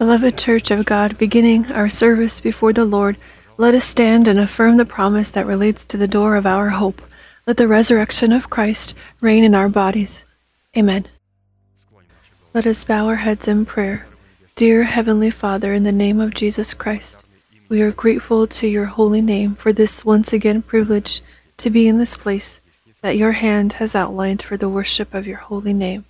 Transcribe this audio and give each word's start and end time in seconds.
Beloved 0.00 0.38
Church 0.38 0.70
of 0.70 0.86
God, 0.86 1.18
beginning 1.18 1.70
our 1.72 1.90
service 1.90 2.40
before 2.40 2.72
the 2.72 2.86
Lord, 2.86 3.18
let 3.58 3.74
us 3.74 3.84
stand 3.84 4.28
and 4.28 4.40
affirm 4.40 4.78
the 4.78 4.86
promise 4.86 5.28
that 5.28 5.44
relates 5.44 5.84
to 5.84 5.98
the 5.98 6.08
door 6.08 6.36
of 6.36 6.46
our 6.46 6.70
hope. 6.70 7.02
Let 7.46 7.58
the 7.58 7.68
resurrection 7.68 8.32
of 8.32 8.48
Christ 8.48 8.94
reign 9.20 9.44
in 9.44 9.54
our 9.54 9.68
bodies. 9.68 10.24
Amen. 10.74 11.06
Let 12.54 12.66
us 12.66 12.82
bow 12.82 13.08
our 13.08 13.16
heads 13.16 13.46
in 13.46 13.66
prayer. 13.66 14.06
Dear 14.56 14.84
Heavenly 14.84 15.30
Father, 15.30 15.74
in 15.74 15.82
the 15.82 15.92
name 15.92 16.18
of 16.18 16.32
Jesus 16.32 16.72
Christ, 16.72 17.22
we 17.68 17.82
are 17.82 17.92
grateful 17.92 18.46
to 18.46 18.66
your 18.66 18.86
holy 18.86 19.20
name 19.20 19.54
for 19.54 19.70
this 19.70 20.02
once 20.02 20.32
again 20.32 20.62
privilege 20.62 21.20
to 21.58 21.68
be 21.68 21.86
in 21.86 21.98
this 21.98 22.16
place 22.16 22.62
that 23.02 23.18
your 23.18 23.32
hand 23.32 23.74
has 23.74 23.94
outlined 23.94 24.40
for 24.40 24.56
the 24.56 24.70
worship 24.70 25.12
of 25.12 25.26
your 25.26 25.36
holy 25.36 25.74
name. 25.74 26.06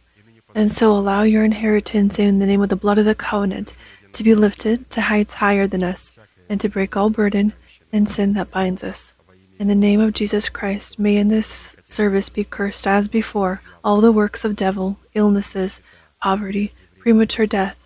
And 0.55 0.73
so 0.73 0.91
allow 0.93 1.23
your 1.23 1.45
inheritance 1.45 2.19
in 2.19 2.39
the 2.39 2.47
name 2.47 2.63
of 2.63 2.69
the 2.69 2.77
blood 2.77 2.99
of 2.99 3.05
the 3.05 3.15
covenant 3.15 3.73
to 4.13 4.25
be 4.25 4.35
lifted 4.35 4.91
to 4.91 5.03
heights 5.03 5.35
higher 5.35 5.67
than 5.67 5.83
us 5.83 6.19
and 6.49 6.61
to 6.61 6.69
break 6.69 6.97
all 6.97 7.11
burden 7.11 7.53
and 7.93 8.09
sin 8.09 8.33
that 8.35 8.51
binds 8.51 8.83
us. 8.83 9.13
In 9.59 9.69
the 9.69 9.75
name 9.75 10.01
of 10.01 10.15
Jesus 10.15 10.49
Christ, 10.49 10.99
may 10.99 11.17
in 11.17 11.29
this 11.29 11.77
service 11.85 12.29
be 12.29 12.45
cursed 12.45 12.87
as 12.87 13.09
before 13.09 13.61
all 13.85 14.01
the 14.01 14.11
works 14.11 14.45
of 14.45 14.57
devil, 14.57 14.97
illnesses, 15.15 15.81
poverty, 16.23 16.73
premature 16.99 17.47
death, 17.47 17.77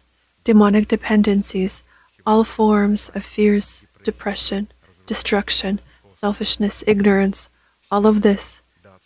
demonic 0.44 0.86
dependencies, 0.86 1.82
all 2.24 2.44
forms 2.44 3.10
of 3.14 3.24
fears, 3.24 3.86
depression, 4.04 4.68
destruction, 5.06 5.80
selfishness, 6.08 6.84
ignorance, 6.86 7.48
all 7.90 8.06
of 8.06 8.22
this, 8.22 8.62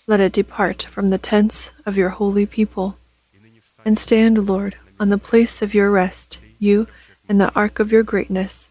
let 0.07 0.21
it 0.21 0.33
depart 0.33 0.85
from 0.85 1.11
the 1.11 1.19
tents 1.19 1.71
of 1.87 1.97
your 1.97 2.11
holy 2.11 2.45
people. 2.45 2.98
And 3.89 3.99
stand, 3.99 4.47
Lord, 4.47 4.77
on 5.01 5.09
the 5.09 5.17
place 5.17 5.63
of 5.63 5.73
your 5.73 5.91
rest, 5.91 6.41
you 6.59 6.89
and 7.27 7.41
the 7.41 7.51
ark 7.55 7.81
of 7.81 7.91
your 7.91 8.03
greatness. 8.03 8.69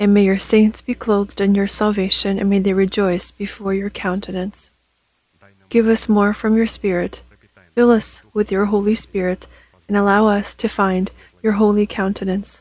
And 0.00 0.12
may 0.12 0.24
your 0.24 0.40
saints 0.40 0.80
be 0.80 0.94
clothed 0.94 1.40
in 1.40 1.54
your 1.54 1.68
salvation, 1.68 2.40
and 2.40 2.50
may 2.50 2.58
they 2.58 2.72
rejoice 2.72 3.30
before 3.30 3.72
your 3.72 3.88
countenance. 3.88 4.72
Give 5.68 5.86
us 5.86 6.08
more 6.08 6.34
from 6.34 6.56
your 6.56 6.66
Spirit. 6.66 7.20
Fill 7.76 7.92
us 7.92 8.24
with 8.34 8.50
your 8.50 8.64
Holy 8.64 8.96
Spirit, 8.96 9.46
and 9.86 9.96
allow 9.96 10.26
us 10.26 10.56
to 10.56 10.68
find 10.68 11.12
your 11.40 11.52
holy 11.52 11.86
countenance. 11.86 12.60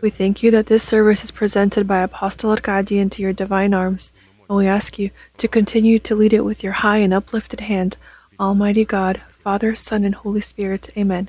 We 0.00 0.10
thank 0.10 0.44
you 0.44 0.52
that 0.52 0.66
this 0.66 0.84
service 0.84 1.24
is 1.24 1.32
presented 1.32 1.88
by 1.88 2.02
Apostle 2.02 2.50
Arkady 2.50 3.00
into 3.00 3.20
your 3.20 3.32
divine 3.32 3.74
arms, 3.74 4.12
and 4.48 4.56
we 4.56 4.68
ask 4.68 4.96
you 4.96 5.10
to 5.38 5.48
continue 5.48 5.98
to 5.98 6.14
lead 6.14 6.32
it 6.32 6.44
with 6.44 6.62
your 6.62 6.74
high 6.84 6.98
and 6.98 7.12
uplifted 7.12 7.62
hand, 7.62 7.96
Almighty 8.38 8.84
God, 8.84 9.22
Father, 9.46 9.76
Son, 9.76 10.02
and 10.02 10.16
Holy 10.16 10.40
Spirit. 10.40 10.90
Amen. 10.96 11.28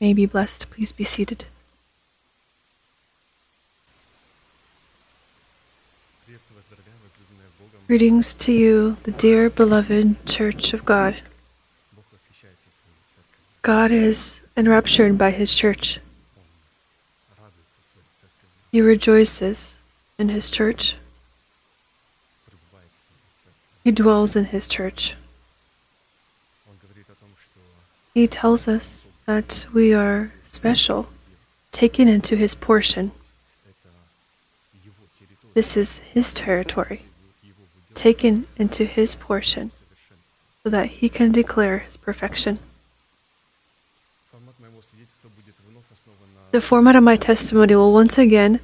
May 0.00 0.14
be 0.14 0.24
blessed. 0.24 0.70
Please 0.70 0.90
be 0.90 1.04
seated. 1.04 1.44
Greetings 7.86 8.32
to 8.32 8.52
you, 8.52 8.96
the 9.02 9.10
dear 9.10 9.50
beloved 9.50 10.24
Church 10.24 10.72
of 10.72 10.86
God. 10.86 11.16
God 13.60 13.90
is 13.90 14.40
enraptured 14.56 15.18
by 15.18 15.30
His 15.30 15.54
church. 15.54 16.00
He 18.70 18.80
rejoices 18.80 19.76
in 20.18 20.30
His 20.30 20.48
church. 20.48 20.96
He 23.84 23.90
dwells 23.90 24.34
in 24.34 24.46
His 24.46 24.66
church. 24.66 25.16
He 28.14 28.26
tells 28.26 28.68
us 28.68 29.08
that 29.26 29.66
we 29.72 29.94
are 29.94 30.32
special, 30.46 31.08
taken 31.70 32.08
into 32.08 32.36
His 32.36 32.54
portion. 32.54 33.12
This 35.54 35.76
is 35.76 35.98
His 35.98 36.32
territory 36.34 37.02
taken 37.94 38.46
into 38.56 38.84
his 38.84 39.14
portion 39.14 39.70
so 40.62 40.70
that 40.70 40.86
he 40.86 41.08
can 41.08 41.32
declare 41.32 41.78
his 41.78 41.96
perfection. 41.96 42.58
The 46.50 46.60
format 46.60 46.96
of 46.96 47.02
my 47.02 47.16
testimony 47.16 47.74
will 47.74 47.92
once 47.92 48.18
again 48.18 48.60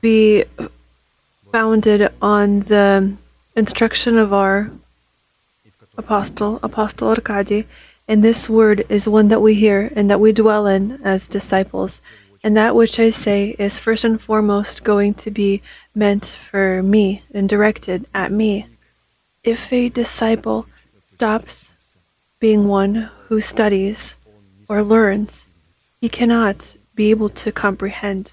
be 0.00 0.44
founded 1.52 2.08
on 2.20 2.60
the 2.60 3.14
instruction 3.54 4.16
of 4.16 4.32
our 4.32 4.70
apostle, 5.96 6.58
Apostle 6.62 7.08
Arkady, 7.08 7.66
and 8.08 8.22
this 8.22 8.50
word 8.50 8.84
is 8.88 9.08
one 9.08 9.28
that 9.28 9.42
we 9.42 9.54
hear 9.54 9.92
and 9.94 10.10
that 10.10 10.20
we 10.20 10.32
dwell 10.32 10.66
in 10.66 11.00
as 11.04 11.28
disciples. 11.28 12.00
And 12.44 12.56
that 12.56 12.74
which 12.74 12.98
I 12.98 13.10
say 13.10 13.54
is 13.58 13.78
first 13.78 14.02
and 14.04 14.20
foremost 14.20 14.82
going 14.82 15.14
to 15.14 15.30
be 15.30 15.62
meant 15.94 16.26
for 16.26 16.82
me 16.82 17.22
and 17.32 17.48
directed 17.48 18.06
at 18.12 18.32
me. 18.32 18.66
If 19.44 19.72
a 19.72 19.88
disciple 19.88 20.66
stops 21.12 21.74
being 22.40 22.66
one 22.66 23.10
who 23.28 23.40
studies 23.40 24.16
or 24.68 24.82
learns, 24.82 25.46
he 26.00 26.08
cannot 26.08 26.76
be 26.96 27.10
able 27.10 27.28
to 27.28 27.52
comprehend. 27.52 28.32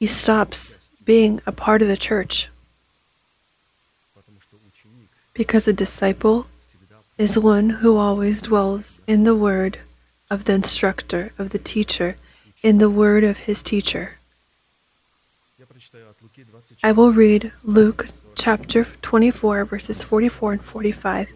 He 0.00 0.08
stops 0.08 0.78
being 1.04 1.40
a 1.46 1.52
part 1.52 1.80
of 1.80 1.88
the 1.88 1.96
church. 1.96 2.48
Because 5.32 5.68
a 5.68 5.72
disciple 5.72 6.46
is 7.16 7.38
one 7.38 7.70
who 7.70 7.96
always 7.96 8.42
dwells 8.42 9.00
in 9.06 9.22
the 9.22 9.36
word 9.36 9.78
of 10.30 10.44
the 10.44 10.52
instructor, 10.52 11.32
of 11.38 11.50
the 11.50 11.58
teacher, 11.58 12.16
in 12.62 12.78
the 12.78 12.90
word 12.90 13.22
of 13.22 13.36
his 13.38 13.62
teacher. 13.62 14.18
I 16.82 16.90
will 16.90 17.12
read 17.12 17.52
Luke 17.62 18.08
chapter 18.34 18.88
24, 19.02 19.64
verses 19.64 20.02
44 20.02 20.52
and 20.54 20.62
45. 20.62 21.28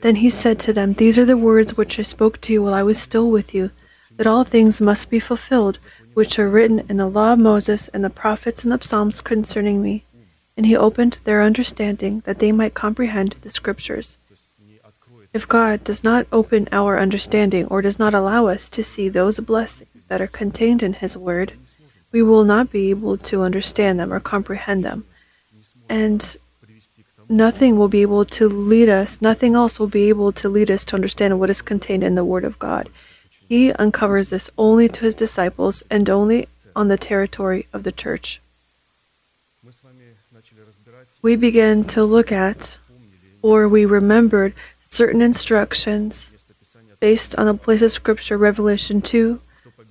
Then 0.00 0.16
he 0.16 0.28
said 0.28 0.58
to 0.60 0.72
them, 0.72 0.94
These 0.94 1.16
are 1.18 1.24
the 1.24 1.36
words 1.36 1.76
which 1.76 2.00
I 2.00 2.02
spoke 2.02 2.40
to 2.40 2.52
you 2.52 2.64
while 2.64 2.74
I 2.74 2.82
was 2.82 2.98
still 2.98 3.30
with 3.30 3.54
you, 3.54 3.70
that 4.16 4.26
all 4.26 4.44
things 4.44 4.80
must 4.80 5.08
be 5.08 5.20
fulfilled, 5.20 5.78
which 6.14 6.38
are 6.38 6.48
written 6.48 6.80
in 6.88 6.96
the 6.96 7.06
law 7.06 7.34
of 7.34 7.38
Moses 7.38 7.86
and 7.88 8.02
the 8.02 8.10
prophets 8.10 8.64
and 8.64 8.72
the 8.72 8.84
Psalms 8.84 9.20
concerning 9.20 9.80
me. 9.80 10.02
And 10.56 10.66
he 10.66 10.76
opened 10.76 11.20
their 11.22 11.42
understanding, 11.42 12.22
that 12.26 12.40
they 12.40 12.50
might 12.50 12.74
comprehend 12.74 13.36
the 13.42 13.50
Scriptures. 13.50 14.16
If 15.34 15.48
God 15.48 15.82
does 15.82 16.04
not 16.04 16.26
open 16.30 16.68
our 16.72 16.98
understanding 16.98 17.66
or 17.66 17.80
does 17.80 17.98
not 17.98 18.12
allow 18.12 18.48
us 18.48 18.68
to 18.68 18.84
see 18.84 19.08
those 19.08 19.40
blessings 19.40 19.88
that 20.08 20.20
are 20.20 20.26
contained 20.26 20.82
in 20.82 20.94
His 20.94 21.16
Word, 21.16 21.54
we 22.12 22.20
will 22.22 22.44
not 22.44 22.70
be 22.70 22.90
able 22.90 23.16
to 23.16 23.42
understand 23.42 23.98
them 23.98 24.12
or 24.12 24.20
comprehend 24.20 24.84
them. 24.84 25.06
And 25.88 26.36
nothing 27.30 27.78
will 27.78 27.88
be 27.88 28.02
able 28.02 28.26
to 28.26 28.46
lead 28.46 28.90
us, 28.90 29.22
nothing 29.22 29.54
else 29.54 29.80
will 29.80 29.86
be 29.86 30.10
able 30.10 30.32
to 30.32 30.50
lead 30.50 30.70
us 30.70 30.84
to 30.84 30.96
understand 30.96 31.40
what 31.40 31.48
is 31.48 31.62
contained 31.62 32.04
in 32.04 32.14
the 32.14 32.24
Word 32.24 32.44
of 32.44 32.58
God. 32.58 32.90
He 33.48 33.72
uncovers 33.72 34.28
this 34.28 34.50
only 34.58 34.88
to 34.90 35.04
His 35.06 35.14
disciples 35.14 35.82
and 35.90 36.10
only 36.10 36.48
on 36.76 36.88
the 36.88 36.98
territory 36.98 37.66
of 37.72 37.84
the 37.84 37.92
church. 37.92 38.40
We 41.22 41.36
began 41.36 41.84
to 41.84 42.04
look 42.04 42.32
at, 42.32 42.76
or 43.40 43.68
we 43.68 43.84
remembered, 43.86 44.52
certain 44.92 45.22
instructions 45.22 46.30
based 47.00 47.34
on 47.36 47.46
the 47.46 47.54
place 47.54 47.80
of 47.80 47.90
Scripture, 47.90 48.36
Revelation 48.36 49.00
2, 49.00 49.40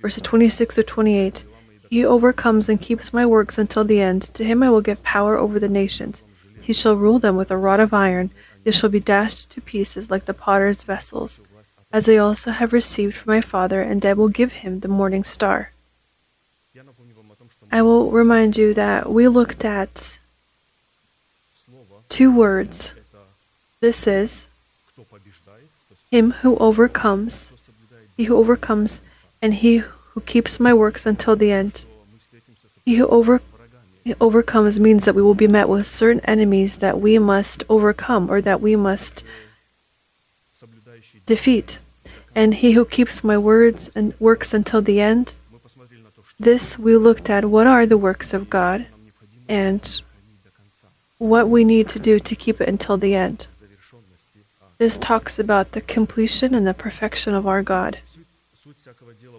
verses 0.00 0.22
26 0.22 0.76
to 0.76 0.82
28. 0.84 1.42
He 1.90 2.04
overcomes 2.04 2.68
and 2.68 2.80
keeps 2.80 3.12
my 3.12 3.26
works 3.26 3.58
until 3.58 3.84
the 3.84 4.00
end. 4.00 4.22
To 4.34 4.44
him 4.44 4.62
I 4.62 4.70
will 4.70 4.80
give 4.80 5.02
power 5.02 5.36
over 5.36 5.58
the 5.58 5.68
nations. 5.68 6.22
He 6.60 6.72
shall 6.72 6.94
rule 6.94 7.18
them 7.18 7.36
with 7.36 7.50
a 7.50 7.56
rod 7.56 7.80
of 7.80 7.92
iron. 7.92 8.30
They 8.62 8.70
shall 8.70 8.90
be 8.90 9.00
dashed 9.00 9.50
to 9.50 9.60
pieces 9.60 10.08
like 10.08 10.26
the 10.26 10.34
potter's 10.34 10.84
vessels, 10.84 11.40
as 11.92 12.08
I 12.08 12.16
also 12.16 12.52
have 12.52 12.72
received 12.72 13.16
from 13.16 13.32
my 13.32 13.40
Father, 13.40 13.82
and 13.82 14.06
I 14.06 14.12
will 14.12 14.28
give 14.28 14.52
him 14.52 14.80
the 14.80 14.88
morning 14.88 15.24
star. 15.24 15.72
I 17.72 17.82
will 17.82 18.10
remind 18.12 18.56
you 18.56 18.72
that 18.74 19.10
we 19.10 19.26
looked 19.26 19.64
at 19.64 20.18
two 22.08 22.30
words. 22.34 22.94
This 23.80 24.06
is 24.06 24.46
him 26.12 26.32
who 26.42 26.58
overcomes, 26.58 27.50
he 28.18 28.24
who 28.24 28.36
overcomes, 28.36 29.00
and 29.40 29.54
he 29.54 29.78
who 29.78 30.20
keeps 30.20 30.60
my 30.60 30.74
works 30.74 31.06
until 31.06 31.34
the 31.34 31.50
end. 31.50 31.86
He 32.84 32.96
who 32.96 33.06
over, 33.08 33.40
he 34.04 34.14
overcomes 34.20 34.78
means 34.78 35.06
that 35.06 35.14
we 35.14 35.22
will 35.22 35.34
be 35.34 35.46
met 35.46 35.70
with 35.70 35.86
certain 35.86 36.20
enemies 36.26 36.76
that 36.76 37.00
we 37.00 37.18
must 37.18 37.64
overcome 37.70 38.30
or 38.30 38.42
that 38.42 38.60
we 38.60 38.76
must 38.76 39.24
defeat. 41.24 41.78
And 42.34 42.56
he 42.56 42.72
who 42.72 42.84
keeps 42.84 43.24
my 43.24 43.38
words 43.38 43.90
and 43.94 44.12
works 44.20 44.52
until 44.52 44.82
the 44.82 45.00
end, 45.00 45.34
this 46.38 46.78
we 46.78 46.94
looked 46.94 47.30
at 47.30 47.46
what 47.46 47.66
are 47.66 47.86
the 47.86 47.96
works 47.96 48.34
of 48.34 48.50
God 48.50 48.84
and 49.48 50.02
what 51.16 51.48
we 51.48 51.64
need 51.64 51.88
to 51.88 51.98
do 51.98 52.20
to 52.20 52.36
keep 52.36 52.60
it 52.60 52.68
until 52.68 52.98
the 52.98 53.14
end. 53.14 53.46
This 54.82 54.98
talks 54.98 55.38
about 55.38 55.72
the 55.72 55.80
completion 55.80 56.56
and 56.56 56.66
the 56.66 56.74
perfection 56.74 57.34
of 57.34 57.46
our 57.46 57.62
God. 57.62 58.00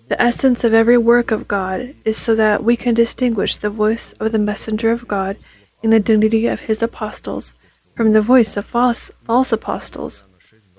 The 0.08 0.22
essence 0.22 0.64
of 0.64 0.74
every 0.74 0.98
work 0.98 1.32
of 1.32 1.50
God 1.50 1.96
is 2.06 2.16
so 2.16 2.34
that 2.36 2.64
we 2.64 2.78
can 2.78 2.94
distinguish 2.94 3.58
the 3.58 3.70
voice 3.70 4.14
of 4.22 4.32
the 4.32 4.40
messenger 4.40 4.90
of 4.90 5.06
God 5.06 5.36
in 5.82 5.90
the 5.90 6.00
dignity 6.00 6.48
of 6.48 6.62
his 6.62 6.82
apostles 6.82 7.56
from 7.94 8.14
the 8.14 8.22
voice 8.22 8.56
of 8.56 8.66
false, 8.66 9.12
false 9.26 9.52
apostles. 9.52 10.24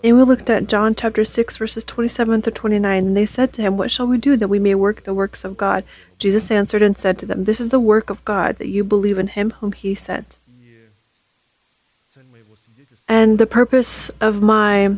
And 0.02 0.16
we 0.16 0.22
looked 0.22 0.49
at 0.49 0.66
John 0.66 0.94
chapter 0.94 1.26
6, 1.26 1.58
verses 1.58 1.84
27 1.84 2.40
to 2.40 2.50
29, 2.50 3.06
and 3.08 3.14
they 3.14 3.26
said 3.26 3.52
to 3.52 3.61
him, 3.61 3.76
What 3.76 3.93
shall 3.93 4.06
we 4.06 4.16
do 4.16 4.34
that 4.34 4.49
we 4.49 4.58
may 4.58 4.75
work 4.75 5.02
the 5.02 5.12
works 5.12 5.44
of 5.44 5.58
God? 5.58 5.84
Jesus 6.19 6.50
answered 6.50 6.81
and 6.81 6.96
said 6.96 7.19
to 7.19 7.26
them, 7.26 7.44
This 7.44 7.61
is 7.61 7.69
the 7.69 7.78
work 7.78 8.08
of 8.08 8.25
God, 8.25 8.56
that 8.56 8.69
you 8.69 8.82
believe 8.82 9.19
in 9.19 9.26
him 9.26 9.50
whom 9.50 9.72
he 9.72 9.94
sent. 9.94 10.38
And 13.06 13.38
the 13.38 13.46
purpose 13.46 14.10
of 14.20 14.40
my 14.40 14.96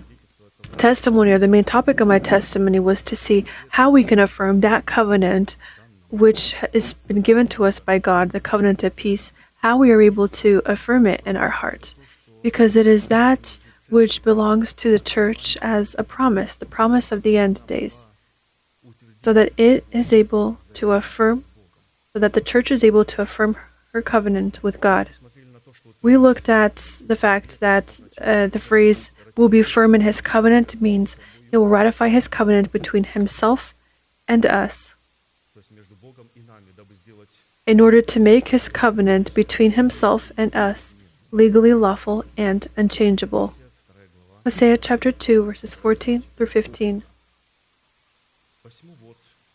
testimony, 0.77 1.33
or 1.33 1.39
the 1.39 1.49
main 1.49 1.65
topic 1.65 2.01
of 2.01 2.09
my 2.09 2.19
testimony, 2.19 2.79
was 2.79 3.03
to 3.03 3.17
see 3.17 3.45
how 3.71 3.91
we 3.91 4.05
can 4.05 4.19
affirm 4.19 4.61
that 4.61 4.87
covenant 4.87 5.57
which 6.11 6.53
has 6.53 6.95
been 6.95 7.21
given 7.21 7.49
to 7.49 7.65
us 7.65 7.81
by 7.81 7.99
God, 7.99 8.31
the 8.31 8.41
covenant 8.41 8.85
of 8.85 8.95
peace, 8.95 9.33
how 9.63 9.77
we 9.77 9.91
are 9.91 10.01
able 10.01 10.29
to 10.29 10.63
affirm 10.65 11.07
it 11.07 11.21
in 11.27 11.37
our 11.37 11.51
heart. 11.51 11.95
Because 12.43 12.77
it 12.77 12.87
is 12.87 13.07
that 13.07 13.59
which 13.89 14.23
belongs 14.23 14.73
to 14.75 14.91
the 14.91 15.01
church 15.01 15.57
as 15.61 15.97
a 15.99 16.05
promise, 16.05 16.55
the 16.57 16.67
promise 16.67 17.11
of 17.11 17.23
the 17.23 17.37
end 17.37 17.67
days, 17.67 18.07
so 19.23 19.33
that 19.33 19.53
it 19.57 19.85
is 19.91 20.13
able 20.13 20.59
to 20.75 20.93
affirm, 20.93 21.45
so 22.13 22.19
that 22.21 22.35
the 22.35 22.41
church 22.41 22.71
is 22.71 22.85
able 22.85 23.05
to 23.05 23.23
affirm 23.23 23.57
her 23.93 24.03
covenant 24.03 24.63
with 24.63 24.81
God. 24.81 25.11
We 26.07 26.17
looked 26.17 26.49
at 26.49 26.77
the 27.05 27.17
fact 27.17 27.59
that 27.59 27.99
uh, 28.21 28.47
the 28.47 28.61
phrase 28.61 29.11
will 29.37 29.49
be 29.49 29.65
firm 29.65 29.93
in 29.93 30.03
his 30.03 30.21
covenant 30.21 30.81
means 30.81 31.17
he 31.51 31.57
will 31.57 31.67
ratify 31.67 32.11
his 32.11 32.29
covenant 32.29 32.71
between 32.71 33.03
himself 33.03 33.75
and 34.29 34.47
us 34.47 34.95
in 37.67 37.81
order 37.81 38.01
to 38.03 38.21
make 38.21 38.47
his 38.51 38.69
covenant 38.69 39.35
between 39.35 39.73
himself 39.73 40.31
and 40.37 40.55
us 40.55 40.95
legally 41.33 41.75
lawful 41.75 42.25
and 42.37 42.69
unchangeable. 42.77 43.55
Hosea 44.45 44.77
chapter 44.77 45.11
2, 45.11 45.43
verses 45.43 45.75
14 45.75 46.23
through 46.37 46.47
15. 46.47 47.03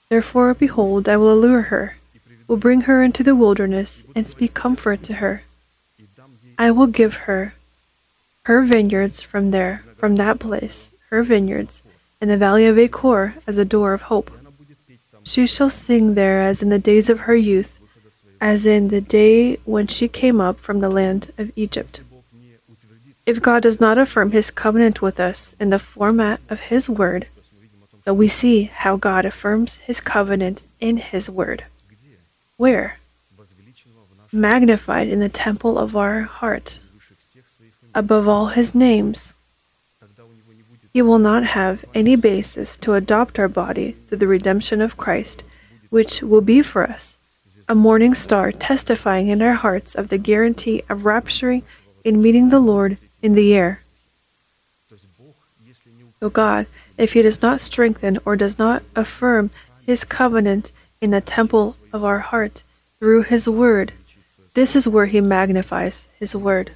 Therefore, 0.10 0.54
behold, 0.54 1.08
I 1.08 1.16
will 1.16 1.32
allure 1.32 1.62
her, 1.74 1.96
will 2.50 2.58
bring 2.58 2.82
her 2.82 3.02
into 3.02 3.24
the 3.24 3.38
wilderness, 3.38 4.04
and 4.14 4.28
speak 4.28 4.54
comfort 4.54 5.02
to 5.04 5.14
her. 5.24 5.44
I 6.62 6.70
will 6.70 6.86
give 6.86 7.26
her 7.26 7.56
her 8.44 8.62
vineyards 8.62 9.20
from 9.20 9.50
there, 9.50 9.84
from 9.98 10.18
that 10.18 10.38
place, 10.38 10.94
her 11.10 11.24
vineyards, 11.24 11.82
in 12.22 12.28
the 12.30 12.38
valley 12.38 12.68
of 12.68 12.78
Achor, 12.78 13.34
as 13.48 13.58
a 13.58 13.66
door 13.66 13.96
of 13.96 14.04
hope. 14.14 14.30
She 15.24 15.48
shall 15.48 15.72
sing 15.72 16.14
there 16.14 16.44
as 16.44 16.62
in 16.62 16.70
the 16.70 16.78
days 16.78 17.10
of 17.10 17.22
her 17.22 17.36
youth, 17.36 17.80
as 18.40 18.68
in 18.68 18.90
the 18.90 19.02
day 19.02 19.56
when 19.66 19.88
she 19.88 20.08
came 20.08 20.40
up 20.40 20.60
from 20.60 20.82
the 20.82 20.90
land 20.90 21.34
of 21.40 21.52
Egypt. 21.56 22.02
If 23.26 23.42
God 23.42 23.64
does 23.64 23.82
not 23.82 23.98
affirm 23.98 24.30
his 24.30 24.52
covenant 24.52 25.02
with 25.02 25.20
us 25.20 25.56
in 25.60 25.72
the 25.72 25.80
format 25.80 26.42
of 26.48 26.70
his 26.70 26.88
word, 26.88 27.26
then 28.06 28.18
we 28.18 28.28
see 28.28 28.66
how 28.66 28.98
God 28.98 29.26
affirms 29.26 29.78
his 29.78 30.00
covenant 30.00 30.62
in 30.80 30.98
his 30.98 31.28
word. 31.28 31.64
Where? 32.58 33.00
Magnified 34.34 35.10
in 35.10 35.20
the 35.20 35.30
temple 35.30 35.78
of 35.78 35.96
our 35.96 36.22
heart, 36.22 36.80
above 37.94 38.28
all 38.28 38.48
his 38.48 38.74
names. 38.74 39.34
He 40.94 41.02
will 41.02 41.20
not 41.20 41.44
have 41.44 41.84
any 41.94 42.16
basis 42.16 42.78
to 42.78 42.94
adopt 42.94 43.40
our 43.40 43.48
body 43.48 43.98
through 44.08 44.20
the 44.20 44.28
redemption 44.28 44.82
of 44.82 44.96
Christ, 44.98 45.44
which 45.90 46.22
will 46.22 46.42
be 46.42 46.62
for 46.62 46.84
us 46.84 47.18
a 47.68 47.76
morning 47.76 48.14
star 48.14 48.52
testifying 48.52 49.28
in 49.30 49.42
our 49.42 49.54
hearts 49.54 49.96
of 49.96 50.10
the 50.10 50.18
guarantee 50.18 50.84
of 50.90 51.06
rapturing 51.06 51.64
in 52.04 52.22
meeting 52.22 52.50
the 52.50 52.60
Lord 52.60 52.98
in 53.22 53.34
the 53.34 53.54
air. 53.54 53.82
So 56.20 56.30
God, 56.30 56.68
if 56.98 57.14
He 57.14 57.22
does 57.22 57.42
not 57.42 57.62
strengthen 57.62 58.18
or 58.26 58.36
does 58.36 58.60
not 58.60 58.84
affirm 58.96 59.52
His 59.86 60.04
covenant 60.04 60.72
in 61.00 61.12
the 61.12 61.22
temple 61.22 61.76
of 61.94 62.04
our 62.04 62.20
heart 62.20 62.64
through 63.00 63.24
His 63.24 63.48
word, 63.48 63.94
this 64.54 64.76
is 64.76 64.88
where 64.88 65.08
He 65.08 65.22
magnifies 65.22 66.08
His 66.20 66.36
word. 66.36 66.72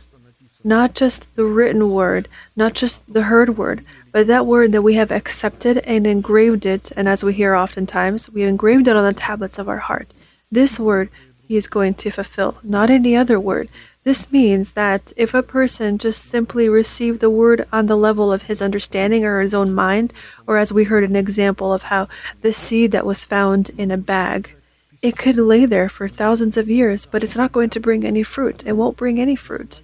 Not 0.64 0.96
just 0.96 1.34
the 1.36 1.46
written 1.46 1.92
word, 1.92 2.28
not 2.56 2.74
just 2.74 3.14
the 3.14 3.24
heard 3.24 3.58
word, 3.58 3.86
but 4.12 4.28
that 4.28 4.46
word 4.46 4.72
that 4.72 4.82
we 4.82 4.96
have 4.96 5.12
accepted 5.12 5.78
and 5.80 6.08
engraved 6.08 6.66
it, 6.66 6.92
and 6.96 7.08
as 7.08 7.24
we 7.24 7.34
hear 7.34 7.54
oftentimes, 7.54 8.30
we 8.30 8.44
engraved 8.44 8.88
it 8.88 8.96
on 8.96 9.06
the 9.06 9.14
tablets 9.14 9.60
of 9.60 9.70
our 9.70 9.78
heart. 9.78 10.14
This 10.52 10.80
word 10.80 11.10
he 11.48 11.58
is 11.58 11.68
going 11.68 11.94
to 11.96 12.10
fulfill, 12.10 12.58
not 12.64 12.90
any 12.90 13.16
other 13.16 13.40
word. 13.40 13.70
This 14.04 14.32
means 14.32 14.74
that 14.74 15.12
if 15.18 15.34
a 15.34 15.44
person 15.44 15.98
just 15.98 16.24
simply 16.24 16.70
received 16.70 17.20
the 17.20 17.30
word 17.30 17.68
on 17.74 17.88
the 17.88 17.98
level 17.98 18.32
of 18.32 18.44
his 18.44 18.62
understanding 18.62 19.26
or 19.26 19.42
his 19.42 19.54
own 19.54 19.74
mind, 19.74 20.14
or 20.48 20.58
as 20.58 20.72
we 20.72 20.86
heard 20.86 21.04
an 21.04 21.16
example 21.16 21.74
of 21.74 21.84
how 21.84 22.08
the 22.42 22.54
seed 22.54 22.92
that 22.92 23.06
was 23.06 23.24
found 23.24 23.72
in 23.78 23.92
a 23.92 23.98
bag, 23.98 24.56
it 25.02 25.18
could 25.18 25.38
lay 25.38 25.66
there 25.66 25.90
for 25.90 26.08
thousands 26.08 26.58
of 26.58 26.70
years, 26.70 27.06
but 27.06 27.24
it's 27.24 27.36
not 27.38 27.52
going 27.52 27.70
to 27.72 27.80
bring 27.80 28.06
any 28.06 28.24
fruit. 28.24 28.64
It 28.66 28.74
won't 28.74 28.98
bring 28.98 29.20
any 29.20 29.36
fruit. 29.36 29.82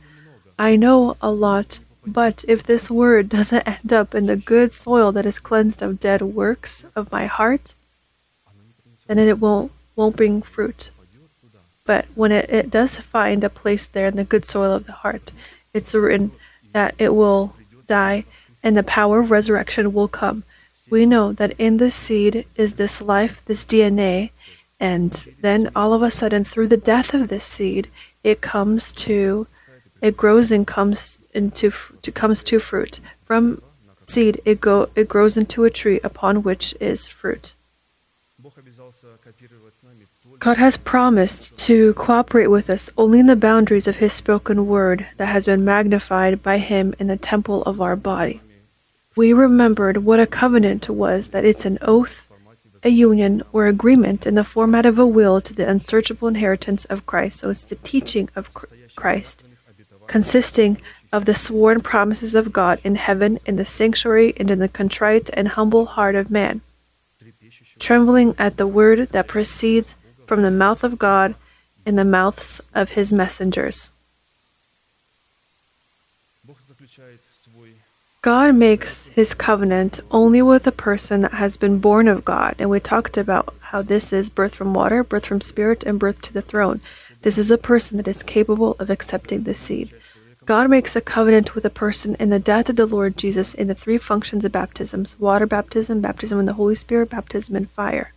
I 0.57 0.75
know 0.75 1.15
a 1.21 1.31
lot, 1.31 1.79
but 2.05 2.43
if 2.47 2.63
this 2.63 2.89
word 2.89 3.29
doesn't 3.37 3.67
end 3.67 3.93
up 3.93 4.15
in 4.15 4.25
the 4.25 4.35
good 4.35 4.73
soil 4.73 5.11
that 5.11 5.25
is 5.25 5.39
cleansed 5.39 5.81
of 5.81 5.99
dead 5.99 6.21
works 6.21 6.85
of 6.95 7.11
my 7.11 7.25
heart, 7.27 7.73
then 9.07 9.17
it 9.19 9.39
won't 9.39 9.71
won't 9.95 10.15
bring 10.15 10.41
fruit. 10.41 10.89
But 11.85 12.05
when 12.15 12.31
it, 12.31 12.49
it 12.49 12.69
does 12.69 12.97
find 12.97 13.43
a 13.43 13.49
place 13.49 13.85
there 13.85 14.07
in 14.07 14.15
the 14.15 14.23
good 14.23 14.45
soil 14.45 14.71
of 14.73 14.85
the 14.85 14.93
heart, 14.93 15.33
it's 15.73 15.93
written 15.93 16.31
that 16.71 16.95
it 16.97 17.13
will 17.13 17.55
die 17.87 18.23
and 18.63 18.77
the 18.77 18.83
power 18.83 19.19
of 19.19 19.31
resurrection 19.31 19.93
will 19.93 20.07
come. 20.07 20.43
We 20.89 21.05
know 21.05 21.33
that 21.33 21.53
in 21.57 21.77
this 21.77 21.95
seed 21.95 22.45
is 22.55 22.73
this 22.73 23.01
life, 23.01 23.41
this 23.45 23.65
DNA, 23.65 24.31
and 24.81 25.27
then 25.41 25.69
all 25.75 25.93
of 25.93 26.01
a 26.01 26.09
sudden, 26.09 26.43
through 26.43 26.67
the 26.67 26.75
death 26.75 27.13
of 27.13 27.27
this 27.27 27.43
seed, 27.43 27.87
it 28.23 28.41
comes 28.41 28.91
to, 28.93 29.45
it 30.01 30.17
grows 30.17 30.49
and 30.49 30.65
comes 30.65 31.19
into, 31.35 31.71
to, 32.01 32.11
comes 32.11 32.43
to 32.45 32.59
fruit. 32.59 32.99
From 33.23 33.61
seed, 34.07 34.41
it 34.43 34.59
go, 34.59 34.89
it 34.95 35.07
grows 35.07 35.37
into 35.37 35.65
a 35.65 35.69
tree 35.69 35.99
upon 36.03 36.41
which 36.41 36.73
is 36.79 37.05
fruit. 37.05 37.53
God 40.39 40.57
has 40.57 40.77
promised 40.77 41.55
to 41.59 41.93
cooperate 41.93 42.47
with 42.47 42.67
us 42.67 42.89
only 42.97 43.19
in 43.19 43.27
the 43.27 43.35
boundaries 43.35 43.87
of 43.87 43.97
His 43.97 44.13
spoken 44.13 44.65
word 44.65 45.05
that 45.17 45.27
has 45.27 45.45
been 45.45 45.63
magnified 45.63 46.41
by 46.41 46.57
Him 46.57 46.95
in 46.97 47.05
the 47.05 47.17
temple 47.17 47.61
of 47.63 47.79
our 47.79 47.95
body. 47.95 48.41
We 49.15 49.31
remembered 49.31 49.97
what 49.97 50.19
a 50.19 50.25
covenant 50.25 50.89
was, 50.89 51.27
that 51.27 51.45
it's 51.45 51.65
an 51.65 51.77
oath, 51.83 52.30
a 52.83 52.89
union, 52.89 53.43
or 53.53 53.67
agreement 53.67 54.25
in 54.25 54.35
the 54.35 54.43
format 54.43 54.85
of 54.85 54.97
a 54.97 55.05
will 55.05 55.39
to 55.41 55.53
the 55.53 55.69
unsearchable 55.69 56.27
inheritance 56.27 56.85
of 56.85 57.05
Christ. 57.05 57.39
So 57.39 57.49
it's 57.49 57.63
the 57.63 57.75
teaching 57.75 58.29
of 58.35 58.53
Christ, 58.95 59.43
consisting 60.07 60.81
of 61.11 61.25
the 61.25 61.33
sworn 61.33 61.81
promises 61.81 62.33
of 62.33 62.53
God 62.53 62.79
in 62.83 62.95
heaven, 62.95 63.39
in 63.45 63.57
the 63.57 63.65
sanctuary, 63.65 64.33
and 64.37 64.49
in 64.49 64.59
the 64.59 64.67
contrite 64.67 65.29
and 65.33 65.49
humble 65.49 65.85
heart 65.85 66.15
of 66.15 66.31
man. 66.31 66.61
Trembling 67.79 68.35
at 68.37 68.57
the 68.57 68.67
word 68.67 69.09
that 69.09 69.27
proceeds 69.27 69.95
from 70.25 70.41
the 70.41 70.51
mouth 70.51 70.83
of 70.83 70.97
God 70.97 71.35
in 71.85 71.95
the 71.95 72.05
mouths 72.05 72.61
of 72.73 72.91
his 72.91 73.11
messengers. 73.11 73.91
God 78.23 78.53
makes 78.53 79.07
his 79.07 79.33
covenant 79.33 79.99
only 80.11 80.43
with 80.43 80.67
a 80.67 80.71
person 80.71 81.21
that 81.21 81.33
has 81.33 81.57
been 81.57 81.79
born 81.79 82.07
of 82.07 82.23
God, 82.23 82.53
and 82.59 82.69
we 82.69 82.79
talked 82.79 83.17
about 83.17 83.55
how 83.59 83.81
this 83.81 84.13
is 84.13 84.29
birth 84.29 84.53
from 84.53 84.75
water, 84.75 85.03
birth 85.03 85.25
from 85.25 85.41
spirit, 85.41 85.83
and 85.83 85.97
birth 85.97 86.21
to 86.21 86.33
the 86.33 86.43
throne. 86.43 86.81
This 87.23 87.39
is 87.39 87.49
a 87.49 87.57
person 87.57 87.97
that 87.97 88.07
is 88.07 88.21
capable 88.21 88.75
of 88.77 88.91
accepting 88.91 89.41
the 89.41 89.55
seed. 89.55 89.91
God 90.45 90.69
makes 90.69 90.95
a 90.95 91.01
covenant 91.01 91.55
with 91.55 91.65
a 91.65 91.71
person 91.71 92.15
in 92.19 92.29
the 92.29 92.37
death 92.37 92.69
of 92.69 92.75
the 92.75 92.85
Lord 92.85 93.17
Jesus 93.17 93.55
in 93.55 93.67
the 93.67 93.73
three 93.73 93.97
functions 93.97 94.45
of 94.45 94.51
baptisms 94.51 95.19
water 95.19 95.47
baptism, 95.47 95.99
baptism 95.99 96.39
in 96.39 96.45
the 96.45 96.53
Holy 96.53 96.75
Spirit, 96.75 97.09
baptism 97.09 97.55
in 97.55 97.65
fire. 97.65 98.13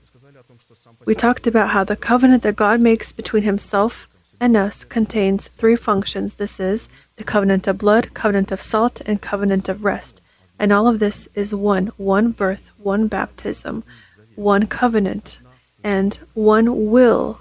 We 1.07 1.15
talked 1.15 1.47
about 1.47 1.71
how 1.71 1.83
the 1.83 1.97
covenant 1.97 2.43
that 2.43 2.57
God 2.57 2.83
makes 2.83 3.11
between 3.11 3.45
himself 3.45 4.07
and 4.39 4.55
us 4.55 4.85
contains 4.85 5.49
three 5.49 5.77
functions. 5.77 6.35
This 6.35 6.61
is 6.61 6.89
the 7.17 7.25
covenant 7.25 7.67
of 7.67 7.79
blood, 7.79 8.13
covenant 8.15 8.51
of 8.51 8.61
salt, 8.61 9.01
and 9.07 9.21
covenant 9.21 9.69
of 9.69 9.85
rest. 9.85 10.21
And 10.59 10.73
all 10.73 10.89
of 10.89 10.99
this 10.99 11.29
is 11.35 11.55
one 11.55 11.89
one 11.97 12.31
birth, 12.31 12.71
one 12.79 13.09
baptism, 13.09 13.85
one 14.37 14.67
covenant, 14.67 15.39
and 15.83 16.19
one 16.35 16.91
will 16.91 17.41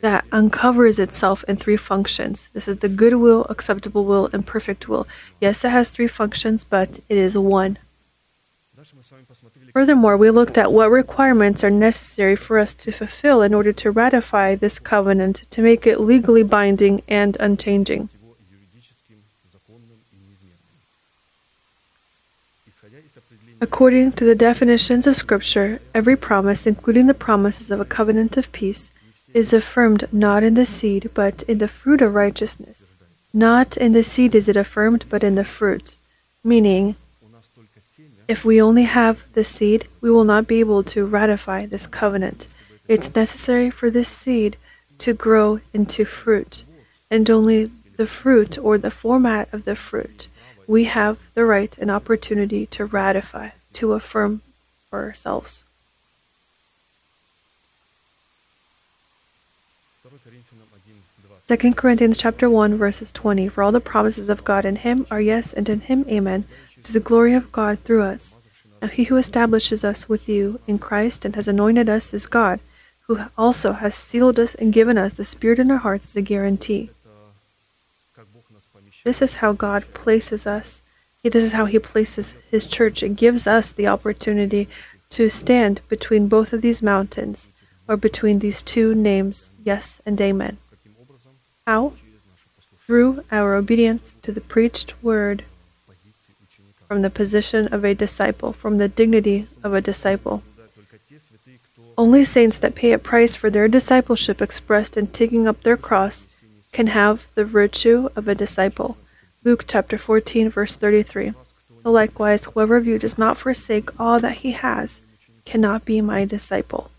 that 0.00 0.24
uncovers 0.32 0.98
itself 0.98 1.44
in 1.46 1.56
three 1.56 1.76
functions. 1.76 2.48
This 2.52 2.66
is 2.66 2.78
the 2.78 2.88
good 2.88 3.14
will, 3.14 3.46
acceptable 3.48 4.04
will, 4.04 4.28
and 4.32 4.44
perfect 4.44 4.88
will. 4.88 5.06
Yes, 5.40 5.64
it 5.64 5.70
has 5.70 5.90
three 5.90 6.08
functions, 6.08 6.64
but 6.64 6.98
it 7.08 7.16
is 7.16 7.38
one. 7.38 7.78
Furthermore, 9.72 10.16
we 10.16 10.30
looked 10.30 10.58
at 10.58 10.72
what 10.72 10.90
requirements 10.90 11.62
are 11.62 11.70
necessary 11.70 12.34
for 12.34 12.58
us 12.58 12.74
to 12.74 12.90
fulfill 12.90 13.42
in 13.42 13.54
order 13.54 13.72
to 13.72 13.90
ratify 13.92 14.56
this 14.56 14.80
covenant 14.80 15.44
to 15.50 15.62
make 15.62 15.86
it 15.86 16.00
legally 16.00 16.42
binding 16.42 17.02
and 17.06 17.36
unchanging. 17.38 18.08
According 23.62 24.14
to 24.14 24.24
the 24.24 24.34
definitions 24.34 25.06
of 25.06 25.14
Scripture, 25.14 25.80
every 25.94 26.16
promise, 26.16 26.66
including 26.66 27.06
the 27.06 27.14
promises 27.14 27.70
of 27.70 27.78
a 27.78 27.84
covenant 27.84 28.36
of 28.36 28.50
peace, 28.50 28.90
is 29.32 29.52
affirmed 29.52 30.08
not 30.10 30.42
in 30.42 30.54
the 30.54 30.66
seed, 30.66 31.10
but 31.14 31.44
in 31.44 31.58
the 31.58 31.68
fruit 31.68 32.02
of 32.02 32.16
righteousness. 32.16 32.88
Not 33.32 33.76
in 33.76 33.92
the 33.92 34.02
seed 34.02 34.34
is 34.34 34.48
it 34.48 34.56
affirmed, 34.56 35.04
but 35.08 35.22
in 35.22 35.36
the 35.36 35.44
fruit. 35.44 35.94
Meaning, 36.42 36.96
if 38.26 38.44
we 38.44 38.60
only 38.60 38.82
have 38.82 39.22
the 39.34 39.44
seed, 39.44 39.86
we 40.00 40.10
will 40.10 40.24
not 40.24 40.48
be 40.48 40.58
able 40.58 40.82
to 40.82 41.06
ratify 41.06 41.64
this 41.64 41.86
covenant. 41.86 42.48
It's 42.88 43.14
necessary 43.14 43.70
for 43.70 43.90
this 43.90 44.08
seed 44.08 44.56
to 44.98 45.14
grow 45.14 45.60
into 45.72 46.04
fruit, 46.04 46.64
and 47.12 47.30
only 47.30 47.70
the 47.96 48.08
fruit 48.08 48.58
or 48.58 48.76
the 48.76 48.90
format 48.90 49.48
of 49.54 49.66
the 49.66 49.76
fruit 49.76 50.26
we 50.66 50.84
have 50.84 51.18
the 51.34 51.44
right 51.44 51.76
and 51.78 51.90
opportunity 51.90 52.66
to 52.66 52.84
ratify, 52.84 53.50
to 53.74 53.92
affirm 53.92 54.42
for 54.90 55.00
ourselves. 55.00 55.64
Second 61.48 61.76
Corinthians 61.76 62.18
chapter 62.18 62.48
1 62.48 62.76
verses 62.76 63.12
20 63.12 63.48
For 63.48 63.62
all 63.62 63.72
the 63.72 63.80
promises 63.80 64.28
of 64.28 64.44
God 64.44 64.64
in 64.64 64.76
him 64.76 65.06
are 65.10 65.20
yes 65.20 65.52
and 65.52 65.68
in 65.68 65.80
him 65.80 66.04
amen 66.08 66.44
to 66.82 66.92
the 66.92 67.00
glory 67.00 67.34
of 67.34 67.52
God 67.52 67.78
through 67.80 68.02
us. 68.02 68.36
Now 68.80 68.88
he 68.88 69.04
who 69.04 69.16
establishes 69.16 69.84
us 69.84 70.08
with 70.08 70.28
you 70.28 70.60
in 70.66 70.78
Christ 70.78 71.24
and 71.24 71.36
has 71.36 71.48
anointed 71.48 71.88
us 71.88 72.14
is 72.14 72.26
God, 72.26 72.60
who 73.06 73.20
also 73.36 73.72
has 73.72 73.94
sealed 73.94 74.38
us 74.38 74.54
and 74.54 74.72
given 74.72 74.96
us 74.96 75.14
the 75.14 75.24
Spirit 75.24 75.58
in 75.58 75.70
our 75.70 75.78
hearts 75.78 76.06
as 76.06 76.16
a 76.16 76.22
guarantee. 76.22 76.90
This 79.04 79.20
is 79.20 79.34
how 79.34 79.52
God 79.52 79.84
places 79.94 80.46
us. 80.46 80.82
This 81.22 81.44
is 81.44 81.52
how 81.52 81.66
He 81.66 81.78
places 81.78 82.34
His 82.50 82.66
church. 82.66 83.02
It 83.02 83.16
gives 83.16 83.46
us 83.46 83.72
the 83.72 83.88
opportunity 83.88 84.68
to 85.10 85.28
stand 85.28 85.80
between 85.88 86.28
both 86.28 86.52
of 86.52 86.62
these 86.62 86.82
mountains, 86.82 87.50
or 87.88 87.96
between 87.96 88.38
these 88.38 88.62
two 88.62 88.94
names, 88.94 89.50
yes 89.62 90.00
and 90.06 90.20
amen. 90.20 90.56
How? 91.66 91.92
Through 92.86 93.24
our 93.30 93.54
obedience 93.54 94.16
to 94.22 94.32
the 94.32 94.40
preached 94.40 94.94
word 95.02 95.44
from 96.88 97.02
the 97.02 97.10
position 97.10 97.66
of 97.68 97.84
a 97.84 97.94
disciple, 97.94 98.52
from 98.52 98.78
the 98.78 98.88
dignity 98.88 99.46
of 99.62 99.74
a 99.74 99.80
disciple. 99.80 100.42
Only 101.98 102.24
saints 102.24 102.58
that 102.58 102.74
pay 102.74 102.92
a 102.92 102.98
price 102.98 103.36
for 103.36 103.50
their 103.50 103.68
discipleship 103.68 104.40
expressed 104.40 104.96
in 104.96 105.08
taking 105.08 105.46
up 105.46 105.62
their 105.62 105.76
cross 105.76 106.26
can 106.72 106.88
have 106.88 107.26
the 107.34 107.44
virtue 107.44 108.08
of 108.16 108.26
a 108.26 108.34
disciple. 108.34 108.96
Luke 109.44 109.64
chapter 109.68 109.98
14, 109.98 110.48
verse 110.48 110.74
33. 110.74 111.32
So 111.82 111.90
likewise, 111.90 112.44
whoever 112.44 112.76
of 112.76 112.86
you 112.86 112.98
does 112.98 113.18
not 113.18 113.36
forsake 113.36 114.00
all 114.00 114.20
that 114.20 114.38
he 114.38 114.52
has 114.52 115.02
cannot 115.44 115.84
be 115.84 116.00
my 116.00 116.24
disciple. 116.24 116.90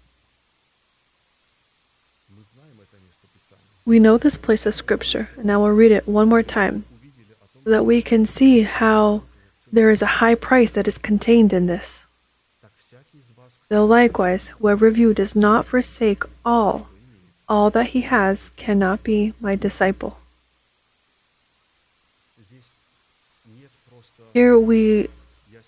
We 3.85 3.99
know 3.99 4.17
this 4.17 4.37
place 4.37 4.65
of 4.65 4.75
Scripture, 4.75 5.29
and 5.37 5.51
I 5.51 5.57
will 5.57 5.71
read 5.71 5.91
it 5.91 6.07
one 6.07 6.29
more 6.29 6.43
time 6.43 6.85
so 7.63 7.69
that 7.69 7.85
we 7.85 8.01
can 8.01 8.25
see 8.25 8.61
how 8.61 9.23
there 9.71 9.89
is 9.89 10.01
a 10.01 10.17
high 10.21 10.35
price 10.35 10.71
that 10.71 10.87
is 10.87 10.97
contained 10.97 11.51
in 11.51 11.65
this. 11.65 12.05
Though 13.69 13.85
likewise, 13.85 14.49
whoever 14.49 14.87
of 14.87 14.97
you 14.97 15.13
does 15.13 15.35
not 15.35 15.65
forsake 15.65 16.23
all 16.45 16.89
all 17.47 17.69
that 17.71 17.87
he 17.87 18.01
has 18.01 18.51
cannot 18.51 19.03
be 19.03 19.33
my 19.39 19.55
disciple. 19.55 20.17
Here 24.33 24.57
we 24.57 25.09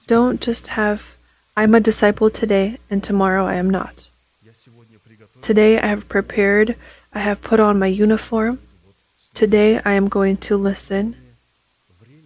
don't 0.08 0.41
just 0.41 0.67
have, 0.67 1.15
I'm 1.55 1.75
a 1.75 1.79
disciple 1.79 2.29
today 2.29 2.77
and 2.89 3.03
tomorrow 3.03 3.46
I 3.46 3.55
am 3.55 3.70
not. 3.70 4.08
Today 5.41 5.79
I 5.79 5.88
have 5.88 6.10
prepared, 6.10 6.75
I 7.13 7.20
have 7.20 7.41
put 7.41 7.60
on 7.60 7.77
my 7.77 7.88
uniform. 7.88 8.60
Today 9.34 9.79
I 9.86 9.91
am 9.91 10.08
going 10.08 10.38
to 10.38 10.58
listen. 10.58 11.15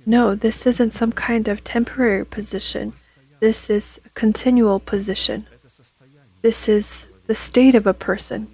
No, 0.06 0.36
this 0.36 0.66
isn't 0.66 0.94
some 0.94 1.12
kind 1.12 1.48
of 1.48 1.64
temporary 1.64 2.26
position. 2.26 2.94
This 3.40 3.70
is 3.70 4.00
a 4.06 4.10
continual 4.10 4.80
position. 4.80 5.48
This 6.42 6.70
is 6.70 7.08
the 7.28 7.36
state 7.36 7.76
of 7.76 7.86
a 7.86 7.94
person 7.94 8.48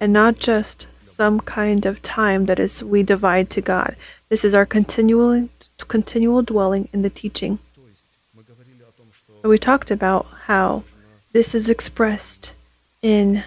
and 0.00 0.12
not 0.12 0.38
just 0.38 0.86
some 1.00 1.40
kind 1.40 1.86
of 1.86 2.02
time 2.02 2.46
that 2.46 2.60
is 2.60 2.82
we 2.82 3.02
divide 3.02 3.48
to 3.50 3.60
God. 3.60 3.96
This 4.28 4.44
is 4.44 4.54
our 4.54 4.66
continual 4.66 5.48
continual 5.88 6.42
dwelling 6.42 6.88
in 6.92 7.02
the 7.02 7.10
teaching. 7.10 7.58
We 9.42 9.58
talked 9.58 9.90
about 9.90 10.26
how 10.44 10.82
this 11.32 11.54
is 11.54 11.68
expressed 11.68 12.52
in 13.02 13.44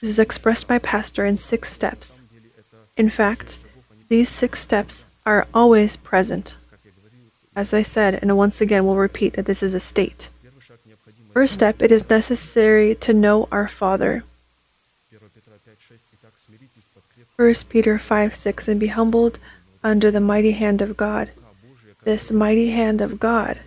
this 0.00 0.10
is 0.10 0.18
expressed 0.18 0.66
by 0.66 0.78
pastor 0.78 1.24
in 1.24 1.38
six 1.38 1.72
steps. 1.72 2.20
In 2.96 3.10
fact, 3.10 3.58
these 4.08 4.28
six 4.28 4.60
steps 4.60 5.04
are 5.24 5.46
always 5.52 5.96
present. 5.96 6.54
As 7.54 7.72
I 7.72 7.82
said, 7.82 8.18
and 8.20 8.36
once 8.36 8.60
again 8.60 8.86
we'll 8.86 8.96
repeat 8.96 9.34
that 9.34 9.46
this 9.46 9.62
is 9.62 9.74
a 9.74 9.80
state. 9.80 10.28
First 11.32 11.54
step, 11.54 11.82
it 11.82 11.90
is 11.92 12.08
necessary 12.08 12.94
to 12.96 13.12
know 13.12 13.48
our 13.50 13.68
Father. 13.68 14.24
1 17.36 17.54
Peter 17.68 17.98
5 17.98 18.34
6 18.34 18.68
and 18.68 18.80
be 18.80 18.86
humbled 18.86 19.38
under 19.84 20.10
the 20.10 20.20
mighty 20.20 20.52
hand 20.52 20.80
of 20.80 20.96
God. 20.96 21.30
This 22.04 22.32
mighty 22.32 22.70
hand 22.70 23.02
of 23.02 23.20
God 23.20 23.60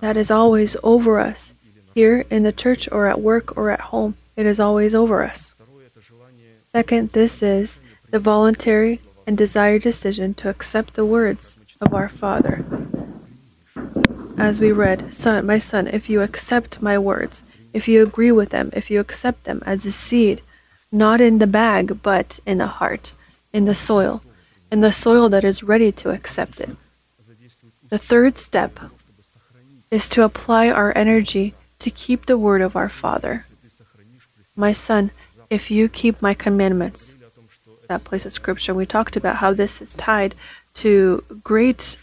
that 0.00 0.16
is 0.16 0.30
always 0.30 0.74
over 0.82 1.20
us, 1.20 1.52
here 1.94 2.24
in 2.30 2.44
the 2.44 2.52
church 2.52 2.88
or 2.90 3.08
at 3.08 3.20
work 3.20 3.56
or 3.58 3.70
at 3.70 3.80
home, 3.80 4.16
it 4.36 4.46
is 4.46 4.58
always 4.58 4.94
over 4.94 5.22
us. 5.22 5.52
Second, 6.72 7.10
this 7.12 7.42
is 7.42 7.80
the 8.10 8.18
voluntary 8.18 9.00
and 9.26 9.36
desired 9.36 9.82
decision 9.82 10.32
to 10.34 10.48
accept 10.48 10.94
the 10.94 11.04
words 11.04 11.58
of 11.80 11.92
our 11.92 12.08
Father. 12.08 12.64
As 14.38 14.60
we 14.60 14.72
read, 14.72 15.12
Son, 15.12 15.44
my 15.44 15.58
son, 15.58 15.88
if 15.88 16.08
you 16.08 16.22
accept 16.22 16.80
my 16.80 16.96
words, 16.96 17.42
if 17.74 17.86
you 17.86 18.02
agree 18.02 18.32
with 18.32 18.48
them, 18.48 18.70
if 18.72 18.90
you 18.90 18.98
accept 18.98 19.44
them 19.44 19.62
as 19.66 19.84
a 19.84 19.92
seed, 19.92 20.40
not 20.92 21.20
in 21.20 21.38
the 21.38 21.46
bag, 21.46 22.02
but 22.02 22.40
in 22.44 22.58
the 22.58 22.66
heart, 22.66 23.12
in 23.52 23.64
the 23.64 23.74
soil, 23.74 24.22
in 24.70 24.80
the 24.80 24.92
soil 24.92 25.28
that 25.28 25.44
is 25.44 25.62
ready 25.62 25.92
to 25.92 26.10
accept 26.10 26.60
it. 26.60 26.70
The 27.88 27.98
third 27.98 28.38
step 28.38 28.78
is 29.90 30.08
to 30.10 30.22
apply 30.22 30.68
our 30.68 30.96
energy 30.96 31.54
to 31.80 31.90
keep 31.90 32.26
the 32.26 32.38
word 32.38 32.62
of 32.62 32.76
our 32.76 32.88
Father. 32.88 33.46
My 34.54 34.72
son, 34.72 35.10
if 35.48 35.70
you 35.70 35.88
keep 35.88 36.20
my 36.22 36.34
commandments, 36.34 37.14
that 37.88 38.04
place 38.04 38.24
of 38.24 38.32
scripture, 38.32 38.72
we 38.72 38.86
talked 38.86 39.16
about 39.16 39.36
how 39.36 39.52
this 39.52 39.82
is 39.82 39.92
tied 39.92 40.34
to 40.74 41.24
great, 41.42 41.96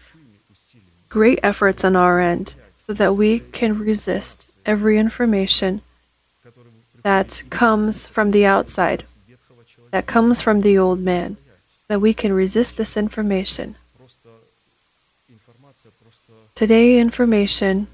great 1.07 1.39
efforts 1.43 1.85
on 1.85 1.95
our 1.95 2.19
end 2.19 2.55
so 2.79 2.93
that 2.93 3.15
we 3.15 3.39
can 3.39 3.79
resist 3.79 4.51
every 4.65 4.97
information 4.97 5.81
that 7.07 7.41
comes 7.49 8.05
from 8.05 8.31
the 8.31 8.45
outside, 8.45 9.05
that 9.91 10.05
comes 10.05 10.41
from 10.41 10.59
the 10.59 10.77
old 10.77 10.99
man, 10.99 11.37
that 11.87 12.01
we 12.01 12.13
can 12.13 12.33
resist 12.33 12.75
this 12.75 12.97
information. 12.97 13.77
Today, 16.53 16.99
information 16.99 17.87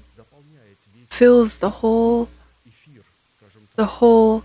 fills 1.06 1.58
the 1.58 1.70
whole, 1.78 2.28
the 3.76 3.86
whole, 3.98 4.42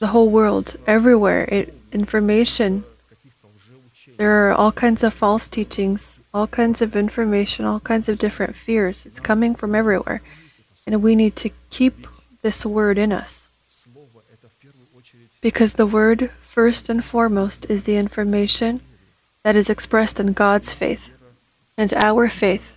the 0.00 0.08
whole 0.08 0.28
world, 0.28 0.76
everywhere. 0.86 1.48
It, 1.50 1.72
information. 1.92 2.84
There 4.18 4.34
are 4.50 4.52
all 4.52 4.72
kinds 4.72 5.02
of 5.02 5.14
false 5.14 5.48
teachings, 5.48 6.20
all 6.34 6.46
kinds 6.46 6.82
of 6.82 6.94
information, 6.94 7.64
all 7.64 7.80
kinds 7.80 8.06
of 8.10 8.18
different 8.18 8.54
fears. 8.54 9.06
It's 9.06 9.18
coming 9.18 9.54
from 9.54 9.74
everywhere, 9.74 10.20
and 10.86 11.02
we 11.02 11.16
need 11.16 11.36
to 11.36 11.48
keep 11.70 12.06
this 12.42 12.66
word 12.66 12.98
in 12.98 13.12
us 13.12 13.45
because 15.46 15.74
the 15.74 15.86
Word, 15.86 16.28
first 16.42 16.88
and 16.88 17.04
foremost, 17.04 17.70
is 17.70 17.84
the 17.84 17.94
information 17.94 18.80
that 19.44 19.54
is 19.54 19.70
expressed 19.70 20.18
in 20.18 20.32
God's 20.32 20.72
faith, 20.72 21.12
and 21.78 21.94
our 21.94 22.28
faith 22.28 22.76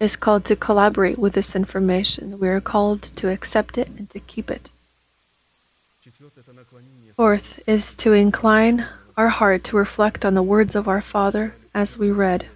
is 0.00 0.16
called 0.16 0.44
to 0.46 0.56
collaborate 0.56 1.16
with 1.16 1.34
this 1.34 1.54
information. 1.54 2.40
We 2.40 2.48
are 2.48 2.60
called 2.60 3.02
to 3.02 3.28
accept 3.28 3.78
it 3.78 3.86
and 3.96 4.10
to 4.10 4.18
keep 4.18 4.50
it. 4.50 4.72
Fourth 7.12 7.60
is 7.68 7.94
to 8.02 8.12
incline 8.14 8.88
our 9.16 9.28
heart 9.28 9.62
to 9.64 9.76
reflect 9.76 10.24
on 10.24 10.34
the 10.34 10.42
words 10.42 10.74
of 10.74 10.88
our 10.88 11.00
Father 11.00 11.54
as 11.72 11.96
we 11.96 12.10
read. 12.10 12.46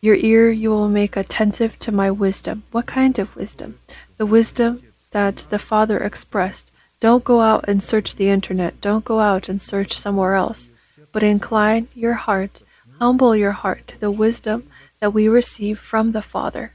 Your 0.00 0.14
ear 0.14 0.52
you 0.52 0.70
will 0.70 0.88
make 0.88 1.16
attentive 1.16 1.76
to 1.80 1.90
my 1.90 2.12
wisdom. 2.12 2.62
What 2.70 2.86
kind 2.86 3.18
of 3.18 3.34
wisdom? 3.34 3.80
The 4.18 4.26
wisdom 4.26 4.84
that 5.10 5.48
the 5.50 5.58
Father 5.58 5.98
expressed 5.98 6.70
don't 7.00 7.22
go 7.22 7.40
out 7.40 7.64
and 7.68 7.82
search 7.82 8.16
the 8.16 8.28
internet. 8.28 8.80
Don't 8.80 9.04
go 9.04 9.20
out 9.20 9.48
and 9.48 9.62
search 9.62 9.96
somewhere 9.96 10.34
else. 10.34 10.68
But 11.12 11.22
incline 11.22 11.88
your 11.94 12.14
heart, 12.14 12.62
humble 12.98 13.36
your 13.36 13.52
heart 13.52 13.86
to 13.88 13.98
the 13.98 14.10
wisdom 14.10 14.68
that 15.00 15.12
we 15.12 15.28
receive 15.28 15.78
from 15.78 16.12
the 16.12 16.22
Father. 16.22 16.72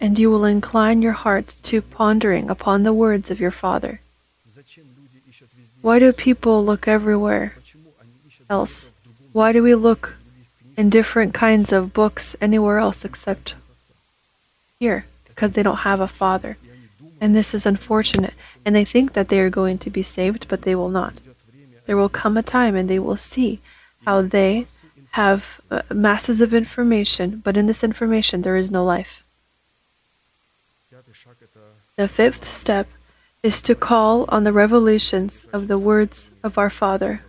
And 0.00 0.18
you 0.18 0.30
will 0.30 0.44
incline 0.44 1.02
your 1.02 1.12
heart 1.12 1.56
to 1.64 1.82
pondering 1.82 2.48
upon 2.48 2.82
the 2.82 2.94
words 2.94 3.30
of 3.30 3.38
your 3.38 3.50
Father. 3.50 4.00
Why 5.82 5.98
do 5.98 6.12
people 6.12 6.64
look 6.64 6.88
everywhere 6.88 7.56
else? 8.48 8.90
Why 9.32 9.52
do 9.52 9.62
we 9.62 9.74
look 9.74 10.16
in 10.76 10.90
different 10.90 11.34
kinds 11.34 11.72
of 11.72 11.92
books 11.92 12.34
anywhere 12.40 12.78
else 12.78 13.04
except 13.04 13.54
here? 14.78 15.04
Because 15.28 15.52
they 15.52 15.62
don't 15.62 15.78
have 15.88 16.00
a 16.00 16.08
Father. 16.08 16.56
And 17.22 17.36
this 17.36 17.54
is 17.54 17.64
unfortunate, 17.66 18.34
and 18.66 18.74
they 18.74 18.84
think 18.84 19.12
that 19.12 19.28
they 19.28 19.38
are 19.38 19.48
going 19.48 19.78
to 19.78 19.90
be 19.90 20.02
saved, 20.02 20.48
but 20.48 20.62
they 20.62 20.74
will 20.74 20.88
not. 20.88 21.14
There 21.86 21.96
will 21.96 22.08
come 22.08 22.36
a 22.36 22.42
time 22.42 22.74
and 22.74 22.90
they 22.90 22.98
will 22.98 23.16
see 23.16 23.60
how 24.04 24.22
they 24.22 24.66
have 25.12 25.60
uh, 25.70 25.82
masses 25.88 26.40
of 26.40 26.52
information, 26.52 27.40
but 27.44 27.56
in 27.56 27.66
this 27.66 27.84
information 27.84 28.42
there 28.42 28.56
is 28.56 28.72
no 28.72 28.84
life. 28.84 29.22
The 31.94 32.08
fifth 32.08 32.48
step 32.48 32.88
is 33.44 33.60
to 33.62 33.76
call 33.76 34.24
on 34.28 34.42
the 34.42 34.52
revelations 34.52 35.46
of 35.52 35.68
the 35.68 35.78
words 35.78 36.30
of 36.42 36.58
our 36.58 36.70
Father. 36.70 37.22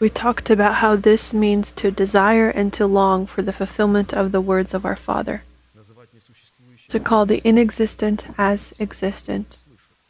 We 0.00 0.08
talked 0.08 0.48
about 0.48 0.76
how 0.76 0.94
this 0.94 1.34
means 1.34 1.72
to 1.72 1.90
desire 1.90 2.50
and 2.50 2.72
to 2.74 2.86
long 2.86 3.26
for 3.26 3.42
the 3.42 3.52
fulfillment 3.52 4.14
of 4.14 4.30
the 4.30 4.40
words 4.40 4.72
of 4.72 4.84
our 4.84 4.94
Father, 4.94 5.42
to 6.88 7.00
call 7.00 7.26
the 7.26 7.42
inexistent 7.44 8.26
as 8.38 8.72
existent 8.78 9.56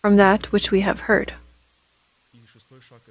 from 0.02 0.16
that 0.16 0.52
which 0.52 0.70
we 0.70 0.82
have 0.82 1.00
heard. 1.00 1.32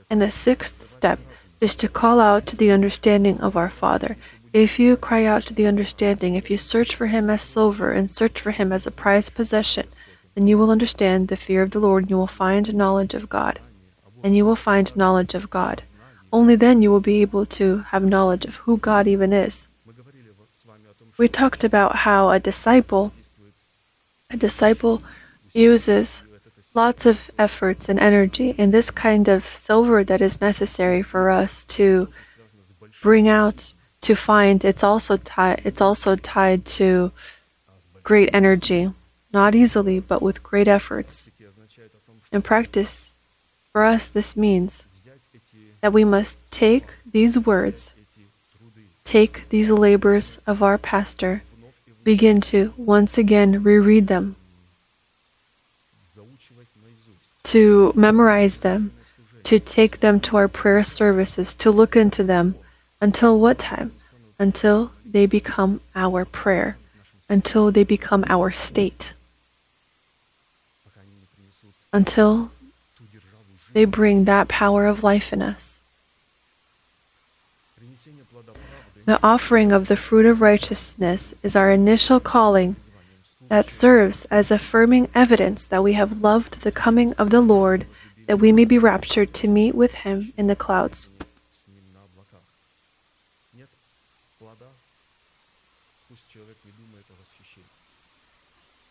And 0.10 0.22
the 0.22 0.30
sixth 0.30 0.90
step 0.90 1.20
is 1.60 1.76
to 1.78 1.90
call 1.90 2.20
out 2.20 2.46
to 2.48 2.56
the 2.56 2.70
understanding 2.70 3.40
of 3.42 3.58
our 3.58 3.70
Father. 3.70 4.16
If 4.54 4.78
you 4.78 4.96
cry 4.96 5.26
out 5.26 5.48
to 5.48 5.54
the 5.56 5.66
understanding, 5.66 6.36
if 6.36 6.50
you 6.50 6.58
search 6.58 6.96
for 6.96 7.08
him 7.08 7.30
as 7.30 7.42
silver 7.42 7.92
and 7.92 8.10
search 8.10 8.40
for 8.40 8.52
him 8.52 8.72
as 8.72 8.86
a 8.86 8.92
prized 8.92 9.34
possession, 9.34 9.88
then 10.36 10.48
you 10.48 10.58
will 10.58 10.70
understand 10.70 11.28
the 11.28 11.36
fear 11.36 11.64
of 11.64 11.72
the 11.72 11.80
Lord 11.80 12.04
and 12.04 12.12
you 12.12 12.18
will 12.18 12.28
find 12.28 12.74
knowledge 12.76 13.16
of 13.16 13.28
God. 13.28 13.60
And 14.24 14.36
you 14.38 14.46
will 14.46 14.56
find 14.56 14.96
knowledge 14.96 15.34
of 15.34 15.50
God. 15.50 15.82
Only 16.32 16.56
then 16.56 16.82
you 16.82 16.92
will 16.92 17.00
be 17.00 17.22
able 17.22 17.46
to 17.46 17.80
have 17.90 18.04
knowledge 18.04 18.46
of 18.46 18.56
who 18.58 18.78
God 18.78 19.08
even 19.08 19.32
is. 19.32 19.68
We 21.18 21.28
talked 21.28 21.64
about 21.64 21.98
how 22.08 22.30
a 22.30 22.40
disciple 22.40 23.12
a 24.30 24.38
disciple 24.38 25.02
uses 25.54 26.22
lots 26.74 27.06
of 27.06 27.32
efforts 27.40 27.90
and 27.90 28.00
energy 28.00 28.54
and 28.58 28.74
this 28.74 28.92
kind 28.92 29.28
of 29.28 29.46
silver 29.46 30.04
that 30.04 30.22
is 30.22 30.42
necessary 30.42 31.02
for 31.02 31.30
us 31.30 31.64
to 31.64 32.10
bring 33.02 33.28
out 33.28 33.74
to 34.02 34.16
find 34.16 34.64
it's 34.64 34.84
also 34.84 35.18
tied 35.18 35.62
it's 35.64 35.82
also 35.82 36.16
tied 36.16 36.66
to 36.66 37.12
great 38.04 38.30
energy 38.32 38.92
not 39.34 39.56
easily 39.56 40.00
but 40.00 40.22
with 40.22 40.44
great 40.44 40.68
efforts 40.68 41.30
in 42.32 42.42
practice 42.42 43.12
for 43.72 43.84
us 43.84 44.08
this 44.08 44.36
means 44.36 44.84
that 45.82 45.94
we 45.94 46.04
must 46.04 46.38
take 46.52 46.86
these 47.12 47.38
words, 47.40 47.94
take 49.04 49.48
these 49.50 49.70
labors 49.70 50.40
of 50.48 50.62
our 50.64 50.78
pastor, 50.78 51.44
begin 52.04 52.42
to 52.42 52.74
once 52.78 53.18
again 53.18 53.64
reread 53.64 54.08
them, 54.08 54.36
to 57.44 57.94
memorize 57.96 58.58
them, 58.58 58.92
to 59.44 59.60
take 59.60 60.00
them 60.02 60.20
to 60.20 60.36
our 60.36 60.48
prayer 60.48 60.84
services, 60.84 61.56
to 61.56 61.72
look 61.72 61.96
into 61.96 62.24
them. 62.24 62.56
Until 63.00 63.40
what 63.40 63.60
time? 63.60 63.92
Until 64.40 64.92
they 65.06 65.26
become 65.26 65.82
our 65.96 66.26
prayer, 66.26 66.78
until 67.30 67.72
they 67.72 67.84
become 67.84 68.26
our 68.28 68.52
state, 68.52 69.14
until 71.94 72.52
they 73.74 73.86
bring 73.86 74.26
that 74.26 74.48
power 74.48 74.86
of 74.88 75.04
life 75.04 75.32
in 75.32 75.42
us 75.42 75.67
The 79.08 79.24
offering 79.24 79.72
of 79.72 79.88
the 79.88 79.96
fruit 79.96 80.26
of 80.26 80.42
righteousness 80.42 81.34
is 81.42 81.56
our 81.56 81.72
initial 81.72 82.20
calling 82.20 82.76
that 83.48 83.70
serves 83.70 84.26
as 84.26 84.52
affirming 84.52 85.08
evidence 85.16 85.66
that 85.68 85.82
we 85.82 85.94
have 85.94 86.22
loved 86.22 86.60
the 86.60 86.74
coming 86.74 87.14
of 87.14 87.30
the 87.30 87.40
Lord, 87.40 87.86
that 88.26 88.40
we 88.40 88.52
may 88.52 88.66
be 88.66 88.78
raptured 88.78 89.34
to 89.36 89.48
meet 89.48 89.76
with 89.76 89.94
him 90.04 90.34
in 90.36 90.48
the 90.48 90.58
clouds. 90.58 91.08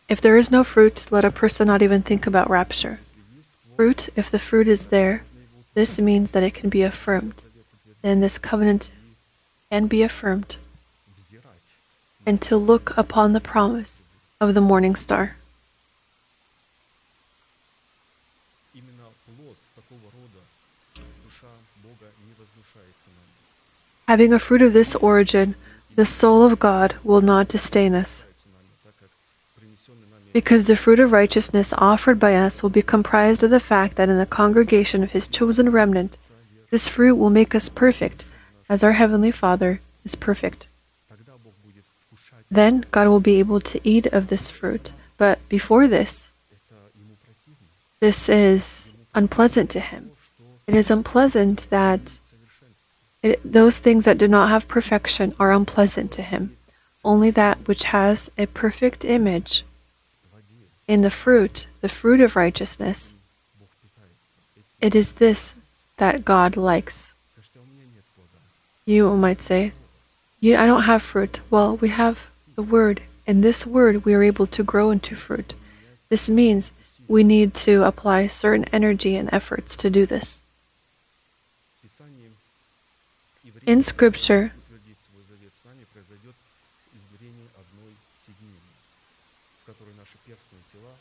If 0.08 0.22
there 0.22 0.38
is 0.38 0.50
no 0.50 0.64
fruit, 0.64 1.04
let 1.10 1.26
a 1.26 1.30
person 1.30 1.66
not 1.66 1.82
even 1.82 2.00
think 2.00 2.26
about 2.26 2.48
rapture. 2.48 3.00
Fruit, 3.76 4.08
if 4.16 4.30
the 4.30 4.38
fruit 4.38 4.66
is 4.66 4.86
there, 4.86 5.24
this 5.74 6.00
means 6.00 6.30
that 6.30 6.42
it 6.42 6.54
can 6.54 6.70
be 6.70 6.80
affirmed. 6.80 7.42
Then 8.00 8.20
this 8.20 8.38
covenant 8.38 8.90
and 9.70 9.88
be 9.88 10.02
affirmed, 10.02 10.56
and 12.24 12.40
to 12.40 12.56
look 12.56 12.96
upon 12.96 13.32
the 13.32 13.40
promise 13.40 14.02
of 14.40 14.54
the 14.54 14.60
morning 14.60 14.94
star. 14.94 15.36
Having 24.06 24.32
a 24.32 24.38
fruit 24.38 24.62
of 24.62 24.72
this 24.72 24.94
origin, 24.96 25.56
the 25.96 26.06
soul 26.06 26.44
of 26.44 26.60
God 26.60 26.94
will 27.02 27.20
not 27.20 27.48
disdain 27.48 27.92
us, 27.92 28.24
because 30.32 30.66
the 30.66 30.76
fruit 30.76 31.00
of 31.00 31.10
righteousness 31.10 31.72
offered 31.76 32.20
by 32.20 32.36
us 32.36 32.62
will 32.62 32.70
be 32.70 32.82
comprised 32.82 33.42
of 33.42 33.50
the 33.50 33.58
fact 33.58 33.96
that 33.96 34.08
in 34.08 34.16
the 34.16 34.26
congregation 34.26 35.02
of 35.02 35.10
His 35.10 35.26
chosen 35.26 35.70
remnant, 35.72 36.18
this 36.70 36.86
fruit 36.86 37.16
will 37.16 37.30
make 37.30 37.52
us 37.52 37.68
perfect 37.68 38.24
as 38.68 38.82
our 38.82 38.92
Heavenly 38.92 39.30
Father 39.30 39.80
is 40.04 40.14
perfect. 40.14 40.66
Then 42.50 42.84
God 42.90 43.08
will 43.08 43.20
be 43.20 43.38
able 43.38 43.60
to 43.60 43.80
eat 43.82 44.06
of 44.06 44.28
this 44.28 44.50
fruit, 44.50 44.92
but 45.18 45.38
before 45.48 45.88
this, 45.88 46.30
this 48.00 48.28
is 48.28 48.92
unpleasant 49.14 49.70
to 49.70 49.80
Him. 49.80 50.10
It 50.66 50.74
is 50.74 50.90
unpleasant 50.90 51.66
that 51.70 52.18
it, 53.22 53.40
those 53.44 53.78
things 53.78 54.04
that 54.04 54.18
do 54.18 54.28
not 54.28 54.50
have 54.50 54.68
perfection 54.68 55.34
are 55.40 55.52
unpleasant 55.52 56.12
to 56.12 56.22
Him. 56.22 56.56
Only 57.04 57.30
that 57.30 57.66
which 57.66 57.84
has 57.84 58.30
a 58.36 58.46
perfect 58.46 59.04
image 59.04 59.64
in 60.86 61.02
the 61.02 61.10
fruit, 61.10 61.66
the 61.80 61.88
fruit 61.88 62.20
of 62.20 62.36
righteousness, 62.36 63.14
it 64.80 64.94
is 64.94 65.12
this 65.12 65.54
that 65.96 66.24
God 66.24 66.56
likes. 66.56 67.14
You 68.86 69.16
might 69.16 69.42
say, 69.42 69.72
you, 70.38 70.56
I 70.56 70.64
don't 70.64 70.84
have 70.84 71.02
fruit. 71.02 71.40
Well, 71.50 71.76
we 71.76 71.88
have 71.88 72.30
the 72.54 72.62
word. 72.62 73.02
In 73.26 73.40
this 73.40 73.66
word, 73.66 74.04
we 74.04 74.14
are 74.14 74.22
able 74.22 74.46
to 74.46 74.62
grow 74.62 74.92
into 74.92 75.16
fruit. 75.16 75.56
This 76.08 76.30
means 76.30 76.70
we 77.08 77.24
need 77.24 77.52
to 77.66 77.82
apply 77.82 78.28
certain 78.28 78.64
energy 78.72 79.16
and 79.16 79.28
efforts 79.32 79.76
to 79.78 79.90
do 79.90 80.06
this. 80.06 80.42
In 83.66 83.82
Scripture, 83.82 84.52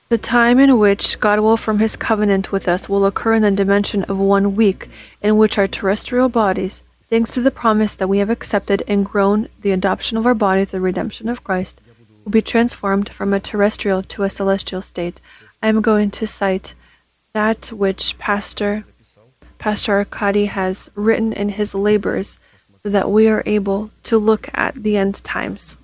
the 0.09 0.17
time 0.17 0.57
in 0.57 0.79
which 0.79 1.19
God 1.19 1.39
will 1.39 1.57
from 1.57 1.77
his 1.77 1.95
covenant 1.95 2.51
with 2.51 2.67
us 2.67 2.89
will 2.89 3.05
occur 3.05 3.35
in 3.35 3.43
the 3.43 3.51
dimension 3.51 4.03
of 4.05 4.17
one 4.17 4.55
week, 4.55 4.89
in 5.21 5.37
which 5.37 5.59
our 5.59 5.67
terrestrial 5.67 6.29
bodies 6.29 6.81
thanks 7.09 7.31
to 7.31 7.41
the 7.41 7.51
promise 7.51 7.93
that 7.93 8.07
we 8.07 8.17
have 8.17 8.29
accepted 8.29 8.83
and 8.87 9.05
grown 9.05 9.47
the 9.61 9.71
adoption 9.71 10.17
of 10.17 10.25
our 10.25 10.33
body 10.33 10.65
through 10.65 10.79
the 10.79 10.83
redemption 10.83 11.29
of 11.29 11.43
Christ, 11.43 11.79
will 12.23 12.31
be 12.31 12.41
transformed 12.41 13.09
from 13.09 13.33
a 13.33 13.39
terrestrial 13.39 14.01
to 14.03 14.23
a 14.23 14.29
celestial 14.29 14.81
state. 14.81 15.21
I 15.61 15.67
am 15.67 15.81
going 15.81 16.11
to 16.11 16.27
cite 16.27 16.73
that 17.33 17.71
which 17.71 18.17
Pastor 18.17 18.85
Pastor 19.59 19.93
Arkady 19.93 20.45
has 20.45 20.89
written 20.95 21.33
in 21.33 21.49
his 21.49 21.73
labors 21.73 22.37
so 22.83 22.89
that 22.89 23.09
we 23.09 23.27
are 23.27 23.41
able 23.45 23.89
to 24.03 24.17
look 24.17 24.49
at 24.53 24.75
the 24.75 24.97
end 24.97 25.23
times. 25.23 25.77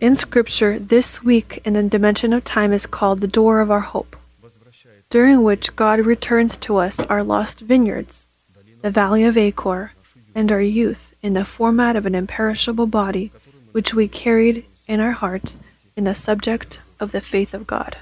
In 0.00 0.14
Scripture, 0.14 0.78
this 0.78 1.22
week 1.24 1.60
in 1.64 1.72
the 1.72 1.82
dimension 1.82 2.32
of 2.32 2.44
time 2.44 2.72
is 2.72 2.86
called 2.86 3.20
the 3.20 3.26
door 3.26 3.60
of 3.60 3.70
our 3.70 3.80
hope, 3.80 4.16
during 5.10 5.42
which 5.42 5.74
God 5.74 5.98
returns 6.00 6.56
to 6.58 6.76
us 6.76 7.00
our 7.00 7.24
lost 7.24 7.60
vineyards 7.60 8.27
the 8.82 8.90
Valley 8.90 9.24
of 9.24 9.36
Achor, 9.36 9.92
and 10.34 10.52
our 10.52 10.60
youth 10.60 11.14
in 11.22 11.34
the 11.34 11.44
format 11.44 11.96
of 11.96 12.06
an 12.06 12.14
imperishable 12.14 12.86
body 12.86 13.32
which 13.72 13.92
we 13.92 14.06
carried 14.06 14.64
in 14.86 15.00
our 15.00 15.12
heart 15.12 15.56
in 15.96 16.04
the 16.04 16.14
subject 16.14 16.80
of 17.00 17.12
the 17.12 17.20
faith 17.20 17.54
of 17.54 17.66
God. 17.66 17.96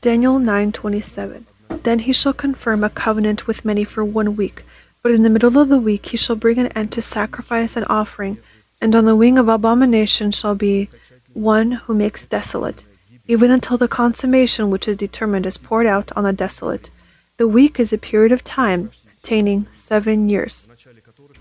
Daniel 0.00 0.38
9:27 0.38 1.44
Then 1.82 1.98
he 2.00 2.12
shall 2.14 2.32
confirm 2.32 2.82
a 2.82 2.88
covenant 2.88 3.46
with 3.46 3.66
many 3.66 3.84
for 3.84 4.02
one 4.02 4.36
week, 4.36 4.64
but 5.02 5.12
in 5.12 5.22
the 5.22 5.28
middle 5.28 5.58
of 5.58 5.68
the 5.68 5.78
week 5.78 6.06
he 6.06 6.16
shall 6.16 6.36
bring 6.36 6.58
an 6.58 6.68
end 6.68 6.92
to 6.92 7.02
sacrifice 7.02 7.76
and 7.76 7.84
offering, 7.90 8.38
and 8.80 8.96
on 8.96 9.04
the 9.04 9.14
wing 9.14 9.36
of 9.36 9.48
abomination 9.48 10.32
shall 10.32 10.54
be 10.54 10.88
one 11.34 11.72
who 11.72 11.94
makes 11.94 12.24
desolate, 12.24 12.84
even 13.30 13.48
until 13.52 13.78
the 13.78 13.86
consummation 13.86 14.70
which 14.70 14.88
is 14.88 14.96
determined 14.96 15.46
is 15.46 15.56
poured 15.56 15.86
out 15.86 16.10
on 16.16 16.24
the 16.24 16.32
desolate. 16.32 16.90
The 17.36 17.46
week 17.46 17.78
is 17.78 17.92
a 17.92 17.96
period 17.96 18.32
of 18.32 18.42
time 18.42 18.90
containing 19.08 19.68
seven 19.70 20.28
years, 20.28 20.66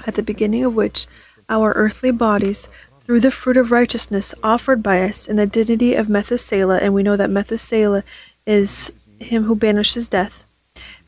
at 0.05 0.13
the 0.13 0.21
beginning 0.21 0.63
of 0.63 0.75
which 0.75 1.07
our 1.49 1.71
earthly 1.71 2.11
bodies, 2.11 2.67
through 3.03 3.21
the 3.21 3.31
fruit 3.31 3.57
of 3.57 3.71
righteousness 3.71 4.35
offered 4.43 4.83
by 4.83 5.01
us 5.01 5.27
in 5.27 5.37
the 5.37 5.47
dignity 5.47 5.95
of 5.95 6.07
Methuselah, 6.07 6.77
and 6.77 6.93
we 6.93 7.01
know 7.01 7.17
that 7.17 7.31
Methuselah 7.31 8.03
is 8.45 8.91
him 9.19 9.45
who 9.45 9.55
banishes 9.55 10.07
death, 10.07 10.43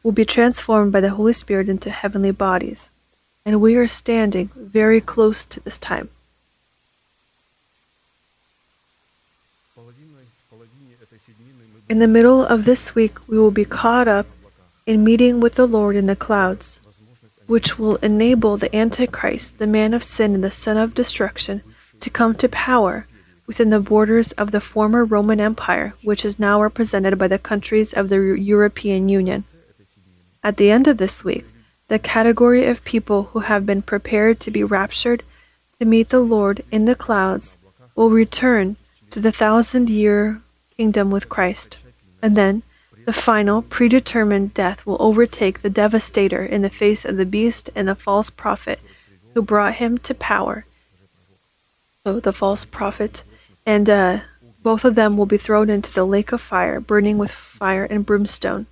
will 0.01 0.11
be 0.11 0.25
transformed 0.25 0.91
by 0.91 0.99
the 0.99 1.11
Holy 1.11 1.33
Spirit 1.33 1.69
into 1.69 1.91
heavenly 1.91 2.31
bodies. 2.31 2.89
And 3.45 3.61
we 3.61 3.75
are 3.75 3.87
standing 3.87 4.49
very 4.55 4.99
close 4.99 5.45
to 5.45 5.59
this 5.59 5.77
time. 5.77 6.09
In 11.91 11.99
the 11.99 12.07
middle 12.07 12.45
of 12.45 12.63
this 12.63 12.95
week, 12.95 13.27
we 13.27 13.37
will 13.37 13.51
be 13.51 13.65
caught 13.65 14.07
up 14.07 14.25
in 14.85 15.03
meeting 15.03 15.41
with 15.41 15.55
the 15.55 15.67
Lord 15.67 15.97
in 15.97 16.05
the 16.05 16.15
clouds, 16.15 16.79
which 17.47 17.77
will 17.77 17.97
enable 17.97 18.55
the 18.55 18.73
Antichrist, 18.73 19.57
the 19.57 19.67
man 19.67 19.93
of 19.93 20.05
sin 20.05 20.33
and 20.33 20.41
the 20.41 20.51
son 20.51 20.77
of 20.77 20.95
destruction, 20.95 21.61
to 21.99 22.09
come 22.09 22.33
to 22.35 22.47
power 22.47 23.07
within 23.45 23.71
the 23.71 23.81
borders 23.81 24.31
of 24.39 24.51
the 24.51 24.61
former 24.61 25.03
Roman 25.03 25.41
Empire, 25.41 25.93
which 26.01 26.23
is 26.23 26.39
now 26.39 26.61
represented 26.61 27.19
by 27.19 27.27
the 27.27 27.37
countries 27.37 27.91
of 27.91 28.07
the 28.07 28.39
European 28.39 29.09
Union. 29.09 29.43
At 30.41 30.55
the 30.55 30.71
end 30.71 30.87
of 30.87 30.95
this 30.95 31.25
week, 31.25 31.43
the 31.89 31.99
category 31.99 32.67
of 32.67 32.85
people 32.85 33.23
who 33.33 33.39
have 33.39 33.65
been 33.65 33.81
prepared 33.81 34.39
to 34.39 34.49
be 34.49 34.63
raptured 34.63 35.23
to 35.77 35.83
meet 35.83 36.07
the 36.07 36.21
Lord 36.21 36.63
in 36.71 36.85
the 36.85 36.95
clouds 36.95 37.57
will 37.97 38.09
return 38.09 38.77
to 39.09 39.19
the 39.19 39.33
thousand 39.33 39.89
year 39.89 40.41
kingdom 40.77 41.11
with 41.11 41.27
Christ. 41.27 41.77
And 42.21 42.35
then, 42.35 42.63
the 43.05 43.13
final 43.13 43.63
predetermined 43.63 44.53
death 44.53 44.85
will 44.85 44.97
overtake 44.99 45.61
the 45.61 45.69
devastator 45.69 46.45
in 46.45 46.61
the 46.61 46.69
face 46.69 47.03
of 47.03 47.17
the 47.17 47.25
beast 47.25 47.69
and 47.75 47.87
the 47.87 47.95
false 47.95 48.29
prophet 48.29 48.79
who 49.33 49.41
brought 49.41 49.75
him 49.75 49.97
to 49.99 50.13
power. 50.13 50.65
So, 52.03 52.19
the 52.19 52.33
false 52.33 52.65
prophet, 52.65 53.23
and 53.65 53.89
uh, 53.89 54.19
both 54.61 54.85
of 54.85 54.95
them 54.95 55.17
will 55.17 55.25
be 55.25 55.37
thrown 55.37 55.69
into 55.69 55.93
the 55.93 56.05
lake 56.05 56.31
of 56.31 56.41
fire, 56.41 56.79
burning 56.79 57.17
with 57.17 57.31
fire 57.31 57.85
and 57.85 58.05
brimstone. 58.05 58.67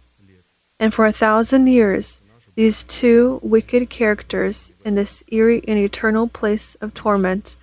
And 0.79 0.93
for 0.93 1.05
a 1.05 1.13
thousand 1.13 1.67
years, 1.67 2.19
these 2.55 2.83
two 2.83 3.39
wicked 3.41 3.89
characters 3.89 4.73
in 4.83 4.95
this 4.95 5.23
eerie 5.29 5.63
and 5.67 5.79
eternal 5.79 6.27
place 6.27 6.75
of 6.75 6.93
torment, 6.93 7.55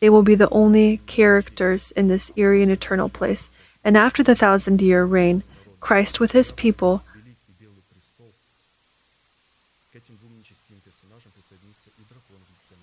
they 0.00 0.10
will 0.10 0.22
be 0.22 0.34
the 0.34 0.50
only 0.50 0.98
characters 1.06 1.90
in 1.92 2.08
this 2.08 2.30
eerie 2.36 2.62
and 2.62 2.70
eternal 2.70 3.08
place. 3.08 3.50
And 3.84 3.96
after 3.96 4.22
the 4.22 4.34
thousand 4.34 4.80
year 4.80 5.04
reign, 5.04 5.42
Christ 5.80 6.20
with 6.20 6.32
his 6.32 6.52
people 6.52 7.02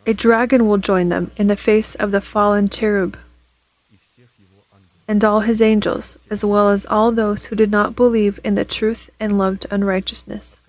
a 0.05 0.13
dragon 0.13 0.67
will 0.67 0.77
join 0.77 1.09
them 1.09 1.31
in 1.37 1.47
the 1.47 1.55
face 1.55 1.93
of 1.95 2.11
the 2.11 2.21
fallen 2.21 2.67
cherub 2.67 3.17
and 5.07 5.23
all 5.23 5.39
his 5.39 5.61
angels, 5.61 6.17
as 6.29 6.45
well 6.45 6.69
as 6.69 6.85
all 6.85 7.11
those 7.11 7.45
who 7.45 7.55
did 7.55 7.71
not 7.71 7.95
believe 7.95 8.39
in 8.43 8.55
the 8.55 8.63
truth 8.63 9.09
and 9.19 9.37
loved 9.37 9.65
unrighteousness. 9.71 10.59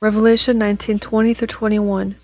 Revelation 0.00 0.58
19:20 0.58 1.34
through 1.34 1.46
21. 1.46 2.16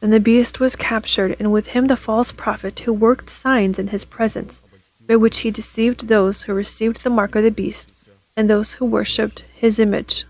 Then 0.00 0.10
the 0.10 0.20
beast 0.20 0.60
was 0.60 0.76
captured, 0.76 1.34
and 1.38 1.50
with 1.50 1.68
him 1.68 1.86
the 1.86 1.96
false 1.96 2.30
prophet 2.30 2.80
who 2.80 2.92
worked 2.92 3.30
signs 3.30 3.78
in 3.78 3.88
his 3.88 4.04
presence 4.04 4.60
by 5.06 5.16
which 5.16 5.38
he 5.38 5.50
deceived 5.50 6.08
those 6.08 6.42
who 6.42 6.54
received 6.54 7.02
the 7.02 7.10
mark 7.10 7.34
of 7.34 7.42
the 7.42 7.50
beast 7.50 7.92
and 8.36 8.50
those 8.50 8.74
who 8.74 8.84
worshipped 8.84 9.40
his 9.54 9.78
image. 9.78 10.24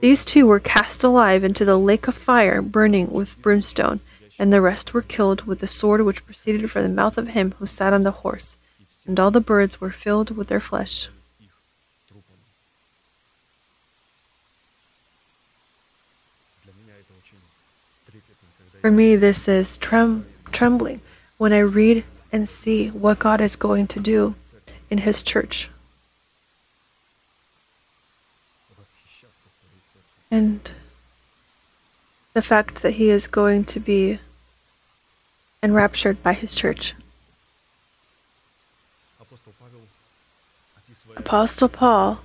These 0.00 0.24
two 0.24 0.46
were 0.46 0.60
cast 0.60 1.02
alive 1.02 1.42
into 1.42 1.64
the 1.64 1.78
lake 1.78 2.06
of 2.06 2.14
fire 2.14 2.62
burning 2.62 3.10
with 3.10 3.40
brimstone, 3.42 4.00
and 4.38 4.52
the 4.52 4.60
rest 4.60 4.94
were 4.94 5.02
killed 5.02 5.42
with 5.42 5.58
the 5.58 5.66
sword 5.66 6.02
which 6.02 6.24
proceeded 6.24 6.70
from 6.70 6.82
the 6.82 6.88
mouth 6.88 7.18
of 7.18 7.28
him 7.28 7.54
who 7.58 7.66
sat 7.66 7.92
on 7.92 8.04
the 8.04 8.22
horse, 8.22 8.56
and 9.06 9.18
all 9.18 9.30
the 9.30 9.40
birds 9.40 9.80
were 9.80 9.90
filled 9.90 10.36
with 10.36 10.48
their 10.48 10.60
flesh. 10.60 11.08
For 18.80 18.92
me, 18.92 19.16
this 19.16 19.48
is 19.48 19.76
trem- 19.78 20.26
trembling 20.52 21.00
when 21.36 21.52
I 21.52 21.58
read 21.58 22.04
and 22.32 22.48
see 22.48 22.88
what 22.88 23.18
God 23.18 23.40
is 23.40 23.56
going 23.56 23.86
to 23.88 24.00
do 24.00 24.34
in 24.90 24.98
His 24.98 25.22
church. 25.22 25.68
And 30.30 30.70
the 32.34 32.42
fact 32.42 32.82
that 32.82 32.92
He 32.92 33.08
is 33.10 33.26
going 33.26 33.64
to 33.64 33.80
be 33.80 34.18
enraptured 35.62 36.22
by 36.22 36.34
His 36.34 36.54
church. 36.54 36.94
Apostle 41.16 41.68
Paul, 41.68 42.20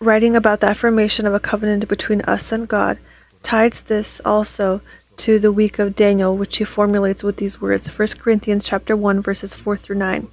writing 0.00 0.36
about 0.36 0.60
the 0.60 0.66
affirmation 0.66 1.26
of 1.26 1.32
a 1.32 1.40
covenant 1.40 1.88
between 1.88 2.20
us 2.22 2.52
and 2.52 2.68
God, 2.68 2.98
ties 3.42 3.82
this 3.82 4.20
also 4.24 4.82
to 5.18 5.38
the 5.38 5.52
week 5.52 5.78
of 5.78 5.94
Daniel, 5.94 6.36
which 6.36 6.56
he 6.56 6.64
formulates 6.64 7.22
with 7.22 7.36
these 7.36 7.60
words, 7.60 7.86
1 7.86 8.08
Corinthians 8.18 8.64
chapter 8.64 8.96
1, 8.96 9.20
verses 9.20 9.54
4 9.54 9.76
through 9.76 9.96
9. 9.96 10.28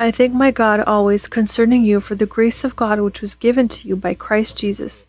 I 0.00 0.10
thank 0.10 0.32
my 0.32 0.50
God 0.50 0.80
always 0.80 1.26
concerning 1.26 1.84
you 1.84 2.00
for 2.00 2.14
the 2.14 2.26
grace 2.26 2.64
of 2.64 2.76
God 2.76 3.00
which 3.00 3.20
was 3.20 3.34
given 3.34 3.68
to 3.68 3.86
you 3.86 3.94
by 3.96 4.14
Christ 4.14 4.56
Jesus, 4.56 5.06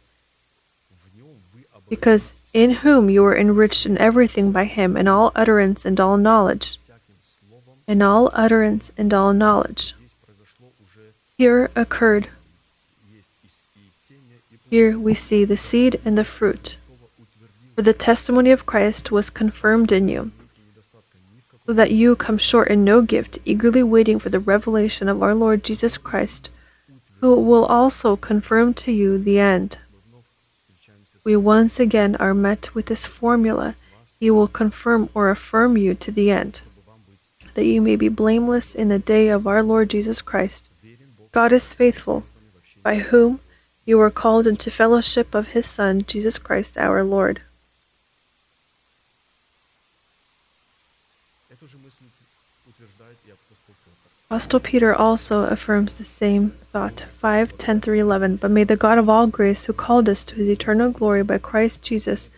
because 1.90 2.34
in 2.54 2.72
whom 2.86 3.10
you 3.10 3.24
were 3.24 3.36
enriched 3.36 3.86
in 3.86 3.98
everything 3.98 4.52
by 4.52 4.66
him, 4.66 4.96
in 4.96 5.08
all 5.08 5.32
utterance 5.36 5.86
and 5.86 6.00
all 6.00 6.18
knowledge. 6.18 6.78
In 7.88 8.02
all 8.02 8.30
utterance 8.34 8.92
and 8.98 9.14
all 9.14 9.34
knowledge. 9.34 9.94
Here 11.38 11.72
occurred. 11.76 12.30
Here 14.70 14.98
we 14.98 15.14
see 15.16 15.44
the 15.44 15.58
seed 15.58 16.00
and 16.06 16.18
the 16.18 16.24
fruit. 16.24 16.78
For 17.76 17.82
the 17.82 17.94
testimony 17.94 18.52
of 18.52 18.68
Christ 18.68 19.12
was 19.12 19.32
confirmed 19.32 19.92
in 19.92 20.08
you, 20.08 20.32
so 21.66 21.74
that 21.74 21.92
you 21.92 22.16
come 22.16 22.38
short 22.38 22.68
in 22.68 22.84
no 22.84 23.02
gift, 23.02 23.40
eagerly 23.46 23.82
waiting 23.82 24.20
for 24.20 24.30
the 24.30 24.40
revelation 24.40 25.10
of 25.10 25.24
our 25.24 25.34
Lord 25.34 25.64
Jesus 25.64 25.98
Christ, 25.98 26.52
who 27.20 27.36
will 27.40 27.66
also 27.66 28.16
confirm 28.16 28.76
to 28.76 28.92
you 28.92 29.18
the 29.18 29.40
end. 29.40 29.80
We 31.26 31.36
once 31.36 31.80
again 31.80 32.16
are 32.18 32.36
met 32.36 32.76
with 32.76 32.88
this 32.88 33.08
formula 33.08 33.76
He 34.20 34.30
will 34.30 34.48
confirm 34.48 35.10
or 35.16 35.32
affirm 35.32 35.76
you 35.76 35.96
to 35.96 36.12
the 36.12 36.30
end, 36.30 36.62
that 37.56 37.66
you 37.66 37.82
may 37.82 37.96
be 37.96 38.10
blameless 38.10 38.76
in 38.76 38.90
the 38.90 39.00
day 39.00 39.30
of 39.30 39.48
our 39.48 39.64
Lord 39.64 39.90
Jesus 39.90 40.22
Christ. 40.22 40.70
God 41.32 41.52
is 41.52 41.74
faithful, 41.74 42.24
by 42.84 42.98
whom 42.98 43.40
you 43.84 43.98
were 43.98 44.12
called 44.12 44.46
into 44.46 44.70
fellowship 44.70 45.34
of 45.34 45.48
His 45.50 45.66
Son, 45.66 46.04
Jesus 46.06 46.38
Christ 46.38 46.78
our 46.78 47.04
Lord. 47.04 47.42
Apostle 54.34 54.62
Peter 54.62 54.96
also 54.96 55.44
affirms 55.44 55.94
the 55.94 56.04
same 56.04 56.56
thought 56.72 57.04
5 57.18 57.56
10 57.56 57.82
through 57.82 58.00
11. 58.00 58.38
But 58.38 58.50
may 58.50 58.64
the 58.64 58.76
God 58.76 58.98
of 58.98 59.08
all 59.08 59.28
grace, 59.28 59.66
who 59.66 59.74
called 59.74 60.10
us 60.10 60.24
to 60.24 60.34
his 60.34 60.50
eternal 60.50 60.90
glory 60.90 61.22
by 61.22 61.38
Christ 61.38 61.84
Jesus, 61.84 62.32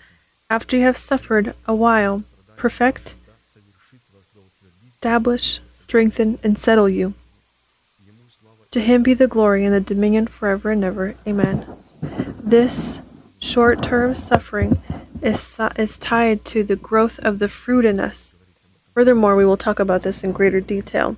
after 0.50 0.76
you 0.76 0.84
have 0.84 0.98
suffered 0.98 1.56
a 1.66 1.74
while, 1.74 2.24
perfect, 2.58 3.14
establish, 4.90 5.62
strengthen, 5.74 6.38
and 6.44 6.60
settle 6.60 6.90
you. 6.90 7.14
To 8.72 8.82
him 8.82 9.02
be 9.02 9.14
the 9.14 9.26
glory 9.26 9.64
and 9.64 9.74
the 9.74 9.80
dominion 9.80 10.28
forever 10.28 10.72
and 10.72 10.84
ever. 10.84 11.16
Amen. 11.26 11.66
This 12.44 13.02
short 13.40 13.82
term 13.82 14.16
suffering 14.16 14.82
is, 15.22 15.58
is 15.78 15.98
tied 15.98 16.44
to 16.44 16.62
the 16.62 16.76
growth 16.76 17.20
of 17.20 17.40
the 17.40 17.48
fruit 17.48 17.86
in 17.86 18.02
us. 18.02 18.36
Furthermore, 18.94 19.38
we 19.38 19.46
will 19.46 19.56
talk 19.56 19.80
about 19.80 20.02
this 20.02 20.26
in 20.26 20.34
greater 20.34 20.60
detail. 20.60 21.16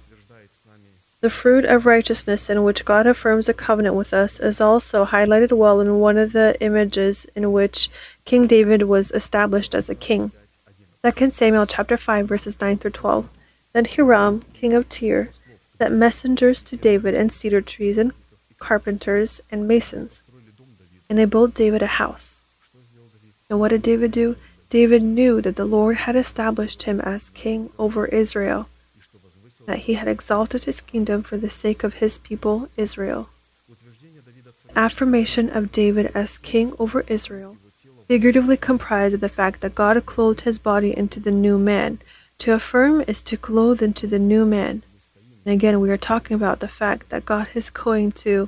The 1.28 1.32
fruit 1.32 1.66
of 1.66 1.86
righteousness 1.86 2.50
in 2.50 2.64
which 2.64 2.86
God 2.86 3.06
affirms 3.06 3.50
a 3.50 3.54
covenant 3.54 3.96
with 3.96 4.14
us 4.14 4.40
is 4.40 4.62
also 4.62 5.04
highlighted 5.04 5.52
well 5.52 5.82
in 5.82 6.00
one 6.00 6.18
of 6.18 6.32
the 6.32 6.56
images 6.62 7.28
in 7.36 7.52
which 7.52 7.90
King 8.24 8.48
David 8.48 8.84
was 8.84 9.12
established 9.12 9.76
as 9.76 9.90
a 9.90 9.94
king. 9.94 10.32
2 11.04 11.32
Samuel 11.32 11.66
chapter 11.66 11.98
5 11.98 12.26
verses 12.26 12.62
9 12.62 12.78
through 12.78 12.92
12. 12.92 13.28
Then 13.74 13.84
Hiram, 13.84 14.44
king 14.54 14.74
of 14.74 14.88
Tyre, 14.88 15.32
sent 15.78 15.94
messengers 15.94 16.62
to 16.62 16.78
David 16.78 17.14
and 17.14 17.34
cedar 17.34 17.60
trees 17.60 17.98
and 17.98 18.14
carpenters 18.58 19.42
and 19.52 19.68
masons. 19.68 20.22
And 21.10 21.20
they 21.20 21.26
built 21.26 21.54
David 21.54 21.82
a 21.82 21.88
house. 21.88 22.40
And 23.50 23.60
what 23.60 23.72
did 23.72 23.82
David 23.82 24.12
do? 24.12 24.38
David 24.70 25.04
knew 25.04 25.42
that 25.42 25.58
the 25.58 25.66
Lord 25.66 25.98
had 25.98 26.16
established 26.16 26.84
him 26.84 27.02
as 27.02 27.32
king 27.32 27.70
over 27.78 28.06
Israel 28.06 28.70
that 29.68 29.80
he 29.80 29.94
had 29.94 30.08
exalted 30.08 30.64
his 30.64 30.82
kingdom 30.82 31.22
for 31.22 31.38
the 31.38 31.50
sake 31.50 31.84
of 31.84 31.96
his 31.96 32.18
people, 32.18 32.70
Israel. 32.78 33.30
Affirmation 34.76 35.50
of 35.50 35.72
David 35.72 36.10
as 36.16 36.38
king 36.38 36.74
over 36.80 37.02
Israel 37.08 37.58
figuratively 38.08 38.56
comprised 38.56 39.20
the 39.20 39.30
fact 39.30 39.60
that 39.60 39.76
God 39.76 40.04
clothed 40.06 40.42
his 40.42 40.58
body 40.58 40.98
into 40.98 41.20
the 41.20 41.32
new 41.32 41.60
man. 41.60 42.00
To 42.40 42.54
affirm 42.54 43.04
is 43.06 43.22
to 43.24 43.36
clothe 43.36 43.84
into 43.84 44.08
the 44.08 44.20
new 44.20 44.46
man. 44.46 44.84
And 45.44 45.54
again, 45.54 45.82
we 45.82 45.90
are 45.90 45.98
talking 45.98 46.36
about 46.36 46.62
the 46.62 46.68
fact 46.70 47.10
that 47.10 47.26
God 47.26 47.48
is 47.54 47.70
going 47.70 48.14
to 48.24 48.48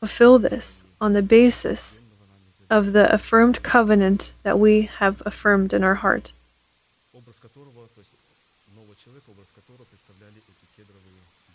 fulfill 0.00 0.38
this 0.38 0.82
on 1.00 1.12
the 1.12 1.22
basis 1.22 2.00
of 2.70 2.92
the 2.92 3.12
affirmed 3.12 3.62
covenant 3.62 4.32
that 4.42 4.58
we 4.58 4.82
have 4.98 5.22
affirmed 5.26 5.72
in 5.74 5.84
our 5.84 5.96
heart. 5.96 6.32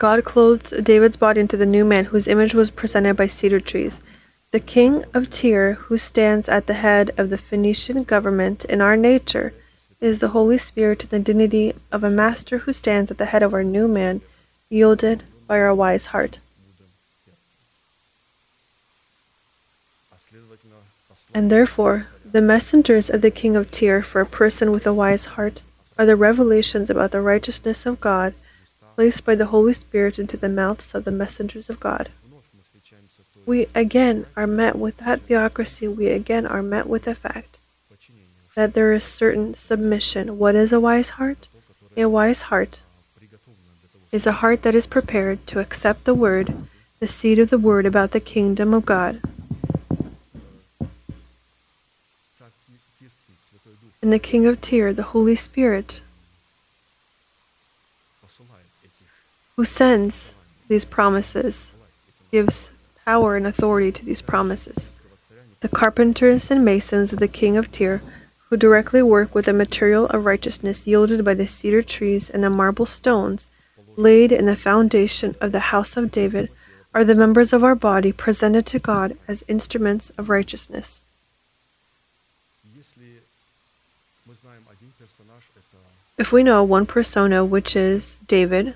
God 0.04 0.26
clothes 0.26 0.72
David's 0.84 1.16
body 1.16 1.40
into 1.40 1.56
the 1.56 1.66
new 1.66 1.86
man, 1.86 2.04
whose 2.12 2.28
image 2.28 2.54
was 2.54 2.70
presented 2.70 3.14
by 3.14 3.28
cedar 3.28 3.62
trees. 3.62 4.02
The 4.52 4.60
king 4.60 5.06
of 5.14 5.30
Tyre, 5.30 5.76
who 5.76 5.98
stands 5.98 6.50
at 6.50 6.68
the 6.68 6.74
head 6.74 7.12
of 7.18 7.30
the 7.30 7.38
Phoenician 7.38 8.04
government 8.04 8.66
in 8.66 8.82
our 8.82 8.98
nature, 8.98 9.54
is 10.02 10.20
the 10.20 10.36
Holy 10.36 10.58
Spirit 10.58 11.06
in 11.06 11.10
the 11.10 11.20
dignity 11.20 11.74
of 11.90 12.04
a 12.04 12.10
master 12.10 12.58
who 12.58 12.74
stands 12.74 13.12
at 13.12 13.18
the 13.18 13.28
head 13.28 13.42
of 13.44 13.54
our 13.54 13.64
new 13.64 13.88
man, 13.88 14.20
yielded 14.70 15.24
by 15.48 15.58
our 15.58 15.74
wise 15.74 16.08
heart. 16.08 16.40
And 21.34 21.50
therefore, 21.50 22.08
the 22.30 22.42
messengers 22.42 23.10
of 23.10 23.22
the 23.22 23.32
king 23.32 23.56
of 23.56 23.72
Tyre 23.72 24.02
for 24.02 24.20
a 24.20 24.26
person 24.26 24.74
with 24.74 24.86
a 24.86 24.94
wise 24.94 25.24
heart 25.40 25.62
are 25.98 26.06
the 26.06 26.18
revelations 26.18 26.90
about 26.90 27.12
the 27.12 27.22
righteousness 27.22 27.86
of 27.86 28.02
God 28.02 28.34
placed 28.96 29.26
by 29.26 29.36
the 29.36 29.48
Holy 29.48 29.74
Spirit 29.74 30.20
into 30.20 30.38
the 30.38 30.50
mouths 30.50 30.94
of 30.94 31.04
the 31.04 31.12
messengers 31.12 31.70
of 31.70 31.80
God. 31.80 32.10
We 33.46 33.68
again 33.76 34.26
are 34.36 34.48
met 34.48 34.78
with 34.78 34.98
that 34.98 35.22
theocracy, 35.22 35.88
we 35.88 36.08
again 36.10 36.46
are 36.46 36.64
met 36.64 36.88
with 36.88 37.04
the 37.04 37.16
fact 37.16 37.60
that 38.56 38.74
there 38.74 38.94
is 38.94 39.04
certain 39.04 39.56
submission. 39.56 40.38
What 40.38 40.56
is 40.56 40.72
a 40.72 40.80
wise 40.80 41.10
heart? 41.10 41.48
A 41.98 42.06
wise 42.06 42.44
heart 42.44 42.80
is 44.12 44.28
a 44.28 44.32
heart 44.44 44.62
that 44.62 44.76
is 44.76 44.86
prepared 44.86 45.46
to 45.48 45.60
accept 45.60 46.06
the 46.06 46.14
word, 46.14 46.54
the 47.00 47.08
seed 47.08 47.40
of 47.40 47.50
the 47.50 47.58
word 47.58 47.86
about 47.86 48.12
the 48.12 48.20
kingdom 48.20 48.74
of 48.74 48.86
God. 48.86 49.20
And 54.02 54.14
the 54.14 54.20
King 54.20 54.46
of 54.46 54.62
Tyre, 54.62 54.94
the 54.94 55.02
Holy 55.02 55.36
Spirit, 55.36 56.02
who 59.56 59.66
sends 59.66 60.34
these 60.68 60.86
promises, 60.86 61.74
gives 62.32 62.72
power 63.06 63.36
and 63.36 63.46
authority 63.46 63.92
to 63.92 64.06
these 64.06 64.22
promises. 64.22 64.90
The 65.60 65.70
carpenters 65.70 66.50
and 66.50 66.66
masons 66.66 67.14
of 67.14 67.20
the 67.20 67.28
king 67.28 67.58
of 67.58 67.72
Tyre, 67.72 68.02
who 68.50 68.58
directly 68.58 69.02
work 69.02 69.34
with 69.34 69.46
the 69.46 69.54
material 69.54 70.08
of 70.08 70.26
righteousness 70.26 70.88
yielded 70.88 71.24
by 71.24 71.34
the 71.34 71.48
cedar 71.48 71.84
trees 71.84 72.30
and 72.30 72.44
the 72.44 72.50
marble 72.50 72.86
stones 72.86 73.48
laid 73.96 74.32
in 74.32 74.46
the 74.46 74.56
foundation 74.56 75.36
of 75.40 75.52
the 75.52 75.72
house 75.72 75.96
of 75.96 76.12
David, 76.12 76.50
are 76.94 77.04
the 77.04 77.16
members 77.16 77.54
of 77.54 77.64
our 77.64 77.76
body 77.76 78.12
presented 78.12 78.66
to 78.68 78.80
God 78.80 79.18
as 79.28 79.44
instruments 79.48 80.12
of 80.12 80.30
righteousness. 80.30 81.04
If 86.18 86.32
we 86.32 86.44
know 86.44 86.64
one 86.64 86.86
persona, 86.86 87.44
which 87.44 87.76
is 87.76 88.18
David, 88.28 88.76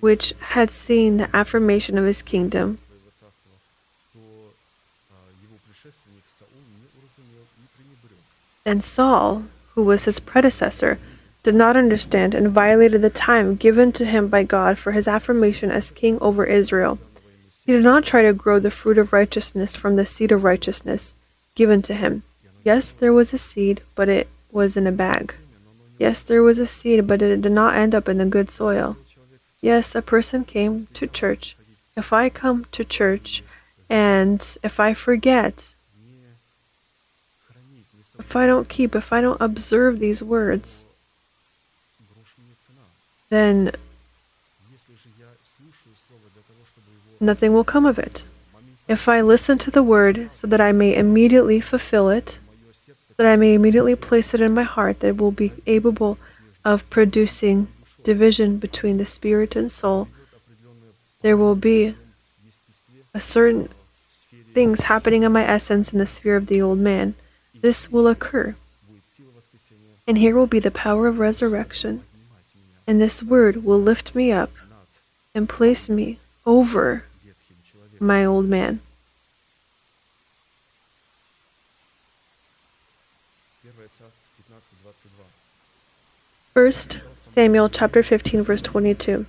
which 0.00 0.34
had 0.40 0.70
seen 0.70 1.16
the 1.16 1.36
affirmation 1.36 1.98
of 1.98 2.04
his 2.04 2.22
kingdom. 2.22 2.78
And 8.64 8.84
Saul, 8.84 9.44
who 9.74 9.82
was 9.82 10.04
his 10.04 10.18
predecessor, 10.20 10.98
did 11.42 11.54
not 11.54 11.76
understand 11.76 12.34
and 12.34 12.50
violated 12.50 13.00
the 13.00 13.10
time 13.10 13.56
given 13.56 13.92
to 13.92 14.04
him 14.04 14.28
by 14.28 14.42
God 14.42 14.76
for 14.76 14.92
his 14.92 15.08
affirmation 15.08 15.70
as 15.70 15.90
king 15.90 16.18
over 16.20 16.44
Israel. 16.44 16.98
He 17.64 17.72
did 17.72 17.82
not 17.82 18.04
try 18.04 18.22
to 18.22 18.32
grow 18.32 18.58
the 18.58 18.70
fruit 18.70 18.98
of 18.98 19.12
righteousness 19.12 19.76
from 19.76 19.96
the 19.96 20.04
seed 20.04 20.32
of 20.32 20.44
righteousness 20.44 21.14
given 21.54 21.80
to 21.82 21.94
him. 21.94 22.22
Yes, 22.64 22.90
there 22.90 23.12
was 23.12 23.32
a 23.32 23.38
seed, 23.38 23.80
but 23.94 24.08
it 24.08 24.28
was 24.52 24.76
in 24.76 24.86
a 24.86 24.92
bag. 24.92 25.34
Yes, 25.98 26.20
there 26.20 26.42
was 26.42 26.58
a 26.58 26.66
seed, 26.66 27.06
but 27.06 27.22
it 27.22 27.42
did 27.42 27.52
not 27.52 27.74
end 27.74 27.94
up 27.94 28.08
in 28.08 28.18
the 28.18 28.26
good 28.26 28.50
soil. 28.50 28.96
Yes, 29.60 29.94
a 29.94 30.02
person 30.02 30.44
came 30.44 30.86
to 30.94 31.06
church. 31.06 31.56
If 31.96 32.12
I 32.12 32.28
come 32.28 32.66
to 32.72 32.84
church 32.84 33.42
and 33.90 34.40
if 34.62 34.78
I 34.78 34.94
forget, 34.94 35.72
if 38.18 38.36
I 38.36 38.46
don't 38.46 38.68
keep, 38.68 38.94
if 38.94 39.12
I 39.12 39.20
don't 39.20 39.40
observe 39.40 39.98
these 39.98 40.22
words, 40.22 40.84
then 43.30 43.72
nothing 47.20 47.52
will 47.52 47.64
come 47.64 47.84
of 47.84 47.98
it. 47.98 48.22
If 48.86 49.08
I 49.08 49.20
listen 49.20 49.58
to 49.58 49.70
the 49.70 49.82
word 49.82 50.30
so 50.32 50.46
that 50.46 50.60
I 50.60 50.72
may 50.72 50.94
immediately 50.94 51.60
fulfill 51.60 52.08
it, 52.10 52.38
that 53.16 53.26
I 53.26 53.36
may 53.36 53.54
immediately 53.54 53.96
place 53.96 54.34
it 54.34 54.40
in 54.40 54.54
my 54.54 54.62
heart, 54.62 55.00
that 55.00 55.16
will 55.16 55.32
be 55.32 55.52
able 55.66 56.18
of 56.64 56.88
producing 56.90 57.68
division 58.02 58.58
between 58.58 58.98
the 58.98 59.06
spirit 59.06 59.56
and 59.56 59.70
soul, 59.70 60.08
there 61.22 61.36
will 61.36 61.56
be 61.56 61.94
a 63.14 63.20
certain 63.20 63.68
things 64.54 64.82
happening 64.82 65.22
in 65.22 65.32
my 65.32 65.46
essence 65.46 65.92
in 65.92 65.98
the 65.98 66.06
sphere 66.06 66.36
of 66.36 66.46
the 66.46 66.62
old 66.62 66.78
man. 66.78 67.14
This 67.60 67.90
will 67.90 68.06
occur. 68.06 68.54
And 70.06 70.18
here 70.18 70.34
will 70.34 70.46
be 70.46 70.58
the 70.58 70.70
power 70.70 71.06
of 71.06 71.18
resurrection. 71.18 72.02
And 72.86 73.00
this 73.00 73.22
word 73.22 73.64
will 73.64 73.80
lift 73.80 74.14
me 74.14 74.32
up 74.32 74.50
and 75.34 75.48
place 75.48 75.88
me 75.88 76.18
over 76.46 77.04
my 78.00 78.24
old 78.24 78.46
man. 78.46 78.80
First 86.54 86.98
Samuel 87.38 87.68
chapter 87.68 88.02
15 88.02 88.42
verse 88.42 88.62
22. 88.62 89.24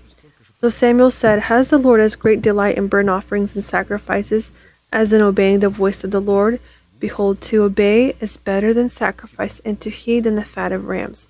So 0.61 0.69
Samuel 0.71 1.11
said, 1.11 1.41
Has 1.41 1.69
the 1.69 1.77
Lord 1.77 1.99
as 1.99 2.15
great 2.15 2.41
delight 2.41 2.75
in 2.75 2.87
burnt 2.87 3.07
offerings 3.07 3.53
and 3.53 3.63
sacrifices 3.63 4.49
as 4.91 5.13
in 5.13 5.21
obeying 5.21 5.59
the 5.59 5.69
voice 5.69 6.03
of 6.03 6.09
the 6.09 6.19
Lord? 6.19 6.59
Behold, 6.99 7.39
to 7.41 7.61
obey 7.61 8.15
is 8.19 8.35
better 8.35 8.73
than 8.73 8.89
sacrifice, 8.89 9.59
and 9.59 9.79
to 9.81 9.91
heed 9.91 10.23
than 10.23 10.37
the 10.37 10.43
fat 10.43 10.71
of 10.71 10.87
rams. 10.87 11.27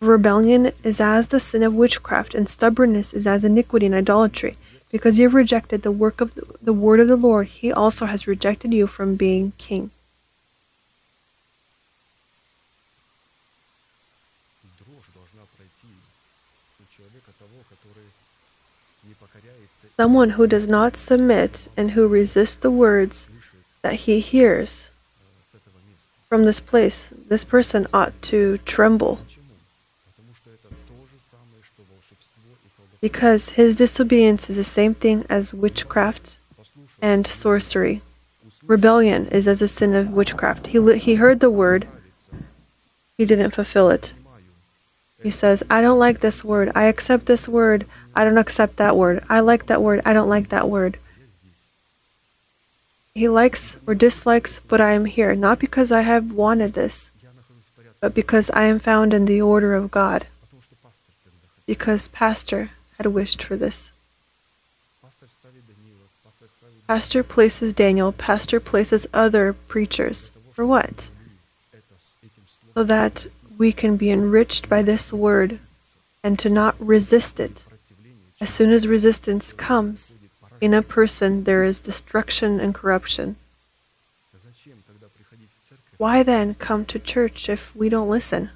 Rebellion 0.00 0.72
is 0.82 1.00
as 1.00 1.28
the 1.28 1.38
sin 1.38 1.62
of 1.62 1.76
witchcraft, 1.76 2.34
and 2.34 2.48
stubbornness 2.48 3.14
is 3.14 3.24
as 3.24 3.44
iniquity 3.44 3.86
and 3.86 3.94
idolatry. 3.94 4.56
Because 4.90 5.18
you 5.18 5.26
have 5.26 5.34
rejected 5.34 5.82
the 5.82 5.92
work 5.92 6.20
of 6.20 6.34
the, 6.34 6.42
the 6.60 6.72
word 6.72 6.98
of 6.98 7.06
the 7.06 7.14
Lord, 7.14 7.46
he 7.46 7.70
also 7.70 8.06
has 8.06 8.26
rejected 8.26 8.74
you 8.74 8.88
from 8.88 9.14
being 9.14 9.52
king. 9.56 9.92
someone 19.98 20.30
who 20.30 20.46
does 20.46 20.68
not 20.68 20.96
submit 20.96 21.66
and 21.76 21.90
who 21.90 22.06
resists 22.06 22.54
the 22.54 22.70
words 22.70 23.28
that 23.82 23.94
he 23.94 24.20
hears 24.20 24.90
from 26.28 26.44
this 26.44 26.60
place, 26.60 27.10
this 27.28 27.42
person 27.42 27.84
ought 27.92 28.12
to 28.22 28.58
tremble. 28.58 29.18
Because 33.00 33.50
his 33.50 33.74
disobedience 33.74 34.48
is 34.48 34.56
the 34.56 34.64
same 34.64 34.94
thing 34.94 35.24
as 35.28 35.52
witchcraft 35.52 36.36
and 37.02 37.26
sorcery. 37.26 38.00
Rebellion 38.66 39.26
is 39.28 39.48
as 39.48 39.62
a 39.62 39.68
sin 39.68 39.94
of 39.94 40.12
witchcraft. 40.12 40.68
He, 40.68 40.98
he 40.98 41.16
heard 41.16 41.40
the 41.40 41.50
word, 41.50 41.88
he 43.16 43.24
didn't 43.24 43.50
fulfill 43.50 43.90
it. 43.90 44.12
He 45.22 45.30
says, 45.30 45.62
I 45.68 45.80
don't 45.80 45.98
like 45.98 46.20
this 46.20 46.44
word. 46.44 46.70
I 46.74 46.84
accept 46.84 47.26
this 47.26 47.48
word. 47.48 47.86
I 48.14 48.24
don't 48.24 48.38
accept 48.38 48.76
that 48.76 48.96
word. 48.96 49.24
I 49.28 49.40
like 49.40 49.66
that 49.66 49.82
word. 49.82 50.00
I 50.04 50.12
don't 50.12 50.28
like 50.28 50.48
that 50.50 50.68
word. 50.68 50.98
He 53.14 53.28
likes 53.28 53.76
or 53.84 53.96
dislikes, 53.96 54.60
but 54.60 54.80
I 54.80 54.92
am 54.92 55.06
here, 55.06 55.34
not 55.34 55.58
because 55.58 55.90
I 55.90 56.02
have 56.02 56.30
wanted 56.30 56.74
this, 56.74 57.10
but 58.00 58.14
because 58.14 58.48
I 58.50 58.64
am 58.64 58.78
found 58.78 59.12
in 59.12 59.24
the 59.24 59.42
order 59.42 59.74
of 59.74 59.90
God, 59.90 60.28
because 61.66 62.06
Pastor 62.06 62.70
had 62.96 63.06
wished 63.06 63.42
for 63.42 63.56
this. 63.56 63.90
Pastor 66.86 67.22
places 67.24 67.74
Daniel, 67.74 68.12
Pastor 68.12 68.60
places 68.60 69.06
other 69.12 69.52
preachers. 69.52 70.30
For 70.54 70.64
what? 70.64 71.08
So 72.74 72.84
that 72.84 73.26
we 73.58 73.72
can 73.72 73.96
be 73.96 74.10
enriched 74.10 74.68
by 74.68 74.82
this 74.82 75.12
word 75.12 75.58
and 76.22 76.38
to 76.38 76.48
not 76.48 76.76
resist 76.78 77.40
it. 77.40 77.64
As 78.40 78.50
soon 78.50 78.70
as 78.70 78.86
resistance 78.86 79.52
comes, 79.52 80.14
in 80.60 80.72
a 80.72 80.82
person 80.82 81.44
there 81.44 81.64
is 81.64 81.80
destruction 81.80 82.60
and 82.60 82.72
corruption. 82.72 83.36
Why 85.96 86.22
then 86.22 86.54
come 86.54 86.84
to 86.86 87.00
church 87.00 87.48
if 87.48 87.74
we 87.74 87.88
don't 87.88 88.08
listen? 88.08 88.50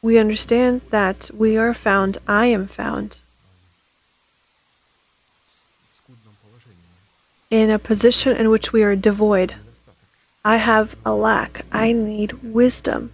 We 0.00 0.18
understand 0.18 0.80
that 0.90 1.30
we 1.34 1.56
are 1.58 1.74
found, 1.74 2.18
I 2.26 2.46
am 2.46 2.66
found, 2.66 3.18
in 7.50 7.70
a 7.70 7.78
position 7.78 8.36
in 8.36 8.50
which 8.50 8.72
we 8.72 8.82
are 8.82 8.96
devoid. 8.96 9.54
I 10.44 10.56
have 10.56 10.94
a 11.06 11.14
lack. 11.14 11.64
I 11.72 11.92
need 11.92 12.42
wisdom. 12.42 13.12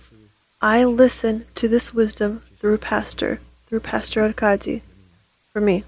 I 0.60 0.84
listen 0.84 1.46
to 1.54 1.68
this 1.68 1.94
wisdom 1.94 2.42
through 2.58 2.78
Pastor, 2.78 3.40
through 3.68 3.80
Pastor 3.80 4.28
Arkadi, 4.28 4.82
for 5.52 5.60
me. 5.60 5.84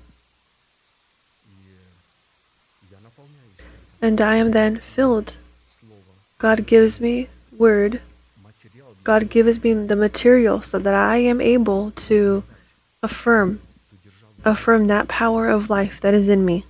And 4.00 4.20
I 4.20 4.36
am 4.36 4.52
then 4.52 4.78
filled. 4.78 5.36
God 6.38 6.64
gives 6.64 7.00
me 7.00 7.28
word. 7.56 8.00
God 9.02 9.28
gives 9.28 9.62
me 9.62 9.74
the 9.74 9.96
material 9.96 10.62
so 10.62 10.78
that 10.78 10.94
I 10.94 11.16
am 11.18 11.40
able 11.40 11.90
to 11.90 12.44
affirm, 13.02 13.60
affirm 14.44 14.86
that 14.86 15.08
power 15.08 15.48
of 15.48 15.70
life 15.70 16.00
that 16.00 16.14
is 16.14 16.28
in 16.28 16.44
me. 16.44 16.64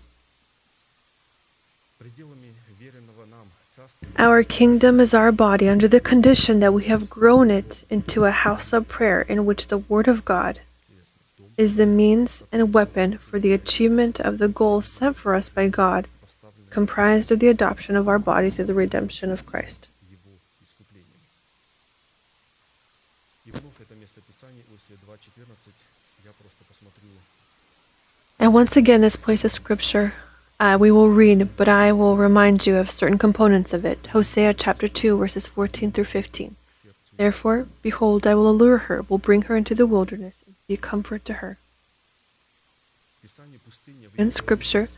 Our 4.18 4.42
kingdom 4.44 5.00
is 5.00 5.14
our 5.14 5.32
body 5.32 5.68
under 5.68 5.88
the 5.88 6.00
condition 6.00 6.60
that 6.60 6.74
we 6.74 6.84
have 6.84 7.10
grown 7.10 7.50
it 7.50 7.84
into 7.88 8.24
a 8.24 8.30
house 8.30 8.72
of 8.72 8.88
prayer 8.88 9.22
in 9.22 9.46
which 9.46 9.68
the 9.68 9.78
Word 9.78 10.06
of 10.06 10.24
God 10.24 10.60
is 11.56 11.76
the 11.76 11.86
means 11.86 12.42
and 12.52 12.74
weapon 12.74 13.18
for 13.18 13.38
the 13.38 13.52
achievement 13.52 14.20
of 14.20 14.38
the 14.38 14.48
goal 14.48 14.80
set 14.80 15.16
for 15.16 15.34
us 15.34 15.48
by 15.48 15.68
God, 15.68 16.08
comprised 16.70 17.30
of 17.30 17.38
the 17.40 17.48
adoption 17.48 17.96
of 17.96 18.08
our 18.08 18.18
body 18.18 18.50
through 18.50 18.66
the 18.66 18.74
redemption 18.74 19.30
of 19.30 19.46
Christ. 19.46 19.88
And 28.38 28.52
once 28.52 28.76
again, 28.76 29.02
this 29.02 29.16
place 29.16 29.44
of 29.44 29.52
Scripture, 29.52 30.14
uh, 30.60 30.76
we 30.78 30.90
will 30.90 31.10
read, 31.10 31.56
but 31.56 31.68
I 31.68 31.92
will 31.92 32.16
remind 32.16 32.66
you 32.66 32.76
of 32.76 32.90
certain 32.90 33.18
components 33.18 33.72
of 33.72 33.84
it. 33.84 34.06
Hosea 34.08 34.54
chapter 34.54 34.88
2, 34.88 35.16
verses 35.16 35.46
14 35.46 35.92
through 35.92 36.04
15. 36.04 36.56
Therefore, 37.16 37.66
behold, 37.82 38.26
I 38.26 38.34
will 38.34 38.48
allure 38.48 38.78
her, 38.78 39.02
will 39.08 39.18
bring 39.18 39.42
her 39.42 39.56
into 39.56 39.74
the 39.74 39.86
wilderness, 39.86 40.42
and 40.46 40.54
be 40.68 40.76
comfort 40.76 41.24
to 41.26 41.34
her. 41.34 41.58
In 44.16 44.30
Scripture, 44.30 44.88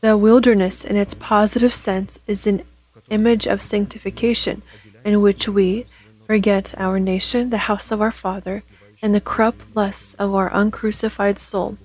the 0.00 0.16
wilderness, 0.16 0.84
in 0.84 0.96
its 0.96 1.14
positive 1.14 1.74
sense, 1.74 2.18
is 2.26 2.46
an 2.46 2.62
image 3.10 3.46
of 3.46 3.62
sanctification, 3.62 4.62
in 5.04 5.22
which 5.22 5.48
we 5.48 5.86
forget 6.26 6.74
our 6.78 6.98
nation, 6.98 7.50
the 7.50 7.66
house 7.68 7.90
of 7.90 8.00
our 8.00 8.12
Father, 8.12 8.62
and 9.02 9.14
the 9.14 9.20
corrupt 9.20 9.74
lusts 9.74 10.14
of 10.14 10.34
our 10.34 10.50
uncrucified 10.54 11.38
soul, 11.38 11.76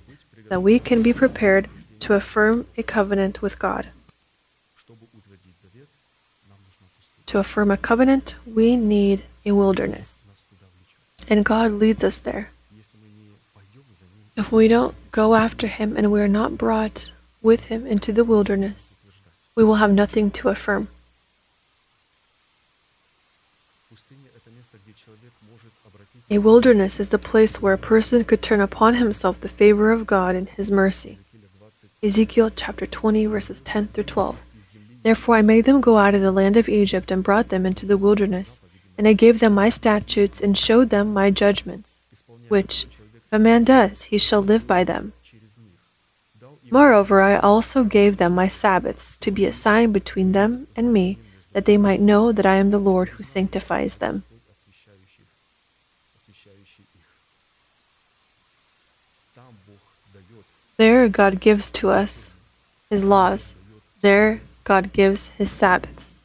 that 0.48 0.62
we 0.62 0.78
can 0.78 1.02
be 1.02 1.12
prepared 1.12 1.68
to 2.00 2.14
affirm 2.14 2.66
a 2.76 2.82
covenant 2.82 3.42
with 3.42 3.58
God. 3.58 3.88
To 7.26 7.38
affirm 7.38 7.70
a 7.70 7.76
covenant, 7.76 8.36
we 8.46 8.76
need 8.76 9.22
a 9.44 9.52
wilderness. 9.52 10.20
And 11.28 11.44
God 11.44 11.72
leads 11.72 12.04
us 12.04 12.18
there. 12.18 12.50
If 14.36 14.52
we 14.52 14.68
don't 14.68 14.94
go 15.10 15.34
after 15.34 15.66
Him 15.66 15.96
and 15.96 16.12
we 16.12 16.20
are 16.20 16.28
not 16.28 16.58
brought 16.58 17.10
with 17.42 17.64
Him 17.64 17.86
into 17.86 18.12
the 18.12 18.24
wilderness, 18.24 18.96
we 19.54 19.64
will 19.64 19.76
have 19.76 19.90
nothing 19.90 20.30
to 20.32 20.50
affirm. 20.50 20.88
A 26.28 26.38
wilderness 26.38 26.98
is 26.98 27.10
the 27.10 27.18
place 27.18 27.62
where 27.62 27.72
a 27.72 27.78
person 27.78 28.24
could 28.24 28.42
turn 28.42 28.60
upon 28.60 28.94
himself 28.94 29.40
the 29.40 29.48
favor 29.48 29.92
of 29.92 30.06
God 30.06 30.34
and 30.34 30.48
His 30.48 30.70
mercy. 30.70 31.18
Ezekiel 32.06 32.50
chapter 32.54 32.86
20, 32.86 33.26
verses 33.26 33.60
10 33.62 33.88
through 33.88 34.04
12. 34.04 34.38
Therefore 35.02 35.34
I 35.34 35.42
made 35.42 35.64
them 35.64 35.80
go 35.80 35.98
out 35.98 36.14
of 36.14 36.20
the 36.22 36.30
land 36.30 36.56
of 36.56 36.68
Egypt 36.68 37.10
and 37.10 37.24
brought 37.24 37.48
them 37.48 37.66
into 37.66 37.84
the 37.84 37.96
wilderness, 37.98 38.60
and 38.96 39.08
I 39.08 39.12
gave 39.12 39.40
them 39.40 39.54
my 39.54 39.70
statutes 39.70 40.40
and 40.40 40.56
showed 40.56 40.90
them 40.90 41.12
my 41.12 41.32
judgments, 41.32 41.98
which, 42.46 42.86
if 43.16 43.32
a 43.32 43.40
man 43.40 43.64
does, 43.64 44.04
he 44.04 44.18
shall 44.18 44.40
live 44.40 44.68
by 44.68 44.84
them. 44.84 45.14
Moreover, 46.70 47.22
I 47.22 47.38
also 47.38 47.82
gave 47.82 48.18
them 48.18 48.36
my 48.36 48.46
Sabbaths 48.46 49.16
to 49.16 49.32
be 49.32 49.44
a 49.44 49.52
sign 49.52 49.90
between 49.90 50.30
them 50.30 50.68
and 50.76 50.92
me, 50.92 51.18
that 51.54 51.64
they 51.64 51.76
might 51.76 52.00
know 52.00 52.30
that 52.30 52.46
I 52.46 52.54
am 52.56 52.70
the 52.70 52.78
Lord 52.78 53.08
who 53.08 53.24
sanctifies 53.24 53.96
them. 53.96 54.22
There 60.76 61.08
God 61.08 61.40
gives 61.40 61.70
to 61.72 61.90
us 61.90 62.32
His 62.90 63.02
laws. 63.02 63.54
There 64.02 64.40
God 64.64 64.92
gives 64.92 65.28
His 65.38 65.50
Sabbaths. 65.50 66.20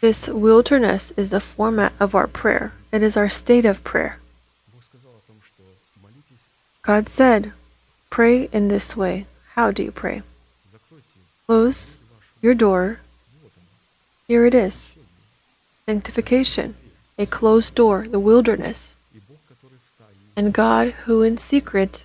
This 0.00 0.28
wilderness 0.28 1.12
is 1.16 1.30
the 1.30 1.40
format 1.40 1.92
of 1.98 2.14
our 2.14 2.28
prayer, 2.28 2.72
it 2.92 3.02
is 3.02 3.16
our 3.16 3.28
state 3.28 3.64
of 3.64 3.82
prayer. 3.82 4.18
God 6.82 7.08
said, 7.08 7.52
Pray 8.08 8.48
in 8.52 8.68
this 8.68 8.96
way. 8.96 9.26
How 9.54 9.70
do 9.72 9.82
you 9.82 9.90
pray? 9.90 10.22
Close 11.46 11.96
your 12.40 12.54
door. 12.54 13.00
Here 14.26 14.46
it 14.46 14.54
is 14.54 14.92
sanctification, 15.86 16.74
a 17.18 17.24
closed 17.24 17.74
door, 17.74 18.06
the 18.06 18.20
wilderness 18.20 18.94
and 20.38 20.52
God 20.52 20.90
who 21.04 21.24
in 21.24 21.36
secret. 21.36 22.04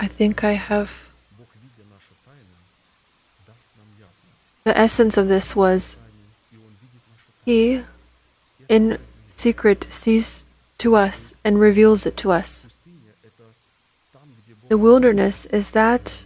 I 0.00 0.06
think 0.06 0.42
I 0.42 0.52
have. 0.52 0.90
The 4.64 4.76
essence 4.78 5.18
of 5.18 5.28
this 5.28 5.54
was 5.54 5.96
He 7.44 7.82
in 8.70 8.96
secret 9.28 9.86
sees 9.90 10.46
to 10.78 10.96
us 10.96 11.34
and 11.44 11.60
reveals 11.60 12.06
it 12.06 12.16
to 12.16 12.32
us. 12.32 12.68
The 14.70 14.78
wilderness 14.78 15.44
is 15.44 15.72
that 15.72 16.24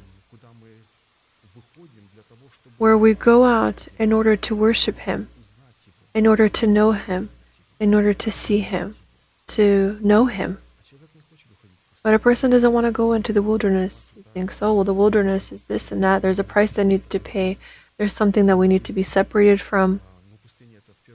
where 2.78 2.96
we 2.96 3.12
go 3.12 3.44
out 3.44 3.88
in 3.98 4.12
order 4.12 4.36
to 4.36 4.54
worship 4.54 4.98
Him, 4.98 5.28
in 6.14 6.26
order 6.26 6.48
to 6.48 6.66
know 6.66 6.92
Him, 6.92 7.28
in 7.78 7.92
order 7.92 8.14
to 8.14 8.30
see 8.30 8.60
Him, 8.60 8.96
to 9.48 9.98
know 10.00 10.26
Him. 10.26 10.58
But 12.02 12.14
a 12.14 12.18
person 12.18 12.50
doesn't 12.50 12.72
want 12.72 12.86
to 12.86 12.92
go 12.92 13.12
into 13.12 13.32
the 13.32 13.42
wilderness. 13.42 14.12
He 14.14 14.22
thinks, 14.22 14.62
oh, 14.62 14.74
well, 14.74 14.84
the 14.84 14.94
wilderness 14.94 15.52
is 15.52 15.64
this 15.64 15.92
and 15.92 16.02
that. 16.02 16.22
There's 16.22 16.38
a 16.38 16.44
price 16.44 16.72
that 16.72 16.84
needs 16.84 17.06
to 17.08 17.18
pay. 17.18 17.58
There's 17.96 18.12
something 18.12 18.46
that 18.46 18.56
we 18.56 18.68
need 18.68 18.84
to 18.84 18.92
be 18.92 19.02
separated 19.02 19.60
from. 19.60 20.00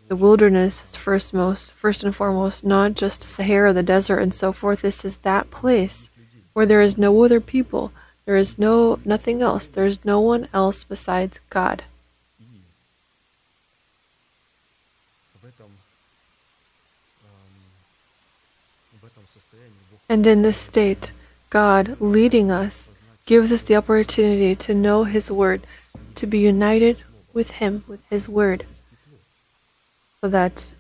The 0.10 0.18
wilderness 0.18 0.84
is 0.84 0.96
first 0.98 1.34
most, 1.34 1.72
first 1.72 2.04
and 2.04 2.14
foremost, 2.14 2.66
not 2.66 2.94
just 2.94 3.24
Sahara, 3.24 3.72
the 3.72 3.82
desert, 3.82 4.20
and 4.20 4.36
so 4.36 4.52
forth. 4.52 4.82
This 4.82 5.06
is 5.06 5.18
that 5.18 5.50
place 5.50 6.10
where 6.52 6.66
there 6.66 6.82
is 6.82 6.98
no 6.98 7.24
other 7.24 7.40
people 7.40 7.92
there 8.26 8.38
is 8.38 8.58
no 8.58 9.00
nothing 9.04 9.42
else. 9.42 9.68
There 9.68 9.86
is 9.86 10.04
no 10.06 10.20
one 10.20 10.48
else 10.54 10.84
besides 10.84 11.40
God. 11.50 11.84
And 20.10 20.28
in 20.28 20.42
this 20.42 20.58
state, 20.58 21.12
God 21.50 21.98
leading 22.00 22.52
us 22.52 22.92
gives 23.26 23.52
us 23.52 23.62
the 23.62 23.76
opportunity 23.76 24.56
to 24.56 24.74
know 24.74 25.06
His 25.06 25.32
Word, 25.32 25.66
to 26.16 26.28
be 26.28 26.40
united 26.40 26.98
with 27.34 27.52
Him, 27.52 27.84
with 27.88 28.02
His 28.10 28.30
Word, 28.30 28.66
so 30.22 30.28
that 30.28 30.72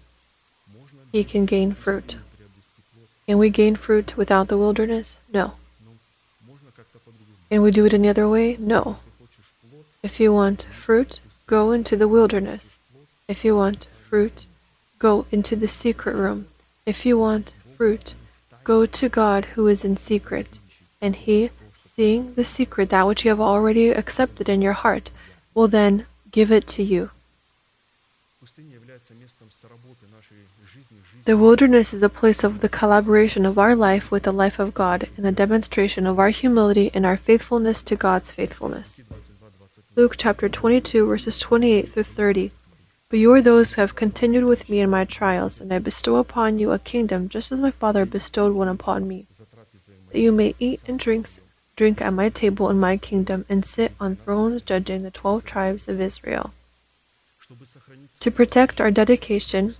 He 1.11 1.23
can 1.23 1.45
gain 1.45 1.73
fruit. 1.73 2.17
Can 3.25 3.37
we 3.37 3.49
gain 3.49 3.75
fruit 3.75 4.17
without 4.17 4.49
the 4.49 4.57
wilderness? 4.57 5.19
No. 5.31 5.53
Can 7.53 7.61
we 7.61 7.69
do 7.69 7.85
it 7.85 7.93
any 7.93 8.09
other 8.09 8.27
way? 8.27 8.57
No. 8.57 8.97
If 10.01 10.19
you 10.19 10.33
want 10.33 10.63
fruit, 10.63 11.19
go 11.45 11.71
into 11.71 11.95
the 11.95 12.07
wilderness. 12.07 12.79
If 13.27 13.45
you 13.45 13.55
want 13.55 13.85
fruit, 14.09 14.47
go 14.97 15.27
into 15.31 15.55
the 15.55 15.67
secret 15.67 16.15
room. 16.15 16.47
If 16.87 17.05
you 17.05 17.19
want 17.19 17.53
fruit, 17.77 18.15
go 18.63 18.87
to 18.87 19.07
God 19.07 19.45
who 19.53 19.67
is 19.67 19.85
in 19.85 19.97
secret, 19.97 20.57
and 20.99 21.15
he, 21.15 21.51
seeing 21.77 22.33
the 22.33 22.43
secret, 22.43 22.89
that 22.89 23.05
which 23.05 23.23
you 23.23 23.29
have 23.29 23.39
already 23.39 23.89
accepted 23.89 24.49
in 24.49 24.63
your 24.63 24.73
heart, 24.73 25.11
will 25.53 25.67
then 25.67 26.07
give 26.31 26.51
it 26.51 26.65
to 26.69 26.81
you. 26.81 27.11
The 31.25 31.37
wilderness 31.37 31.93
is 31.93 32.03
a 32.03 32.09
place 32.09 32.43
of 32.43 32.59
the 32.59 32.67
collaboration 32.67 33.45
of 33.45 33.57
our 33.57 33.77
life 33.77 34.11
with 34.11 34.23
the 34.23 34.33
life 34.33 34.59
of 34.59 34.73
God 34.73 35.07
and 35.15 35.25
the 35.25 35.31
demonstration 35.31 36.05
of 36.05 36.19
our 36.19 36.31
humility 36.31 36.91
and 36.93 37.05
our 37.05 37.15
faithfulness 37.15 37.81
to 37.83 37.95
God's 37.95 38.31
faithfulness. 38.31 38.99
Luke 39.95 40.15
chapter 40.17 40.49
22, 40.49 41.05
verses 41.05 41.37
28 41.37 41.93
through 41.93 42.03
30. 42.03 42.51
But 43.09 43.19
you 43.19 43.31
are 43.31 43.41
those 43.41 43.73
who 43.73 43.81
have 43.81 43.95
continued 43.95 44.43
with 44.43 44.67
me 44.67 44.81
in 44.81 44.89
my 44.89 45.05
trials, 45.05 45.61
and 45.61 45.71
I 45.71 45.79
bestow 45.79 46.17
upon 46.17 46.59
you 46.59 46.73
a 46.73 46.79
kingdom 46.79 47.29
just 47.29 47.53
as 47.53 47.59
my 47.59 47.71
Father 47.71 48.05
bestowed 48.05 48.53
one 48.53 48.67
upon 48.67 49.07
me, 49.07 49.25
that 50.11 50.19
you 50.19 50.33
may 50.33 50.55
eat 50.59 50.81
and 50.87 50.99
drink, 50.99 51.29
drink 51.77 52.01
at 52.01 52.11
my 52.11 52.27
table 52.27 52.69
in 52.69 52.81
my 52.81 52.97
kingdom 52.97 53.45
and 53.47 53.65
sit 53.65 53.93
on 53.97 54.17
thrones 54.17 54.61
judging 54.61 55.03
the 55.03 55.11
twelve 55.11 55.45
tribes 55.45 55.87
of 55.87 56.01
Israel. 56.01 56.53
To 58.19 58.31
protect 58.31 58.81
our 58.81 58.91
dedication, 58.91 59.75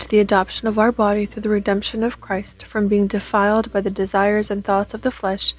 to 0.00 0.08
the 0.08 0.20
adoption 0.20 0.68
of 0.68 0.78
our 0.78 0.92
body 0.92 1.26
through 1.26 1.42
the 1.42 1.48
redemption 1.48 2.02
of 2.02 2.20
Christ 2.20 2.64
from 2.64 2.88
being 2.88 3.06
defiled 3.06 3.72
by 3.72 3.80
the 3.80 3.90
desires 3.90 4.50
and 4.50 4.64
thoughts 4.64 4.94
of 4.94 5.02
the 5.02 5.10
flesh, 5.10 5.54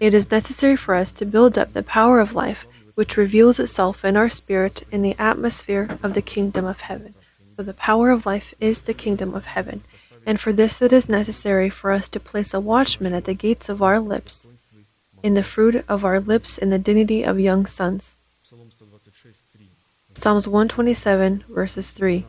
it 0.00 0.14
is 0.14 0.30
necessary 0.30 0.76
for 0.76 0.94
us 0.94 1.12
to 1.12 1.24
build 1.24 1.56
up 1.58 1.72
the 1.72 1.82
power 1.82 2.20
of 2.20 2.34
life 2.34 2.66
which 2.94 3.16
reveals 3.16 3.58
itself 3.58 4.04
in 4.04 4.16
our 4.16 4.28
spirit 4.28 4.84
in 4.90 5.02
the 5.02 5.16
atmosphere 5.18 5.98
of 6.02 6.14
the 6.14 6.22
kingdom 6.22 6.64
of 6.64 6.82
heaven. 6.82 7.14
For 7.56 7.62
the 7.62 7.74
power 7.74 8.10
of 8.10 8.26
life 8.26 8.54
is 8.60 8.82
the 8.82 8.94
kingdom 8.94 9.34
of 9.34 9.46
heaven, 9.46 9.82
and 10.26 10.40
for 10.40 10.52
this 10.52 10.80
it 10.80 10.92
is 10.92 11.08
necessary 11.08 11.70
for 11.70 11.90
us 11.90 12.08
to 12.10 12.20
place 12.20 12.54
a 12.54 12.60
watchman 12.60 13.12
at 13.12 13.24
the 13.24 13.34
gates 13.34 13.68
of 13.68 13.82
our 13.82 14.00
lips, 14.00 14.46
in 15.22 15.34
the 15.34 15.42
fruit 15.42 15.84
of 15.88 16.04
our 16.04 16.20
lips, 16.20 16.58
in 16.58 16.70
the 16.70 16.78
dignity 16.78 17.22
of 17.22 17.40
young 17.40 17.66
sons. 17.66 18.14
Psalms 20.14 20.46
127, 20.46 21.44
verses 21.48 21.90
3. 21.90 22.24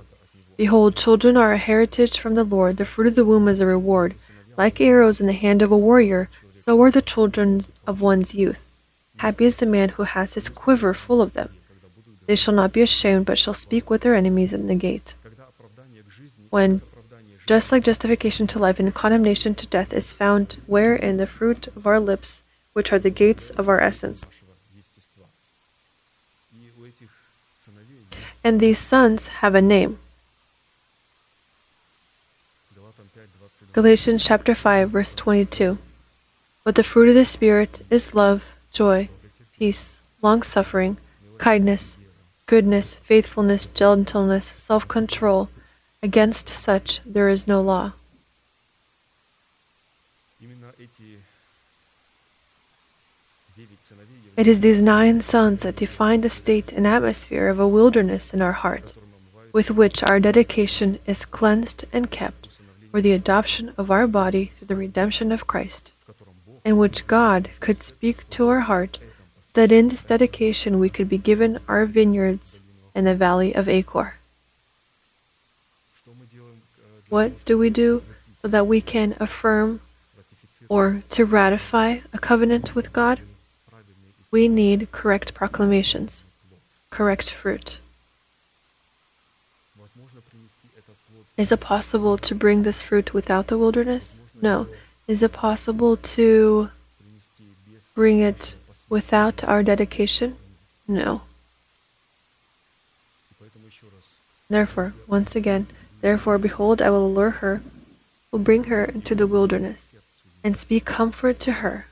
Behold, 0.58 0.96
children 0.96 1.36
are 1.36 1.52
a 1.52 1.58
heritage 1.58 2.18
from 2.18 2.36
the 2.36 2.44
Lord, 2.44 2.78
the 2.78 2.86
fruit 2.86 3.08
of 3.08 3.16
the 3.16 3.26
womb 3.26 3.48
is 3.48 3.60
a 3.60 3.66
reward. 3.66 4.16
Like 4.58 4.80
arrows 4.80 5.20
in 5.20 5.28
the 5.28 5.34
hand 5.34 5.62
of 5.62 5.72
a 5.72 5.78
warrior, 5.78 6.30
so 6.50 6.82
are 6.82 6.92
the 6.92 7.02
children 7.02 7.66
of 7.86 8.00
one's 8.00 8.34
youth. 8.34 8.60
Happy 9.18 9.46
is 9.46 9.58
the 9.58 9.66
man 9.66 9.90
who 9.90 10.04
has 10.04 10.34
his 10.34 10.48
quiver 10.48 10.94
full 10.94 11.22
of 11.22 11.34
them. 11.34 11.50
They 12.26 12.36
shall 12.36 12.54
not 12.54 12.72
be 12.72 12.82
ashamed, 12.82 13.26
but 13.26 13.38
shall 13.38 13.54
speak 13.54 13.90
with 13.90 14.02
their 14.02 14.16
enemies 14.16 14.54
in 14.54 14.68
the 14.68 14.76
gate. 14.76 15.14
When, 16.50 16.82
just 17.46 17.72
like 17.72 17.84
justification 17.84 18.48
to 18.48 18.60
life 18.60 18.80
and 18.80 18.94
condemnation 18.94 19.56
to 19.56 19.68
death 19.68 19.94
is 19.94 20.12
found, 20.12 20.58
where 20.68 20.96
in 20.96 21.18
the 21.18 21.28
fruit 21.28 21.68
of 21.68 21.86
our 21.86 22.00
lips, 22.00 22.42
which 22.74 22.92
are 22.94 23.00
the 23.00 23.10
gates 23.10 23.50
of 23.52 23.68
our 23.68 23.80
essence. 23.80 24.26
And 28.44 28.60
these 28.60 28.80
sons 28.80 29.28
have 29.28 29.56
a 29.56 29.62
name. 29.62 30.00
Galatians 33.76 34.24
chapter 34.24 34.56
5 34.56 34.92
verse 34.92 35.14
22. 35.14 35.78
But 36.64 36.76
the 36.76 36.84
fruit 36.84 37.10
of 37.10 37.16
the 37.16 37.26
spirit 37.26 37.86
is 37.90 38.16
love, 38.16 38.46
joy, 38.72 39.10
peace, 39.60 40.00
long-suffering, 40.22 40.96
kindness, 41.40 41.98
goodness, 42.46 42.94
faithfulness, 42.94 43.66
gentleness, 43.66 44.46
self-control. 44.46 45.50
Against 46.02 46.48
such 46.48 47.02
there 47.06 47.28
is 47.28 47.48
no 47.50 47.60
law. 47.60 47.92
It 54.38 54.48
is 54.48 54.62
these 54.62 54.82
nine 54.82 55.20
sons 55.20 55.64
that 55.64 55.76
define 55.76 56.22
the 56.22 56.30
state 56.30 56.72
and 56.72 56.88
atmosphere 56.88 57.50
of 57.50 57.60
a 57.60 57.68
wilderness 57.68 58.34
in 58.34 58.42
our 58.42 58.54
heart, 58.54 58.94
with 59.52 59.70
which 59.70 60.02
our 60.02 60.22
dedication 60.22 61.00
is 61.06 61.26
cleansed 61.26 61.84
and 61.92 62.10
kept 62.10 62.55
for 62.96 63.02
the 63.02 63.12
adoption 63.12 63.74
of 63.78 63.92
our 63.92 64.08
body 64.08 64.54
through 64.56 64.68
the 64.68 64.74
redemption 64.74 65.30
of 65.30 65.46
Christ, 65.46 65.92
in 66.64 66.78
which 66.78 67.08
God 67.08 67.50
could 67.60 67.84
speak 67.84 68.30
to 68.30 68.48
our 68.48 68.62
heart 68.62 69.00
that 69.52 69.70
in 69.70 69.90
this 69.90 70.06
dedication 70.06 70.80
we 70.80 70.90
could 70.90 71.10
be 71.10 71.18
given 71.18 71.60
our 71.68 71.86
vineyards 71.86 72.62
in 72.96 73.04
the 73.04 73.14
valley 73.14 73.54
of 73.54 73.68
Achor. 73.68 74.14
What 77.10 77.44
do 77.44 77.58
we 77.58 77.70
do 77.70 78.02
so 78.42 78.48
that 78.48 78.66
we 78.66 78.80
can 78.80 79.18
affirm 79.20 79.82
or 80.70 81.04
to 81.10 81.26
ratify 81.26 81.98
a 82.14 82.18
covenant 82.18 82.76
with 82.76 82.94
God? 82.94 83.20
We 84.32 84.48
need 84.48 84.90
correct 84.94 85.34
proclamations, 85.34 86.24
correct 86.92 87.30
fruit. 87.30 87.78
Is 91.38 91.52
it 91.52 91.60
possible 91.60 92.18
to 92.18 92.34
bring 92.34 92.64
this 92.64 92.82
fruit 92.82 93.14
without 93.14 93.48
the 93.48 93.58
wilderness? 93.58 94.20
No. 94.42 94.68
Is 95.06 95.22
it 95.22 95.34
possible 95.34 95.98
to 95.98 96.70
bring 97.94 98.20
it 98.20 98.56
without 98.90 99.44
our 99.44 99.62
dedication? 99.62 100.38
No. 100.88 101.24
Therefore, 104.50 104.94
once 105.08 105.36
again, 105.36 105.68
therefore, 106.02 106.38
behold, 106.38 106.82
I 106.82 106.90
will 106.90 107.06
allure 107.06 107.32
her, 107.42 107.62
will 108.32 108.40
bring 108.40 108.66
her 108.66 108.86
into 108.86 109.14
the 109.14 109.28
wilderness, 109.28 109.94
and 110.44 110.56
speak 110.56 110.86
comfort 110.86 111.40
to 111.42 111.54
her. 111.54 111.88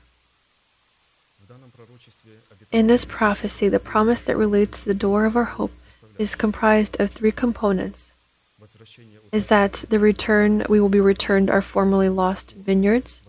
In 2.72 2.86
this 2.86 3.04
prophecy, 3.04 3.68
the 3.68 3.78
promise 3.78 4.22
that 4.22 4.36
relates 4.36 4.80
to 4.80 4.84
the 4.86 4.94
door 4.94 5.26
of 5.26 5.36
our 5.36 5.44
hope 5.44 5.72
is 6.16 6.34
comprised 6.34 6.98
of 6.98 7.10
three 7.10 7.32
components 7.32 8.13
is 9.34 9.46
that 9.46 9.84
the 9.88 9.98
return 9.98 10.64
we 10.68 10.80
will 10.80 10.88
be 10.88 11.00
returned 11.00 11.50
our 11.50 11.60
formerly 11.60 12.08
lost 12.08 12.52
vineyards. 12.52 13.20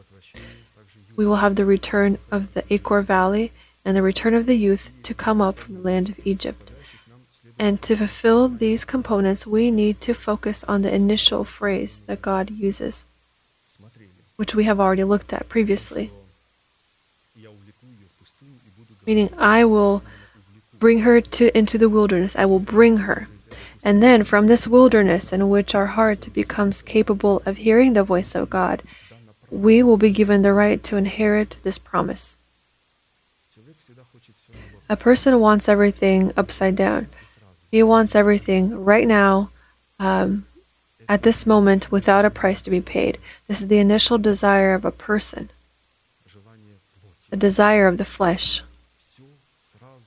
We 1.16 1.26
will 1.26 1.38
have 1.38 1.56
the 1.56 1.66
return 1.66 2.20
of 2.30 2.54
the 2.54 2.64
Achor 2.72 3.02
Valley 3.02 3.52
and 3.84 3.98
the 3.98 4.04
return 4.04 4.36
of 4.36 4.46
the 4.46 4.56
youth 4.56 4.92
to 5.02 5.16
come 5.16 5.42
up 5.42 5.58
from 5.58 5.74
the 5.74 5.82
land 5.82 6.10
of 6.10 6.20
Egypt. 6.24 6.70
And 7.58 7.82
to 7.82 7.96
fulfill 7.96 8.50
these 8.50 8.86
components, 8.86 9.48
we 9.48 9.72
need 9.72 10.00
to 10.02 10.14
focus 10.14 10.64
on 10.66 10.84
the 10.84 10.94
initial 10.94 11.44
phrase 11.44 12.02
that 12.06 12.22
God 12.22 12.52
uses, 12.52 13.06
which 14.36 14.54
we 14.54 14.66
have 14.66 14.80
already 14.80 15.04
looked 15.04 15.34
at 15.34 15.50
previously. 15.50 16.12
Meaning, 19.08 19.32
I 19.40 19.66
will 19.66 20.04
bring 20.78 21.00
her 21.00 21.20
to 21.20 21.58
into 21.58 21.80
the 21.80 21.90
wilderness. 21.90 22.36
I 22.36 22.46
will 22.46 22.60
bring 22.60 22.98
her. 22.98 23.28
And 23.86 24.02
then 24.02 24.24
from 24.24 24.48
this 24.48 24.68
wilderness 24.68 25.32
in 25.32 25.48
which 25.48 25.76
our 25.76 25.86
heart 25.86 26.34
becomes 26.34 26.82
capable 26.82 27.44
of 27.46 27.58
hearing 27.58 27.94
the 27.94 28.04
voice 28.04 28.34
of 28.34 28.50
God, 28.50 28.82
we 29.52 29.84
will 29.84 29.98
be 29.98 30.10
given 30.10 30.42
the 30.42 30.54
right 30.54 30.82
to 30.86 30.98
inherit 30.98 31.60
this 31.62 31.78
promise. 31.78 32.36
A 34.90 34.96
person 34.98 35.40
wants 35.40 35.70
everything 35.70 36.34
upside 36.36 36.76
down. 36.76 37.10
He 37.70 37.84
wants 37.84 38.16
everything 38.16 38.84
right 38.84 39.08
now, 39.08 39.52
um, 40.00 40.48
at 41.08 41.22
this 41.22 41.46
moment, 41.46 41.92
without 41.92 42.26
a 42.26 42.32
price 42.32 42.64
to 42.64 42.72
be 42.72 42.82
paid. 42.82 43.20
This 43.48 43.62
is 43.62 43.68
the 43.68 43.78
initial 43.78 44.18
desire 44.18 44.74
of 44.74 44.84
a 44.84 44.92
person, 44.92 45.52
the 47.30 47.38
desire 47.38 47.88
of 47.88 47.98
the 47.98 48.06
flesh 48.06 48.64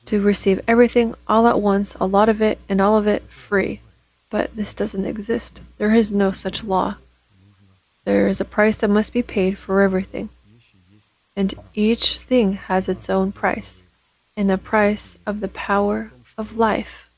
to 0.09 0.23
receive 0.23 0.59
everything 0.67 1.15
all 1.29 1.47
at 1.47 1.61
once, 1.61 1.95
a 2.01 2.07
lot 2.07 2.31
of 2.31 2.41
it, 2.41 2.59
and 2.67 2.81
all 2.81 2.97
of 2.97 3.07
it 3.07 3.23
free. 3.25 3.83
But 4.31 4.57
this 4.57 4.73
doesn't 4.73 5.05
exist. 5.05 5.61
There 5.77 5.95
is 5.95 6.11
no 6.11 6.33
such 6.33 6.65
law. 6.65 6.97
There 8.07 8.27
is 8.27 8.41
a 8.41 8.47
price 8.47 8.79
that 8.79 8.89
must 8.89 9.13
be 9.13 9.23
paid 9.23 9.59
for 9.59 9.83
everything. 9.83 10.31
And 11.37 11.53
each 11.75 12.21
thing 12.21 12.55
has 12.55 12.89
its 12.89 13.11
own 13.11 13.33
price, 13.33 13.83
and 14.35 14.49
the 14.49 14.57
price 14.57 15.19
of 15.27 15.41
the 15.41 15.49
power 15.49 16.11
of 16.39 16.57
life 16.57 17.11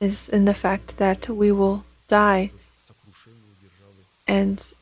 is 0.00 0.26
in 0.26 0.46
the 0.46 0.54
fact 0.54 0.96
that 0.96 1.28
we 1.28 1.52
will 1.52 1.84
die 2.08 2.50
and 4.26 4.72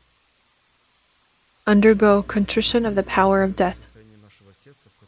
undergo 1.67 2.23
contrition 2.23 2.85
of 2.85 2.95
the 2.95 3.03
power 3.03 3.43
of 3.43 3.57
death. 3.57 3.88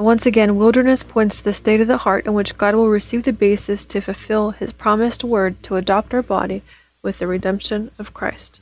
Once 0.02 0.26
again, 0.26 0.56
wilderness 0.56 1.04
points 1.04 1.38
to 1.38 1.44
the 1.44 1.54
state 1.54 1.80
of 1.80 1.88
the 1.88 1.98
heart 1.98 2.26
in 2.26 2.34
which 2.34 2.58
God 2.58 2.74
will 2.74 2.90
receive 2.90 3.22
the 3.24 3.32
basis 3.32 3.86
to 3.86 4.02
fulfill 4.02 4.50
his 4.50 4.72
promised 4.72 5.24
word 5.24 5.62
to 5.62 5.76
adopt 5.76 6.12
our 6.12 6.24
body 6.24 6.64
with 7.04 7.20
the 7.20 7.28
redemption 7.28 7.92
of 8.00 8.12
Christ. 8.12 8.60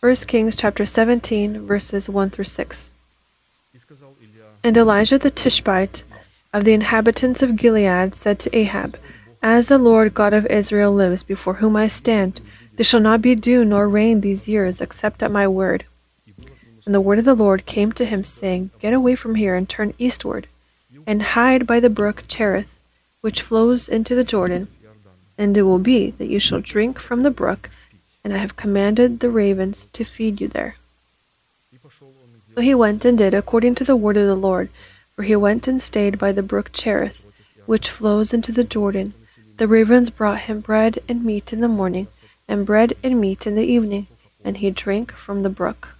1 0.00 0.14
Kings 0.26 0.56
chapter 0.56 0.84
17 0.84 1.66
verses 1.66 2.08
1 2.08 2.30
through 2.30 2.44
6. 2.46 2.90
And 4.64 4.76
Elijah 4.76 5.18
the 5.18 5.30
Tishbite 5.30 6.02
of 6.52 6.64
the 6.64 6.72
inhabitants 6.72 7.42
of 7.42 7.54
Gilead 7.54 8.16
said 8.16 8.40
to 8.40 8.56
Ahab, 8.56 8.98
As 9.40 9.68
the 9.68 9.78
Lord 9.78 10.14
God 10.14 10.32
of 10.32 10.46
Israel 10.46 10.92
lives 10.92 11.22
before 11.22 11.54
whom 11.54 11.76
I 11.76 11.86
stand, 11.86 12.40
there 12.74 12.84
shall 12.84 12.98
not 12.98 13.22
be 13.22 13.36
dew 13.36 13.64
nor 13.64 13.88
rain 13.88 14.20
these 14.20 14.48
years 14.48 14.80
except 14.80 15.22
at 15.22 15.30
my 15.30 15.46
word 15.46 15.84
and 16.88 16.94
the 16.94 17.02
word 17.02 17.18
of 17.18 17.26
the 17.26 17.34
Lord 17.34 17.66
came 17.66 17.92
to 17.92 18.06
him, 18.06 18.24
saying, 18.24 18.70
Get 18.80 18.94
away 18.94 19.14
from 19.14 19.34
here 19.34 19.54
and 19.54 19.68
turn 19.68 19.92
eastward, 19.98 20.46
and 21.06 21.20
hide 21.20 21.66
by 21.66 21.80
the 21.80 21.90
brook 21.90 22.24
Cherith, 22.28 22.78
which 23.20 23.42
flows 23.42 23.90
into 23.90 24.14
the 24.14 24.24
Jordan. 24.24 24.68
And 25.36 25.54
it 25.54 25.64
will 25.64 25.78
be 25.78 26.12
that 26.12 26.28
you 26.28 26.40
shall 26.40 26.62
drink 26.62 26.98
from 26.98 27.24
the 27.24 27.30
brook, 27.30 27.68
and 28.24 28.32
I 28.32 28.38
have 28.38 28.56
commanded 28.56 29.20
the 29.20 29.28
ravens 29.28 29.86
to 29.92 30.02
feed 30.02 30.40
you 30.40 30.48
there. 30.48 30.76
So 32.54 32.62
he 32.62 32.74
went 32.74 33.04
and 33.04 33.18
did 33.18 33.34
according 33.34 33.74
to 33.74 33.84
the 33.84 33.94
word 33.94 34.16
of 34.16 34.26
the 34.26 34.34
Lord, 34.34 34.70
for 35.14 35.24
he 35.24 35.36
went 35.36 35.68
and 35.68 35.82
stayed 35.82 36.18
by 36.18 36.32
the 36.32 36.42
brook 36.42 36.70
Cherith, 36.72 37.20
which 37.66 37.90
flows 37.90 38.32
into 38.32 38.50
the 38.50 38.64
Jordan. 38.64 39.12
The 39.58 39.68
ravens 39.68 40.08
brought 40.08 40.48
him 40.48 40.60
bread 40.60 41.00
and 41.06 41.22
meat 41.22 41.52
in 41.52 41.60
the 41.60 41.68
morning, 41.68 42.06
and 42.48 42.64
bread 42.64 42.94
and 43.02 43.20
meat 43.20 43.46
in 43.46 43.56
the 43.56 43.66
evening, 43.66 44.06
and 44.42 44.56
he 44.56 44.70
drank 44.70 45.12
from 45.12 45.42
the 45.42 45.50
brook. 45.50 45.97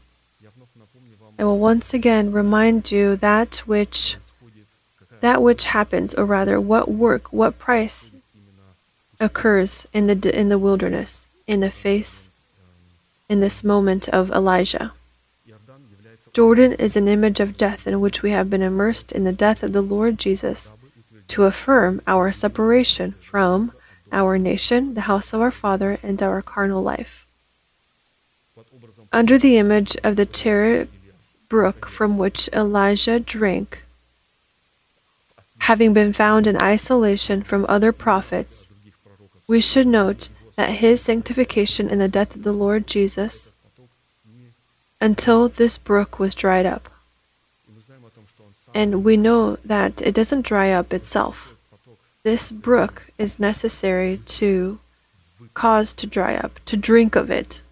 I 1.38 1.44
will 1.44 1.58
once 1.58 1.94
again 1.94 2.32
remind 2.32 2.90
you 2.90 3.14
that 3.16 3.58
which 3.58 4.16
that 5.20 5.42
which 5.42 5.64
happens, 5.64 6.14
or 6.14 6.24
rather, 6.24 6.60
what 6.60 6.90
work, 6.90 7.32
what 7.32 7.58
price 7.58 8.10
occurs 9.20 9.86
in 9.92 10.06
the 10.06 10.38
in 10.38 10.48
the 10.48 10.58
wilderness, 10.58 11.26
in 11.46 11.60
the 11.60 11.70
face, 11.70 12.30
in 13.28 13.40
this 13.40 13.62
moment 13.62 14.08
of 14.08 14.30
Elijah. 14.30 14.92
Jordan 16.32 16.72
is 16.74 16.96
an 16.96 17.08
image 17.08 17.40
of 17.40 17.56
death 17.56 17.86
in 17.86 18.00
which 18.00 18.22
we 18.22 18.30
have 18.30 18.50
been 18.50 18.62
immersed 18.62 19.12
in 19.12 19.24
the 19.24 19.32
death 19.32 19.62
of 19.62 19.72
the 19.72 19.82
Lord 19.82 20.18
Jesus 20.18 20.72
to 21.28 21.44
affirm 21.44 22.00
our 22.06 22.32
separation 22.32 23.12
from 23.12 23.72
our 24.12 24.38
nation, 24.38 24.94
the 24.94 25.02
house 25.02 25.32
of 25.32 25.40
our 25.40 25.50
father, 25.50 25.98
and 26.02 26.22
our 26.22 26.42
carnal 26.42 26.82
life. 26.82 27.26
Under 29.12 29.38
the 29.38 29.56
image 29.56 29.96
of 30.04 30.16
the 30.16 30.26
terror 30.26 30.86
brook 31.48 31.86
from 31.86 32.18
which 32.18 32.48
Elijah 32.52 33.18
drank, 33.18 33.82
having 35.58 35.92
been 35.92 36.12
found 36.12 36.46
in 36.46 36.62
isolation 36.62 37.42
from 37.42 37.66
other 37.68 37.92
prophets, 37.92 38.68
we 39.46 39.60
should 39.60 39.86
note 39.86 40.28
that 40.56 40.70
his 40.70 41.00
sanctification 41.00 41.88
in 41.88 41.98
the 41.98 42.08
death 42.08 42.34
of 42.34 42.42
the 42.42 42.52
Lord 42.52 42.86
Jesus 42.86 43.50
until 45.00 45.48
this 45.48 45.78
brook 45.78 46.18
was 46.18 46.34
dried 46.34 46.66
up. 46.66 46.90
And 48.74 49.04
we 49.04 49.16
know 49.16 49.56
that 49.64 50.02
it 50.02 50.14
doesn't 50.14 50.44
dry 50.44 50.70
up 50.72 50.92
itself. 50.92 51.54
This 52.22 52.50
brook 52.50 53.06
is 53.16 53.38
necessary 53.38 54.20
to 54.26 54.78
cause 55.54 55.94
to 55.94 56.06
dry 56.06 56.36
up, 56.36 56.58
to 56.66 56.76
drink 56.76 57.16
of 57.16 57.30
it. 57.30 57.62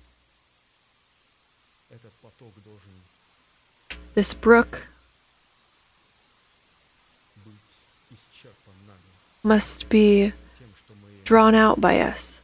This 4.16 4.32
brook 4.32 4.86
must 9.42 9.90
be 9.90 10.32
drawn 11.22 11.54
out 11.54 11.82
by 11.82 12.00
us. 12.00 12.40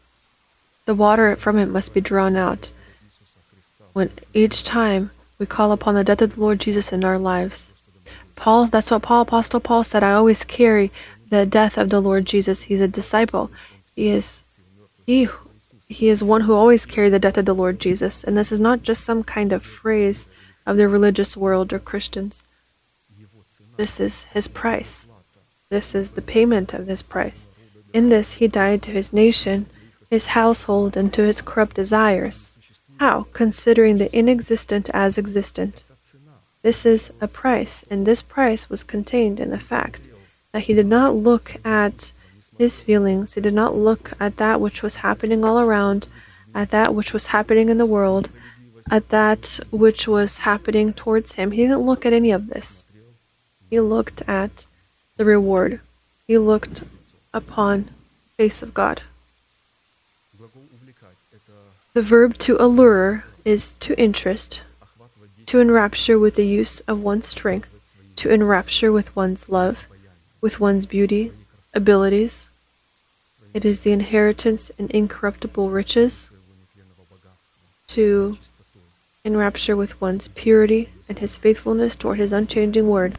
The 0.85 0.95
water 0.95 1.35
from 1.35 1.57
it 1.57 1.71
must 1.71 1.95
be 1.95 2.03
drawn 2.03 2.37
out 2.37 2.69
when 3.95 4.11
each 4.35 4.65
time 4.65 5.13
we 5.39 5.47
call 5.47 5.73
upon 5.73 5.95
the 5.95 6.05
death 6.05 6.21
of 6.21 6.35
the 6.35 6.41
Lord 6.43 6.61
Jesus 6.61 6.93
in 6.93 7.05
our 7.05 7.19
lives. 7.19 7.73
Paul, 8.37 8.67
that's 8.67 8.91
what 8.91 9.01
Paul, 9.01 9.23
Apostle 9.23 9.61
Paul 9.61 9.83
said. 9.83 10.03
I 10.03 10.13
always 10.13 10.45
carry 10.45 10.93
the 11.31 11.47
death 11.47 11.79
of 11.79 11.89
the 11.89 12.03
Lord 12.03 12.27
Jesus. 12.27 12.65
He's 12.65 12.83
a 12.83 12.87
disciple. 12.87 13.51
He 13.97 14.09
is 14.09 14.45
he 15.07 15.27
he 15.89 16.11
is 16.11 16.23
one 16.23 16.43
who 16.43 16.53
always 16.53 16.85
carried 16.85 17.15
the 17.15 17.19
death 17.19 17.39
of 17.39 17.47
the 17.47 17.55
Lord 17.55 17.81
Jesus. 17.81 18.25
And 18.25 18.37
this 18.37 18.53
is 18.53 18.61
not 18.61 18.83
just 18.83 19.05
some 19.05 19.25
kind 19.25 19.55
of 19.55 19.63
phrase 19.63 20.29
of 20.67 20.77
the 20.77 20.89
religious 20.89 21.37
world 21.37 21.73
or 21.73 21.79
Christians. 21.79 22.43
This 23.77 24.01
is 24.01 24.25
his 24.25 24.49
price. 24.49 25.07
This 25.71 25.95
is 25.95 26.11
the 26.11 26.23
payment 26.23 26.75
of 26.75 26.87
his 26.87 27.03
price. 27.03 27.47
In 27.93 28.09
this, 28.09 28.33
he 28.35 28.49
died 28.49 28.83
to 28.83 28.91
his 28.91 29.13
nation, 29.13 29.67
his 30.11 30.27
household, 30.27 30.97
and 30.97 31.13
to 31.15 31.25
its 31.25 31.41
corrupt 31.41 31.77
desires. 31.77 32.53
How? 33.01 33.27
Considering 33.33 33.99
the 33.99 34.15
inexistent 34.17 34.91
as 34.91 35.19
existent. 35.19 35.85
This 36.63 36.87
is 36.87 37.11
a 37.21 37.27
price, 37.27 37.85
and 37.91 38.07
this 38.07 38.23
price 38.23 38.71
was 38.71 38.85
contained 38.85 39.41
in 39.41 39.51
the 39.51 39.59
fact 39.59 40.09
that 40.53 40.65
he 40.65 40.75
did 40.75 40.87
not 40.87 41.17
look 41.17 41.57
at 41.65 42.13
his 42.57 42.81
feelings, 42.81 43.35
he 43.35 43.41
did 43.41 43.55
not 43.55 43.75
look 43.75 44.13
at 44.21 44.37
that 44.37 44.61
which 44.61 44.83
was 44.83 44.97
happening 44.97 45.45
all 45.45 45.59
around, 45.59 46.07
at 46.55 46.71
that 46.71 46.95
which 46.95 47.13
was 47.13 47.27
happening 47.27 47.69
in 47.69 47.79
the 47.79 47.87
world, 47.87 48.29
at 48.91 49.09
that 49.11 49.61
which 49.71 50.09
was 50.09 50.39
happening 50.39 50.93
towards 50.93 51.35
him. 51.35 51.53
He 51.53 51.63
didn't 51.63 51.81
look 51.81 52.05
at 52.05 52.13
any 52.13 52.31
of 52.31 52.49
this. 52.49 52.83
He 53.71 53.81
looked 53.81 54.23
at 54.29 54.67
the 55.17 55.25
reward. 55.25 55.81
He 56.27 56.39
looked 56.39 56.83
upon 57.33 57.85
the 57.85 57.93
face 58.37 58.63
of 58.63 58.75
God. 58.75 59.03
The 61.95 62.03
verb 62.03 62.39
to 62.39 62.57
allure 62.61 63.25
is 63.45 63.73
to 63.81 63.99
interest, 63.99 64.61
to 65.47 65.61
enrapture 65.61 66.19
with 66.19 66.37
the 66.37 66.47
use 66.47 66.81
of 66.81 67.03
one's 67.03 67.29
strength, 67.29 67.69
to 68.17 68.31
enrapture 68.31 68.91
with 68.91 69.15
one's 69.15 69.49
love, 69.49 69.87
with 70.41 70.59
one's 70.59 70.87
beauty, 70.87 71.33
abilities. 71.75 72.49
It 73.53 73.65
is 73.65 73.81
the 73.81 73.93
inheritance 73.93 74.71
and 74.79 74.91
incorruptible 74.91 75.69
riches 75.69 76.31
to 77.89 78.39
in 79.25 79.37
rapture 79.37 79.77
with 79.77 80.01
one's 80.01 80.27
purity 80.27 80.89
and 81.09 81.21
his 81.21 81.37
faithfulness 81.37 81.95
toward 81.95 82.19
his 82.19 82.33
unchanging 82.33 82.89
word. 82.89 83.17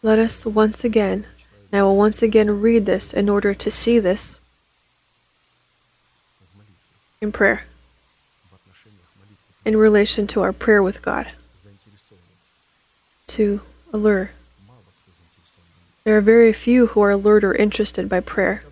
Let 0.00 0.20
us 0.20 0.46
once 0.46 0.84
again, 0.84 1.26
and 1.70 1.80
I 1.80 1.82
will 1.82 1.96
once 1.96 2.22
again 2.22 2.60
read 2.60 2.86
this 2.86 3.12
in 3.12 3.28
order 3.28 3.52
to 3.52 3.70
see 3.70 3.98
this 3.98 4.36
in 7.20 7.32
prayer, 7.32 7.64
in 9.64 9.76
relation 9.76 10.28
to 10.28 10.42
our 10.42 10.52
prayer 10.52 10.84
with 10.84 11.02
God, 11.02 11.30
to 13.28 13.60
allure. 13.92 14.30
There 16.04 16.16
are 16.16 16.20
very 16.20 16.52
few 16.52 16.88
who 16.88 17.00
are 17.00 17.10
allured 17.10 17.42
or 17.42 17.54
interested 17.54 18.08
by 18.08 18.20
prayer. 18.20 18.62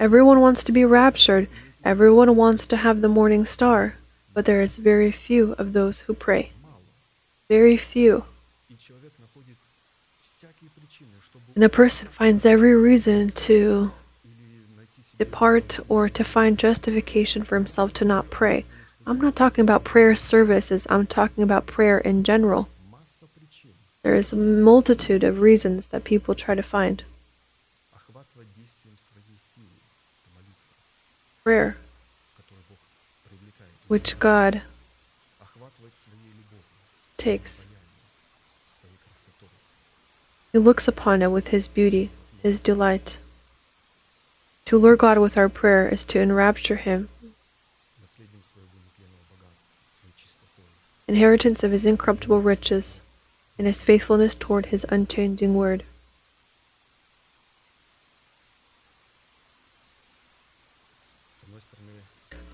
Everyone 0.00 0.40
wants 0.40 0.62
to 0.64 0.72
be 0.72 0.84
raptured, 0.84 1.48
everyone 1.84 2.36
wants 2.36 2.66
to 2.68 2.76
have 2.76 3.00
the 3.00 3.08
morning 3.08 3.44
star, 3.44 3.94
but 4.32 4.44
there 4.44 4.62
is 4.62 4.76
very 4.76 5.10
few 5.10 5.54
of 5.58 5.72
those 5.72 6.00
who 6.00 6.14
pray. 6.14 6.52
Very 7.48 7.76
few. 7.76 8.24
And 11.56 11.64
a 11.64 11.68
person 11.68 12.06
finds 12.06 12.46
every 12.46 12.76
reason 12.76 13.32
to 13.32 13.90
depart 15.18 15.80
or 15.88 16.08
to 16.08 16.22
find 16.22 16.56
justification 16.56 17.42
for 17.42 17.56
himself 17.56 17.92
to 17.94 18.04
not 18.04 18.30
pray. 18.30 18.64
I'm 19.04 19.20
not 19.20 19.34
talking 19.34 19.62
about 19.62 19.82
prayer 19.82 20.14
services, 20.14 20.86
I'm 20.88 21.06
talking 21.06 21.42
about 21.42 21.66
prayer 21.66 21.98
in 21.98 22.22
general. 22.22 22.68
There 24.04 24.14
is 24.14 24.32
a 24.32 24.36
multitude 24.36 25.24
of 25.24 25.40
reasons 25.40 25.88
that 25.88 26.04
people 26.04 26.36
try 26.36 26.54
to 26.54 26.62
find. 26.62 27.02
prayer, 31.48 31.78
which 33.86 34.18
God 34.18 34.60
takes. 37.16 37.66
He 40.52 40.58
looks 40.58 40.86
upon 40.86 41.22
it 41.22 41.28
with 41.28 41.48
His 41.48 41.66
beauty, 41.66 42.10
His 42.42 42.60
delight. 42.60 43.16
To 44.66 44.76
lure 44.76 44.94
God 44.94 45.16
with 45.16 45.38
our 45.38 45.48
prayer 45.48 45.88
is 45.88 46.04
to 46.04 46.20
enrapture 46.20 46.76
Him. 46.76 47.08
Inheritance 51.06 51.62
of 51.62 51.72
His 51.72 51.86
incorruptible 51.86 52.42
riches 52.42 53.00
and 53.56 53.66
His 53.66 53.82
faithfulness 53.82 54.34
toward 54.34 54.66
His 54.66 54.84
unchanging 54.90 55.54
word. 55.54 55.82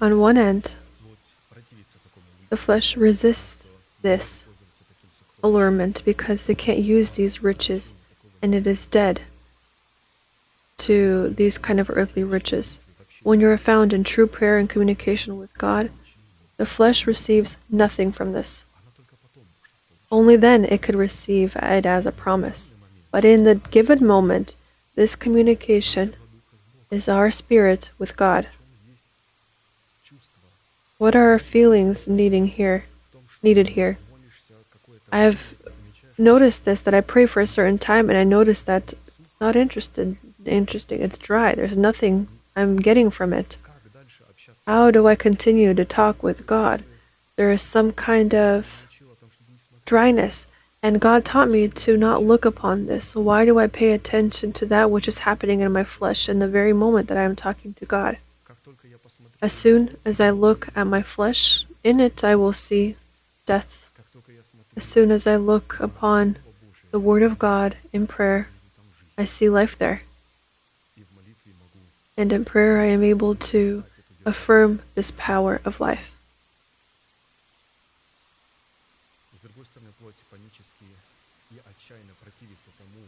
On 0.05 0.19
one 0.19 0.37
end, 0.37 0.75
the 2.51 2.59
flesh 2.59 2.95
resists 2.95 3.65
this 4.03 4.45
allurement 5.43 6.03
because 6.05 6.47
it 6.47 6.59
can't 6.59 6.81
use 6.81 7.09
these 7.09 7.43
riches 7.43 7.95
and 8.43 8.55
it 8.55 8.67
is 8.67 8.85
dead 8.85 9.23
to 10.77 11.31
these 11.31 11.57
kind 11.57 11.81
of 11.81 11.89
earthly 11.89 12.23
riches. 12.23 12.81
When 13.23 13.41
you 13.41 13.49
are 13.49 13.57
found 13.57 13.95
in 13.95 14.05
true 14.05 14.27
prayer 14.27 14.59
and 14.59 14.69
communication 14.69 15.39
with 15.39 15.57
God, 15.57 15.91
the 16.59 16.67
flesh 16.67 17.07
receives 17.07 17.57
nothing 17.71 18.13
from 18.13 18.35
this. 18.35 18.65
Only 20.13 20.37
then 20.37 20.67
it 20.67 20.83
could 20.83 20.97
receive 20.97 21.57
it 21.57 21.87
as 21.87 22.05
a 22.05 22.13
promise. 22.13 22.73
But 23.11 23.25
in 23.25 23.45
the 23.45 23.55
given 23.55 24.07
moment, 24.07 24.55
this 24.97 25.17
communication 25.17 26.15
is 26.91 27.09
our 27.09 27.31
spirit 27.31 27.89
with 27.99 28.19
God. 28.19 28.49
What 30.99 31.17
are 31.17 31.31
our 31.31 31.39
feelings 31.39 32.07
needing 32.07 32.47
here, 32.47 32.85
needed 33.43 33.69
here? 33.69 33.99
I 35.11 35.19
have 35.19 35.41
noticed 36.17 36.65
this 36.65 36.81
that 36.83 36.95
I 36.95 37.01
pray 37.01 37.27
for 37.27 37.41
a 37.41 37.47
certain 37.47 37.79
time, 37.79 38.09
and 38.09 38.19
I 38.19 38.25
notice 38.25 38.63
that 38.63 38.93
it's 38.93 39.41
not 39.41 39.57
interested, 39.57 40.17
interesting. 40.47 41.01
It's 41.01 41.19
dry. 41.19 41.55
There's 41.55 41.77
nothing 41.77 42.29
I'm 42.55 42.77
getting 42.77 43.11
from 43.11 43.33
it. 43.33 43.57
How 44.67 44.91
do 44.91 45.07
I 45.07 45.15
continue 45.15 45.75
to 45.75 45.85
talk 45.85 46.23
with 46.23 46.47
God? 46.47 46.85
There 47.37 47.51
is 47.51 47.63
some 47.63 47.93
kind 47.93 48.35
of 48.35 48.67
dryness. 49.85 50.47
And 50.83 51.01
God 51.01 51.25
taught 51.25 51.49
me 51.49 51.67
to 51.69 51.97
not 51.97 52.23
look 52.23 52.45
upon 52.45 52.87
this. 52.87 53.15
Why 53.15 53.47
do 53.47 53.59
I 53.59 53.67
pay 53.69 53.93
attention 53.93 54.53
to 54.53 54.67
that 54.67 54.91
which 54.91 55.09
is 55.09 55.19
happening 55.19 55.61
in 55.61 55.73
my 55.73 55.83
flesh 55.83 56.29
in 56.29 56.41
the 56.41 56.47
very 56.47 56.75
moment 56.75 57.09
that 57.09 57.17
I 57.17 57.23
am 57.23 57.35
talking 57.35 57.73
to 57.75 57.87
God? 57.87 58.19
As 59.43 59.53
soon 59.53 59.97
as 60.05 60.21
I 60.21 60.31
look 60.31 60.69
at 60.75 60.87
my 60.87 61.03
flesh, 61.03 61.67
in 61.83 62.01
it 62.01 62.25
I 62.25 62.35
will 62.35 62.53
see 62.53 62.97
death. 63.47 63.91
As 64.77 64.85
soon 64.85 65.11
as 65.11 65.27
I 65.27 65.37
look 65.37 65.79
upon 65.81 66.39
the 66.91 66.99
Word 66.99 67.23
of 67.23 67.39
God 67.39 67.77
in 67.93 68.07
prayer, 68.07 68.49
I 69.19 69.25
see 69.25 69.49
life 69.49 69.77
there. 69.79 70.03
And 72.17 72.33
in 72.33 72.45
prayer, 72.45 72.81
I 72.81 72.87
am 72.87 73.03
able 73.03 73.35
to 73.35 73.85
affirm 74.25 74.81
this 74.95 75.13
power 75.17 75.61
of 75.65 75.81
life. 75.81 76.11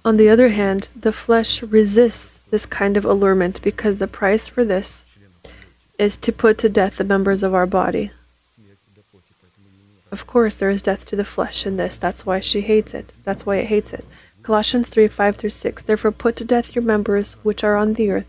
On 0.05 0.17
the 0.17 0.29
other 0.29 0.51
hand, 0.51 0.89
the 0.95 1.13
flesh 1.13 1.63
resists 1.63 2.39
this 2.51 2.67
kind 2.67 2.97
of 2.97 3.05
allurement 3.05 3.61
because 3.63 3.99
the 3.99 4.07
price 4.07 4.47
for 4.47 4.65
this 4.65 5.06
is 5.99 6.17
to 6.19 6.33
put 6.33 6.59
to 6.59 6.69
death 6.69 6.97
the 6.97 7.05
members 7.05 7.43
of 7.43 7.55
our 7.55 7.67
body. 7.67 8.11
Of 10.13 10.27
course, 10.27 10.55
there 10.57 10.71
is 10.71 10.83
death 10.83 11.05
to 11.07 11.17
the 11.17 11.25
flesh 11.25 11.67
in 11.67 11.77
this. 11.77 11.99
That's 11.99 12.25
why 12.25 12.41
she 12.41 12.61
hates 12.61 12.95
it. 12.95 13.13
That's 13.25 13.45
why 13.45 13.57
it 13.57 13.67
hates 13.67 13.93
it. 13.93 14.05
Colossians 14.43 14.89
3 14.89 15.09
5 15.09 15.37
through 15.37 15.51
6. 15.51 15.83
Therefore, 15.83 16.13
put 16.13 16.37
to 16.37 16.45
death 16.45 16.75
your 16.75 16.85
members 16.85 17.35
which 17.43 17.65
are 17.65 17.77
on 17.77 17.95
the 17.95 18.11
earth 18.11 18.27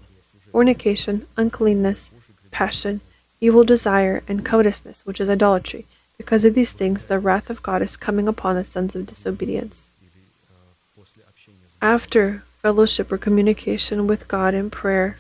fornication, 0.52 1.28
uncleanness, 1.36 2.10
passion, 2.50 3.02
evil 3.40 3.64
desire, 3.64 4.24
and 4.28 4.44
covetousness, 4.44 5.06
which 5.06 5.22
is 5.22 5.30
idolatry. 5.30 5.86
Because 6.18 6.44
of 6.44 6.56
these 6.56 6.72
things, 6.72 7.06
the 7.06 7.20
wrath 7.20 7.50
of 7.52 7.62
God 7.62 7.84
is 7.84 7.96
coming 7.96 8.28
upon 8.28 8.56
the 8.56 8.66
sons 8.66 8.96
of 8.96 9.06
disobedience. 9.06 9.92
After 11.82 12.44
fellowship 12.64 13.12
or 13.12 13.20
communication 13.20 14.08
with 14.08 14.28
God 14.28 14.56
in 14.56 14.72
prayer, 14.72 15.20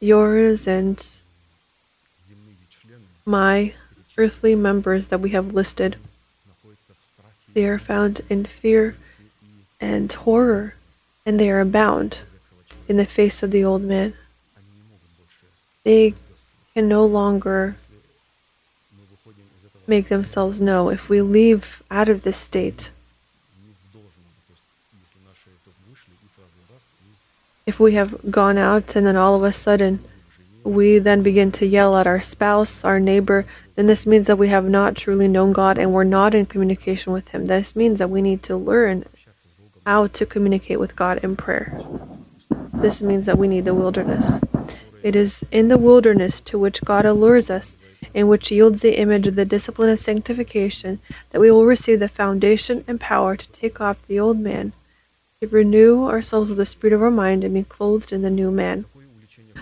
yours 0.00 0.66
and 0.66 0.98
my 3.28 3.74
earthly 4.16 4.54
members 4.54 5.08
that 5.08 5.20
we 5.20 5.30
have 5.30 5.52
listed. 5.52 5.96
They 7.52 7.66
are 7.66 7.78
found 7.78 8.22
in 8.30 8.46
fear 8.46 8.96
and 9.80 10.10
horror, 10.10 10.74
and 11.26 11.38
they 11.38 11.50
are 11.50 11.64
bound 11.66 12.20
in 12.88 12.96
the 12.96 13.04
face 13.04 13.42
of 13.42 13.50
the 13.50 13.62
old 13.62 13.82
man. 13.82 14.14
They 15.84 16.14
can 16.72 16.88
no 16.88 17.04
longer 17.04 17.76
make 19.86 20.08
themselves 20.08 20.58
know. 20.58 20.88
If 20.88 21.10
we 21.10 21.20
leave 21.20 21.82
out 21.90 22.08
of 22.08 22.22
this 22.22 22.38
state, 22.38 22.88
if 27.66 27.78
we 27.78 27.92
have 27.92 28.30
gone 28.30 28.56
out 28.56 28.96
and 28.96 29.06
then 29.06 29.16
all 29.16 29.34
of 29.34 29.42
a 29.42 29.52
sudden 29.52 30.02
we 30.68 30.98
then 30.98 31.22
begin 31.22 31.50
to 31.52 31.66
yell 31.66 31.96
at 31.96 32.06
our 32.06 32.20
spouse, 32.20 32.84
our 32.84 33.00
neighbor, 33.00 33.46
then 33.74 33.86
this 33.86 34.06
means 34.06 34.26
that 34.26 34.38
we 34.38 34.48
have 34.48 34.68
not 34.68 34.96
truly 34.96 35.26
known 35.26 35.52
God 35.52 35.78
and 35.78 35.92
we're 35.92 36.04
not 36.04 36.34
in 36.34 36.46
communication 36.46 37.12
with 37.12 37.28
Him. 37.28 37.46
This 37.46 37.74
means 37.74 37.98
that 37.98 38.10
we 38.10 38.20
need 38.20 38.42
to 38.44 38.56
learn 38.56 39.04
how 39.86 40.08
to 40.08 40.26
communicate 40.26 40.78
with 40.78 40.94
God 40.94 41.18
in 41.24 41.36
prayer. 41.36 41.80
This 42.74 43.00
means 43.00 43.24
that 43.26 43.38
we 43.38 43.48
need 43.48 43.64
the 43.64 43.74
wilderness. 43.74 44.40
It 45.02 45.16
is 45.16 45.44
in 45.50 45.68
the 45.68 45.78
wilderness 45.78 46.40
to 46.42 46.58
which 46.58 46.84
God 46.84 47.06
allures 47.06 47.50
us 47.50 47.76
and 48.14 48.28
which 48.28 48.50
yields 48.50 48.82
the 48.82 48.98
image 48.98 49.26
of 49.26 49.36
the 49.36 49.44
discipline 49.44 49.90
of 49.90 49.98
sanctification 49.98 51.00
that 51.30 51.40
we 51.40 51.50
will 51.50 51.64
receive 51.64 52.00
the 52.00 52.08
foundation 52.08 52.84
and 52.86 53.00
power 53.00 53.36
to 53.36 53.48
take 53.52 53.80
off 53.80 54.06
the 54.06 54.20
old 54.20 54.38
man, 54.38 54.72
to 55.40 55.48
renew 55.48 56.06
ourselves 56.06 56.50
with 56.50 56.58
the 56.58 56.66
spirit 56.66 56.92
of 56.92 57.02
our 57.02 57.10
mind 57.10 57.42
and 57.42 57.54
be 57.54 57.62
clothed 57.62 58.12
in 58.12 58.22
the 58.22 58.30
new 58.30 58.50
man 58.50 58.84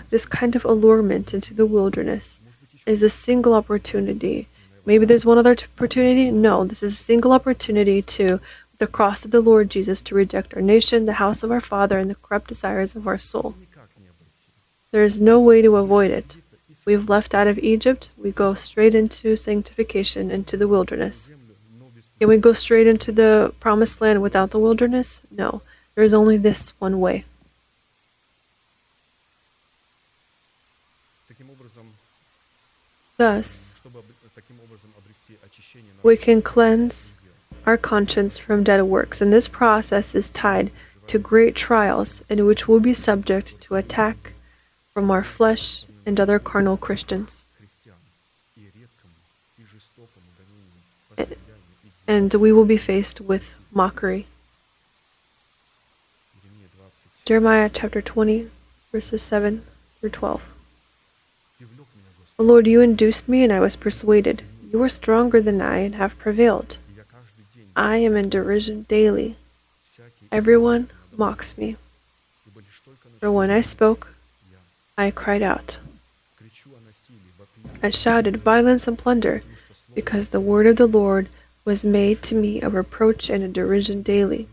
this 0.09 0.25
kind 0.25 0.55
of 0.55 0.65
allurement 0.65 1.33
into 1.33 1.53
the 1.53 1.65
wilderness 1.65 2.39
is 2.85 3.03
a 3.03 3.09
single 3.09 3.53
opportunity. 3.53 4.47
Maybe 4.85 5.05
there's 5.05 5.25
one 5.25 5.37
other 5.37 5.51
opportunity. 5.75 6.31
No, 6.31 6.65
this 6.65 6.81
is 6.81 6.93
a 6.93 7.03
single 7.03 7.33
opportunity 7.33 8.01
to 8.01 8.39
the 8.79 8.87
cross 8.87 9.25
of 9.25 9.31
the 9.31 9.41
Lord 9.41 9.69
Jesus 9.69 10.01
to 10.03 10.15
reject 10.15 10.53
our 10.53 10.61
nation, 10.61 11.05
the 11.05 11.13
house 11.13 11.43
of 11.43 11.51
our 11.51 11.61
Father, 11.61 11.97
and 11.97 12.09
the 12.09 12.15
corrupt 12.15 12.47
desires 12.47 12.95
of 12.95 13.07
our 13.07 13.17
soul. 13.17 13.55
There 14.91 15.03
is 15.03 15.19
no 15.19 15.39
way 15.39 15.61
to 15.61 15.75
avoid 15.75 16.11
it. 16.11 16.37
We've 16.85 17.09
left 17.09 17.33
out 17.33 17.47
of 17.47 17.59
Egypt, 17.59 18.09
we 18.17 18.31
go 18.31 18.53
straight 18.53 18.95
into 18.95 19.35
sanctification, 19.35 20.31
into 20.31 20.55
the 20.55 20.69
wilderness. 20.69 21.29
Can 22.19 22.29
we 22.29 22.37
go 22.37 22.53
straight 22.53 22.87
into 22.87 23.11
the 23.11 23.53
promised 23.59 23.99
land 23.99 24.21
without 24.21 24.51
the 24.51 24.59
wilderness? 24.59 25.19
No. 25.29 25.61
There 25.95 26.03
is 26.05 26.13
only 26.13 26.37
this 26.37 26.73
one 26.79 26.99
way. 27.01 27.25
Thus, 33.17 33.73
we 36.03 36.17
can 36.17 36.43
cleanse 36.43 37.13
our 37.65 37.75
conscience 37.75 38.37
from 38.37 38.63
dead 38.63 38.83
works, 38.83 39.21
and 39.21 39.33
this 39.33 39.47
process 39.47 40.13
is 40.13 40.29
tied 40.29 40.71
to 41.07 41.17
great 41.17 41.55
trials 41.55 42.21
in 42.29 42.45
which 42.45 42.67
we'll 42.67 42.79
be 42.79 42.93
subject 42.93 43.59
to 43.61 43.75
attack 43.75 44.33
from 44.93 45.09
our 45.09 45.23
flesh 45.23 45.83
and 46.05 46.19
other 46.19 46.37
carnal 46.37 46.77
Christians. 46.77 47.45
Э, 51.17 51.35
and 52.07 52.33
we 52.35 52.51
will 52.51 52.65
be 52.65 52.77
faced 52.77 53.19
with 53.19 53.55
mockery. 53.71 54.27
Jeremiah 57.25 57.69
chapter 57.73 58.01
20, 58.01 58.49
verses 58.91 59.23
7 59.23 59.63
through 59.99 60.11
12. 60.11 60.56
O 62.39 62.43
Lord, 62.43 62.67
you 62.67 62.81
induced 62.81 63.27
me, 63.27 63.43
and 63.43 63.51
I 63.51 63.59
was 63.59 63.75
persuaded. 63.75 64.43
You 64.71 64.81
are 64.83 64.89
stronger 64.89 65.41
than 65.41 65.59
I, 65.59 65.77
and 65.79 65.95
have 65.95 66.19
prevailed. 66.19 66.77
I 67.75 67.97
am 67.97 68.15
in 68.15 68.29
derision 68.29 68.83
daily. 68.83 69.35
Everyone 70.31 70.89
mocks 71.15 71.57
me. 71.57 71.77
For 73.19 73.31
when 73.31 73.49
I 73.49 73.61
spoke, 73.61 74.13
I 74.97 75.09
cried 75.09 75.41
out. 75.41 75.77
I 77.81 77.89
shouted 77.89 78.37
violence 78.37 78.87
and 78.87 78.99
plunder, 78.99 79.41
because 79.95 80.29
the 80.29 80.39
word 80.39 80.67
of 80.67 80.77
the 80.77 80.87
Lord 80.87 81.29
was 81.65 81.83
made 81.83 82.21
to 82.23 82.35
me 82.35 82.61
a 82.61 82.69
reproach 82.69 83.29
and 83.29 83.43
a 83.43 83.47
derision 83.47 84.03
daily. 84.03 84.47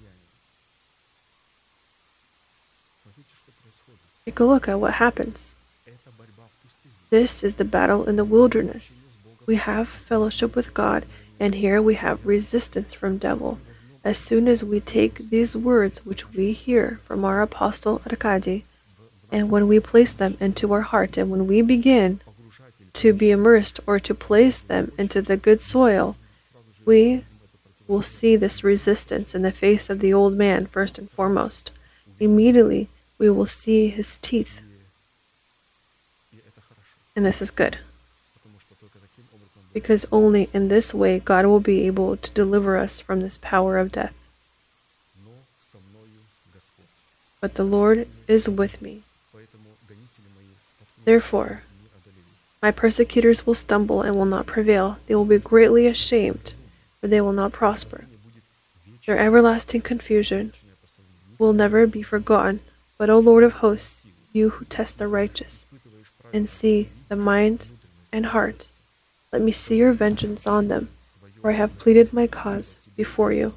Take 4.25 4.41
a 4.41 4.45
look 4.45 4.69
at 4.69 4.81
what 4.81 4.95
happens. 4.95 5.54
This 7.15 7.45
is 7.45 7.55
the 7.55 7.65
battle 7.65 8.09
in 8.09 8.17
the 8.17 8.25
wilderness. 8.25 8.99
We 9.47 9.55
have 9.55 9.89
fellowship 9.89 10.57
with 10.57 10.75
God, 10.75 11.07
and 11.39 11.55
here 11.55 11.81
we 11.81 11.95
have 11.95 12.27
resistance 12.27 12.93
from 12.93 13.19
devil. 13.19 13.61
As 14.03 14.19
soon 14.19 14.49
as 14.49 14.65
we 14.65 14.81
take 14.81 15.31
these 15.31 15.57
words 15.57 16.05
which 16.05 16.33
we 16.33 16.51
hear 16.51 16.99
from 17.05 17.25
our 17.25 17.41
apostle 17.41 18.03
Arkady, 18.05 18.65
and 19.31 19.49
when 19.49 19.69
we 19.69 19.79
place 19.79 20.13
them 20.13 20.37
into 20.41 20.73
our 20.73 20.81
heart, 20.81 21.17
and 21.17 21.31
when 21.31 21.47
we 21.47 21.63
begin 21.63 22.21
to 22.95 23.13
be 23.13 23.31
immersed 23.31 23.79
or 23.87 24.01
to 24.01 24.13
place 24.13 24.59
them 24.59 24.91
into 24.99 25.23
the 25.23 25.37
good 25.37 25.61
soil, 25.61 26.17
we 26.85 27.25
will 27.87 28.03
see 28.03 28.35
this 28.35 28.65
resistance 28.65 29.37
in 29.37 29.43
the 29.43 29.53
face 29.53 29.89
of 29.89 30.01
the 30.01 30.13
old 30.13 30.35
man 30.35 30.67
first 30.67 30.99
and 30.99 31.09
foremost. 31.09 31.71
Immediately, 32.19 32.89
we 33.19 33.31
will 33.31 33.47
see 33.47 33.87
his 33.87 34.19
teeth 34.19 34.63
and 37.17 37.25
this 37.25 37.41
is 37.41 37.51
good. 37.51 37.79
Because 39.73 40.07
only 40.13 40.49
in 40.53 40.69
this 40.69 40.93
way 40.95 41.19
God 41.19 41.47
will 41.47 41.61
be 41.61 41.87
able 41.87 42.17
to 42.17 42.31
deliver 42.31 42.77
us 42.77 43.01
from 43.01 43.21
this 43.21 43.39
power 43.39 43.79
of 43.79 43.93
death. 43.93 44.15
But 47.41 47.55
the 47.55 47.65
Lord 47.65 48.09
is 48.27 48.49
with 48.49 48.81
me. 48.81 49.03
Therefore, 51.05 51.63
my 52.63 52.71
persecutors 52.71 53.47
will 53.47 53.55
stumble 53.55 54.01
and 54.01 54.17
will 54.17 54.25
not 54.25 54.47
prevail. 54.47 54.97
They 55.07 55.15
will 55.15 55.27
be 55.27 55.39
greatly 55.39 55.87
ashamed, 55.87 56.55
for 56.99 57.09
they 57.09 57.21
will 57.21 57.35
not 57.35 57.53
prosper. 57.53 58.07
Their 59.05 59.19
everlasting 59.19 59.83
confusion 59.83 60.55
will 61.39 61.53
never 61.53 61.87
be 61.87 62.03
forgotten. 62.03 62.61
But, 62.97 63.11
O 63.11 63.19
Lord 63.19 63.45
of 63.45 63.55
hosts, 63.55 64.01
you 64.33 64.49
who 64.49 64.65
test 64.65 64.97
the 64.97 65.09
righteous, 65.09 65.64
and 66.35 66.49
see 66.49 66.89
the 67.09 67.17
mind 67.17 67.69
and 68.13 68.27
heart. 68.27 68.69
Let 69.33 69.41
me 69.41 69.53
see 69.53 69.77
your 69.77 69.93
vengeance 69.93 70.47
on 70.47 70.69
them, 70.69 70.89
for 71.41 71.53
I 71.53 71.55
have 71.55 71.79
pleaded 71.79 72.13
my 72.13 72.27
cause 72.27 72.77
before 72.97 73.33
you. 73.33 73.55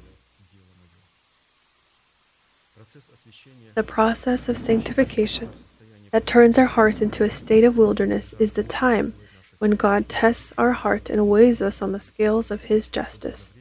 The 3.74 3.82
process 3.82 4.48
of 4.48 4.56
sanctification 4.56 5.50
that 6.12 6.26
turns 6.26 6.56
our 6.56 6.66
hearts 6.66 7.00
into 7.00 7.24
a 7.24 7.30
state 7.30 7.64
of 7.64 7.76
wilderness 7.76 8.32
is 8.38 8.52
the 8.52 8.62
time 8.62 9.14
when 9.58 9.72
God 9.72 10.08
tests 10.08 10.52
our 10.56 10.72
heart 10.72 11.10
and 11.10 11.28
weighs 11.28 11.60
us 11.60 11.82
on 11.82 11.90
the 11.90 12.00
scales 12.00 12.50
of 12.50 12.62
His 12.62 12.86
justice, 12.86 13.52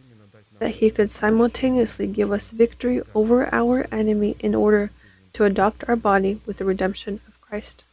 that 0.59 0.75
He 0.75 0.91
could 0.91 1.11
simultaneously 1.11 2.05
give 2.05 2.31
us 2.31 2.49
victory 2.49 3.01
over 3.15 3.51
our 3.53 3.87
enemy 3.91 4.35
in 4.39 4.53
order 4.53 4.91
to 5.33 5.43
adopt 5.43 5.83
our 5.89 5.95
body 5.95 6.39
with 6.45 6.57
the 6.57 6.65
redemption 6.65 7.19
of 7.27 7.41
Christ. 7.41 7.83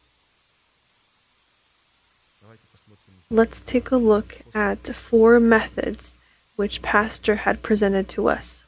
let's 3.29 3.61
take 3.61 3.91
a 3.91 3.97
look 3.97 4.39
at 4.53 4.95
four 4.95 5.39
methods 5.39 6.15
which 6.55 6.81
Pastor 6.81 7.35
had 7.37 7.63
presented 7.63 8.07
to 8.09 8.29
us. 8.29 8.65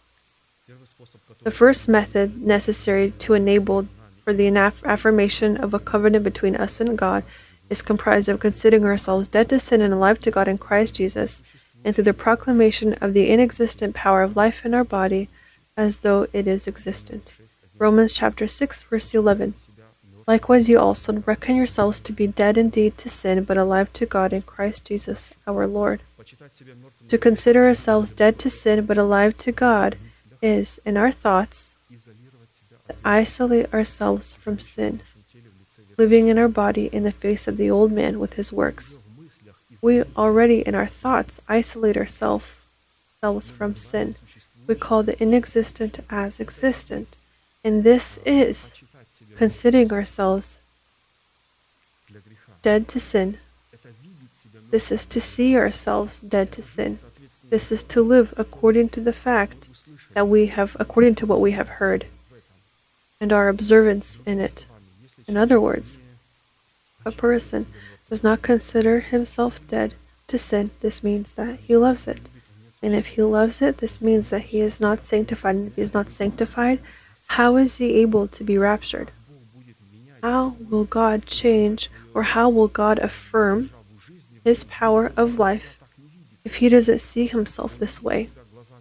The 1.43 1.51
first 1.51 1.87
method 1.87 2.41
necessary 2.41 3.13
to 3.19 3.33
enable 3.33 3.87
for 4.23 4.33
the 4.33 4.49
affirmation 4.83 5.55
of 5.57 5.73
a 5.73 5.79
covenant 5.79 6.23
between 6.23 6.55
us 6.55 6.81
and 6.81 6.97
God 6.97 7.23
is 7.69 7.81
comprised 7.81 8.27
of 8.27 8.39
considering 8.39 8.83
ourselves 8.83 9.27
dead 9.27 9.49
to 9.49 9.59
sin 9.59 9.81
and 9.81 9.93
alive 9.93 10.19
to 10.21 10.31
God 10.31 10.47
in 10.47 10.57
Christ 10.57 10.95
Jesus, 10.95 11.41
and 11.85 11.95
through 11.95 12.05
the 12.05 12.13
proclamation 12.13 12.93
of 12.95 13.13
the 13.13 13.29
inexistent 13.29 13.95
power 13.95 14.23
of 14.23 14.35
life 14.35 14.65
in 14.65 14.73
our 14.73 14.83
body 14.83 15.29
as 15.77 15.99
though 15.99 16.27
it 16.33 16.47
is 16.47 16.67
existent. 16.67 17.33
Romans 17.77 18.13
chapter 18.13 18.47
6 18.47 18.81
verse 18.83 19.13
11. 19.13 19.53
Likewise, 20.28 20.67
you 20.67 20.78
also 20.78 21.13
reckon 21.25 21.55
yourselves 21.55 22.01
to 22.01 22.11
be 22.11 22.28
dead 22.28 22.57
indeed 22.57 22.97
to 22.97 23.07
sin, 23.07 23.45
but 23.45 23.57
alive 23.57 23.93
to 23.93 24.05
God 24.05 24.34
in 24.34 24.41
Christ 24.41 24.84
Jesus 24.84 25.32
our 25.47 25.65
Lord. 25.65 26.01
To 27.07 27.17
consider 27.17 27.65
ourselves 27.65 28.11
dead 28.11 28.38
to 28.39 28.49
sin, 28.49 28.86
but 28.86 28.97
alive 28.97 29.38
to 29.38 29.53
God, 29.53 29.97
is, 30.41 30.82
in 30.86 30.97
our 30.97 31.13
thoughts, 31.13 31.75
to 32.88 32.95
isolate 33.05 33.73
ourselves 33.73 34.34
from 34.34 34.59
sin, 34.59 34.99
living 35.97 36.28
in 36.28 36.38
our 36.38 36.49
body 36.49 36.88
in 36.91 37.03
the 37.03 37.11
face 37.13 37.47
of 37.47 37.55
the 37.55 37.71
old 37.71 37.93
man 37.93 38.19
with 38.19 38.34
his 38.34 38.51
works. 38.51 38.99
We 39.82 40.03
already, 40.17 40.59
in 40.59 40.75
our 40.75 40.88
thoughts, 40.88 41.39
isolate 41.47 41.95
ourselves 41.95 42.45
from 43.21 43.78
sin. 43.78 44.15
We 44.67 44.75
call 44.75 45.03
the 45.03 45.21
inexistent 45.23 46.01
as 46.09 46.41
existent, 46.41 47.15
and 47.63 47.86
this 47.86 48.19
is 48.25 48.73
considering 49.38 49.91
ourselves 49.93 50.57
dead 52.61 52.88
to 52.89 52.99
sin. 52.99 53.38
This 54.71 54.91
is 54.91 55.05
to 55.05 55.21
see 55.21 55.55
ourselves 55.55 56.19
dead 56.19 56.51
to 56.53 56.63
sin. 56.63 56.99
This 57.49 57.71
is 57.71 57.83
to 57.83 58.01
live 58.01 58.33
according 58.35 58.89
to 58.89 58.99
the 58.99 59.13
fact 59.13 59.69
that 60.13 60.27
we 60.27 60.47
have, 60.47 60.75
according 60.79 61.15
to 61.15 61.25
what 61.25 61.39
we 61.39 61.51
have 61.51 61.69
heard, 61.79 62.05
and 63.21 63.31
our 63.31 63.47
observance 63.47 64.19
in 64.25 64.39
it. 64.39 64.65
In 65.27 65.38
other 65.38 65.61
words, 65.61 65.99
a 67.05 67.11
person 67.11 67.67
does 68.09 68.23
not 68.23 68.41
consider 68.41 68.99
himself 68.99 69.59
dead 69.67 69.93
to 70.27 70.38
sin, 70.38 70.71
this 70.81 71.03
means 71.03 71.33
that 71.35 71.59
he 71.59 71.77
loves 71.77 72.07
it. 72.07 72.29
And 72.81 72.93
if 72.93 73.07
he 73.07 73.21
loves 73.21 73.61
it, 73.61 73.77
this 73.77 74.01
means 74.01 74.29
that 74.29 74.51
he 74.51 74.59
is 74.59 74.79
not 74.79 75.03
sanctified. 75.03 75.55
And 75.55 75.67
if 75.67 75.75
he 75.75 75.81
is 75.81 75.93
not 75.93 76.11
sanctified, 76.11 76.79
how 77.27 77.55
is 77.55 77.77
he 77.77 77.95
able 77.95 78.27
to 78.27 78.43
be 78.43 78.57
raptured? 78.57 79.11
How 80.22 80.55
will 80.70 80.86
God 80.86 81.26
change 81.26 81.89
or 82.13 82.24
how 82.24 82.49
will 82.49 82.68
God 82.68 82.99
affirm 82.99 83.70
his 84.43 84.63
power 84.63 85.11
of 85.15 85.38
life 85.38 85.78
if 86.43 86.55
he 86.55 86.70
doesn't 86.70 86.99
see 86.99 87.28
himself 87.28 87.78
this 87.78 88.01
way? 88.01 88.30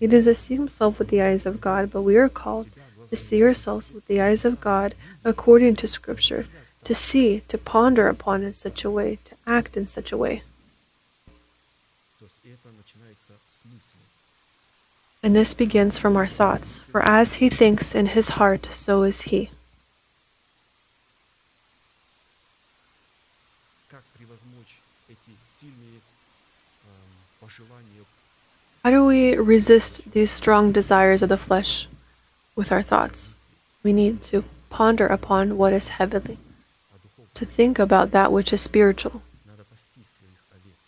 He 0.01 0.07
doesn't 0.07 0.37
see 0.37 0.55
himself 0.55 0.99
with 0.99 1.09
the 1.09 1.23
eyes 1.23 1.47
of 1.47 1.61
God, 1.61 1.91
but 1.93 2.03
we 2.03 2.17
are 2.17 2.29
called 2.29 2.69
to 3.11 3.17
see 3.17 3.43
ourselves 3.43 3.93
with 3.93 4.07
the 4.07 4.21
eyes 4.21 4.45
of 4.45 4.61
God 4.61 4.95
according 5.25 5.77
to 5.77 5.89
Scripture, 5.89 6.47
to 6.85 6.95
see, 6.95 7.41
to 7.49 7.59
ponder 7.59 8.09
upon 8.09 8.43
in 8.43 8.53
such 8.53 8.85
a 8.85 8.91
way, 8.91 9.19
to 9.25 9.35
act 9.47 9.77
in 9.77 9.87
such 9.87 10.13
a 10.13 10.17
way. 10.17 10.43
And 15.23 15.35
this 15.35 15.55
begins 15.55 15.99
from 15.99 16.17
our 16.17 16.27
thoughts, 16.27 16.77
for 16.77 17.03
as 17.03 17.35
he 17.35 17.49
thinks 17.49 17.95
in 17.95 18.07
his 18.07 18.29
heart, 18.29 18.69
so 18.71 19.03
is 19.03 19.23
he. 19.23 19.51
How 28.83 28.91
do 28.91 29.05
we 29.05 29.35
resist 29.35 30.13
these 30.13 30.31
strong 30.31 30.71
desires 30.71 31.23
of 31.23 31.29
the 31.29 31.37
flesh 31.37 31.89
with 32.55 32.71
our 32.71 32.83
thoughts? 32.83 33.35
We 33.83 33.93
need 33.93 34.23
to 34.31 34.45
ponder 34.71 35.07
upon 35.07 35.57
what 35.57 35.73
is 35.73 35.89
heavenly, 35.89 36.39
to 37.35 37.45
think 37.45 37.79
about 37.79 38.13
that 38.13 38.31
which 38.31 38.53
is 38.53 38.61
spiritual. 38.63 39.23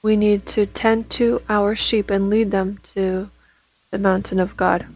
We 0.02 0.16
need 0.16 0.46
to 0.46 0.66
tend 0.66 1.10
to 1.10 1.42
our 1.48 1.74
sheep 1.74 2.08
and 2.08 2.30
lead 2.30 2.50
them 2.52 2.78
to 2.94 3.30
the 3.90 3.98
mountain 3.98 4.38
of 4.38 4.56
God. 4.56 4.86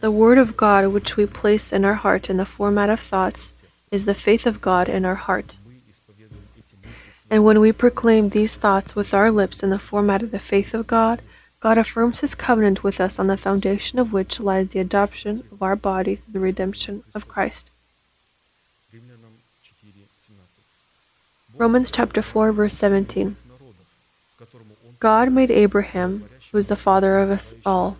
The 0.00 0.10
Word 0.10 0.36
of 0.36 0.56
God, 0.56 0.88
which 0.88 1.16
we 1.16 1.26
place 1.26 1.72
in 1.72 1.84
our 1.84 1.94
heart 1.94 2.28
in 2.28 2.36
the 2.36 2.44
format 2.44 2.90
of 2.90 3.00
thoughts, 3.00 3.52
is 3.90 4.04
the 4.04 4.14
faith 4.14 4.46
of 4.46 4.60
God 4.60 4.88
in 4.88 5.04
our 5.04 5.14
heart. 5.14 5.56
And 7.32 7.46
when 7.46 7.60
we 7.60 7.72
proclaim 7.72 8.28
these 8.28 8.56
thoughts 8.56 8.94
with 8.94 9.14
our 9.14 9.30
lips 9.30 9.62
in 9.62 9.70
the 9.70 9.78
format 9.78 10.22
of 10.22 10.32
the 10.32 10.38
faith 10.38 10.74
of 10.74 10.86
God, 10.86 11.22
God 11.60 11.78
affirms 11.78 12.20
his 12.20 12.34
covenant 12.34 12.84
with 12.84 13.00
us 13.00 13.18
on 13.18 13.26
the 13.26 13.38
foundation 13.38 13.98
of 13.98 14.12
which 14.12 14.38
lies 14.38 14.68
the 14.68 14.80
adoption 14.80 15.42
of 15.50 15.62
our 15.62 15.74
body 15.74 16.16
through 16.16 16.32
the 16.34 16.40
redemption 16.40 17.02
of 17.14 17.28
Christ. 17.28 17.70
Romans 21.56 21.90
chapter 21.90 22.20
4 22.20 22.52
verse 22.52 22.74
17 22.74 23.36
God 25.00 25.32
made 25.32 25.50
Abraham, 25.50 26.28
who 26.50 26.58
is 26.58 26.66
the 26.66 26.76
father 26.76 27.18
of 27.18 27.30
us 27.30 27.54
all, 27.64 27.96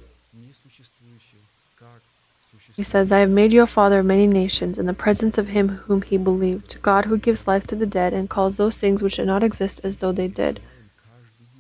he 2.74 2.82
says, 2.82 3.12
I 3.12 3.18
have 3.18 3.30
made 3.30 3.52
you 3.52 3.62
a 3.62 3.66
father 3.66 4.00
of 4.00 4.06
many 4.06 4.26
nations 4.26 4.78
in 4.78 4.86
the 4.86 4.94
presence 4.94 5.36
of 5.36 5.48
him 5.48 5.68
whom 5.68 6.02
he 6.02 6.16
believed, 6.16 6.80
God 6.80 7.04
who 7.04 7.18
gives 7.18 7.46
life 7.46 7.66
to 7.66 7.76
the 7.76 7.86
dead 7.86 8.14
and 8.14 8.30
calls 8.30 8.56
those 8.56 8.78
things 8.78 9.02
which 9.02 9.16
do 9.16 9.24
not 9.24 9.42
exist 9.42 9.80
as 9.84 9.98
though 9.98 10.12
they 10.12 10.28
did. 10.28 10.60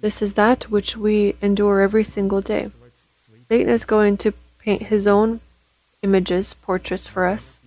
This 0.00 0.22
is 0.22 0.32
that 0.34 0.70
which 0.70 0.96
we 0.96 1.36
endure 1.42 1.80
every 1.80 2.02
single 2.02 2.40
day. 2.40 2.70
Satan 3.48 3.68
is 3.68 3.84
going 3.84 4.16
to 4.18 4.32
paint 4.58 4.84
his 4.84 5.06
own 5.06 5.40
images, 6.02 6.54
portraits 6.54 7.06
for 7.06 7.26
us. 7.26 7.58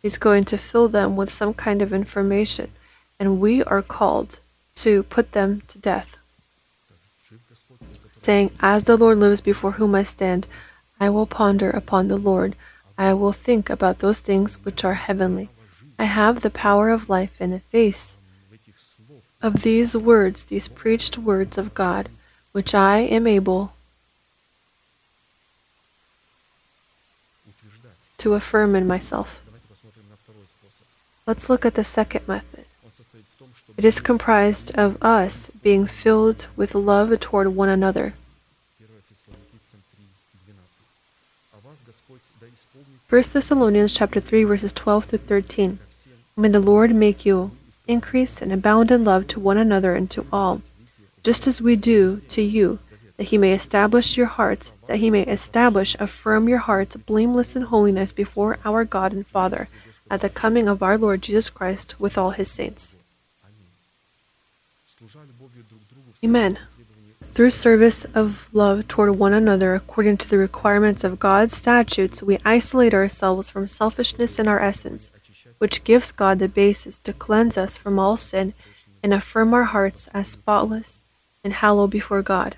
He's 0.00 0.16
going 0.16 0.44
to 0.46 0.56
fill 0.56 0.88
them 0.88 1.16
with 1.16 1.32
some 1.32 1.54
kind 1.54 1.82
of 1.82 1.92
information, 1.92 2.70
and 3.18 3.40
we 3.40 3.62
are 3.64 3.82
called 3.82 4.38
to 4.76 5.02
put 5.04 5.32
them 5.32 5.62
to 5.68 5.78
death. 5.78 6.16
Saying, 8.22 8.52
As 8.60 8.84
the 8.84 8.96
Lord 8.96 9.18
lives 9.18 9.40
before 9.40 9.72
whom 9.72 9.94
I 9.94 10.04
stand, 10.04 10.46
I 11.00 11.10
will 11.10 11.26
ponder 11.26 11.70
upon 11.70 12.08
the 12.08 12.16
Lord. 12.16 12.54
I 13.02 13.14
will 13.14 13.32
think 13.32 13.68
about 13.68 13.98
those 13.98 14.20
things 14.20 14.64
which 14.64 14.84
are 14.84 14.94
heavenly. 14.94 15.48
I 15.98 16.04
have 16.04 16.40
the 16.40 16.50
power 16.50 16.88
of 16.88 17.08
life 17.08 17.34
in 17.40 17.50
the 17.50 17.58
face 17.58 18.16
of 19.42 19.62
these 19.62 19.96
words, 19.96 20.44
these 20.44 20.68
preached 20.68 21.18
words 21.18 21.58
of 21.58 21.74
God, 21.74 22.08
which 22.52 22.76
I 22.76 22.98
am 22.98 23.26
able 23.26 23.72
to 28.18 28.34
affirm 28.34 28.76
in 28.76 28.86
myself. 28.86 29.42
Let's 31.26 31.50
look 31.50 31.66
at 31.66 31.74
the 31.74 31.84
second 31.84 32.28
method. 32.28 32.66
It 33.76 33.84
is 33.84 34.00
comprised 34.00 34.70
of 34.76 35.02
us 35.02 35.50
being 35.60 35.88
filled 35.88 36.46
with 36.54 36.76
love 36.76 37.18
toward 37.18 37.48
one 37.48 37.68
another. 37.68 38.14
1 43.12 43.24
Thessalonians 43.24 43.92
chapter 43.92 44.20
3 44.20 44.44
verses 44.44 44.72
12 44.72 45.04
through 45.04 45.18
13. 45.18 45.78
May 46.34 46.48
the 46.48 46.58
Lord 46.58 46.94
make 46.94 47.26
you 47.26 47.50
increase 47.86 48.40
and 48.40 48.50
abound 48.50 48.90
in 48.90 49.04
love 49.04 49.26
to 49.26 49.38
one 49.38 49.58
another 49.58 49.94
and 49.94 50.10
to 50.12 50.24
all, 50.32 50.62
just 51.22 51.46
as 51.46 51.60
we 51.60 51.76
do 51.76 52.22
to 52.30 52.40
you, 52.40 52.78
that 53.18 53.24
he 53.24 53.36
may 53.36 53.52
establish 53.52 54.16
your 54.16 54.28
hearts, 54.28 54.72
that 54.86 54.96
he 54.96 55.10
may 55.10 55.24
establish, 55.24 55.94
affirm 56.00 56.48
your 56.48 56.60
hearts 56.60 56.96
blameless 56.96 57.54
in 57.54 57.64
holiness 57.64 58.12
before 58.12 58.58
our 58.64 58.82
God 58.82 59.12
and 59.12 59.26
Father, 59.26 59.68
at 60.10 60.22
the 60.22 60.30
coming 60.30 60.66
of 60.66 60.82
our 60.82 60.96
Lord 60.96 61.20
Jesus 61.20 61.50
Christ 61.50 62.00
with 62.00 62.16
all 62.16 62.30
his 62.30 62.50
saints. 62.50 62.96
Amen. 66.24 66.58
Through 67.34 67.50
service 67.50 68.04
of 68.14 68.48
love 68.52 68.86
toward 68.88 69.18
one 69.18 69.32
another 69.32 69.74
according 69.74 70.18
to 70.18 70.28
the 70.28 70.36
requirements 70.36 71.02
of 71.02 71.18
God's 71.18 71.56
statutes, 71.56 72.22
we 72.22 72.38
isolate 72.44 72.92
ourselves 72.92 73.48
from 73.48 73.66
selfishness 73.66 74.38
in 74.38 74.46
our 74.46 74.60
essence, 74.60 75.10
which 75.56 75.82
gives 75.82 76.12
God 76.12 76.38
the 76.38 76.48
basis 76.48 76.98
to 76.98 77.14
cleanse 77.14 77.56
us 77.56 77.74
from 77.74 77.98
all 77.98 78.18
sin 78.18 78.52
and 79.02 79.14
affirm 79.14 79.54
our 79.54 79.64
hearts 79.64 80.08
as 80.12 80.28
spotless 80.28 81.04
and 81.42 81.54
hallowed 81.54 81.90
before 81.90 82.20
God. 82.20 82.56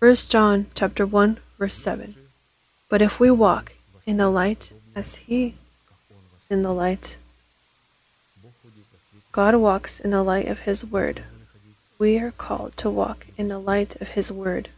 1 0.00 0.14
John 0.28 0.66
chapter 0.74 1.06
1 1.06 1.38
verse 1.58 1.74
7. 1.74 2.14
But 2.90 3.00
if 3.00 3.18
we 3.18 3.30
walk 3.30 3.72
in 4.06 4.18
the 4.18 4.28
light 4.28 4.70
as 4.94 5.16
he 5.16 5.54
in 6.50 6.62
the 6.62 6.74
light, 6.74 7.16
God 9.32 9.54
walks 9.54 9.98
in 9.98 10.10
the 10.10 10.22
light 10.22 10.46
of 10.46 10.60
his 10.60 10.84
word. 10.84 11.22
We 11.98 12.18
are 12.20 12.30
called 12.30 12.76
to 12.76 12.88
walk 12.88 13.26
in 13.36 13.48
the 13.48 13.58
light 13.58 14.00
of 14.00 14.10
His 14.10 14.30
Word. 14.30 14.68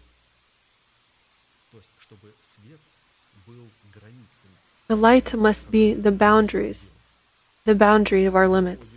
The 4.88 4.96
light 4.96 5.34
must 5.34 5.70
be 5.70 5.92
the 5.92 6.10
boundaries, 6.10 6.88
the 7.66 7.74
boundary 7.74 8.24
of 8.24 8.34
our 8.34 8.48
limits. 8.48 8.94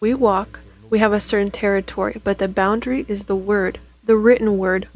We 0.00 0.14
walk, 0.14 0.60
we 0.88 0.98
have 0.98 1.12
a 1.12 1.20
certain 1.20 1.50
territory, 1.50 2.20
but 2.24 2.38
the 2.38 2.48
boundary 2.48 3.04
is 3.06 3.24
the 3.24 3.36
Word, 3.36 3.78
the 4.02 4.16
written 4.16 4.56
Word. 4.56 4.88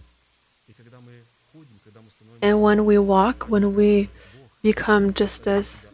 And 2.41 2.63
when 2.63 2.87
we 2.87 2.97
walk, 2.97 3.45
when 3.51 3.75
we 3.75 4.09
become 4.63 5.13
just 5.13 5.47
as 5.47 5.89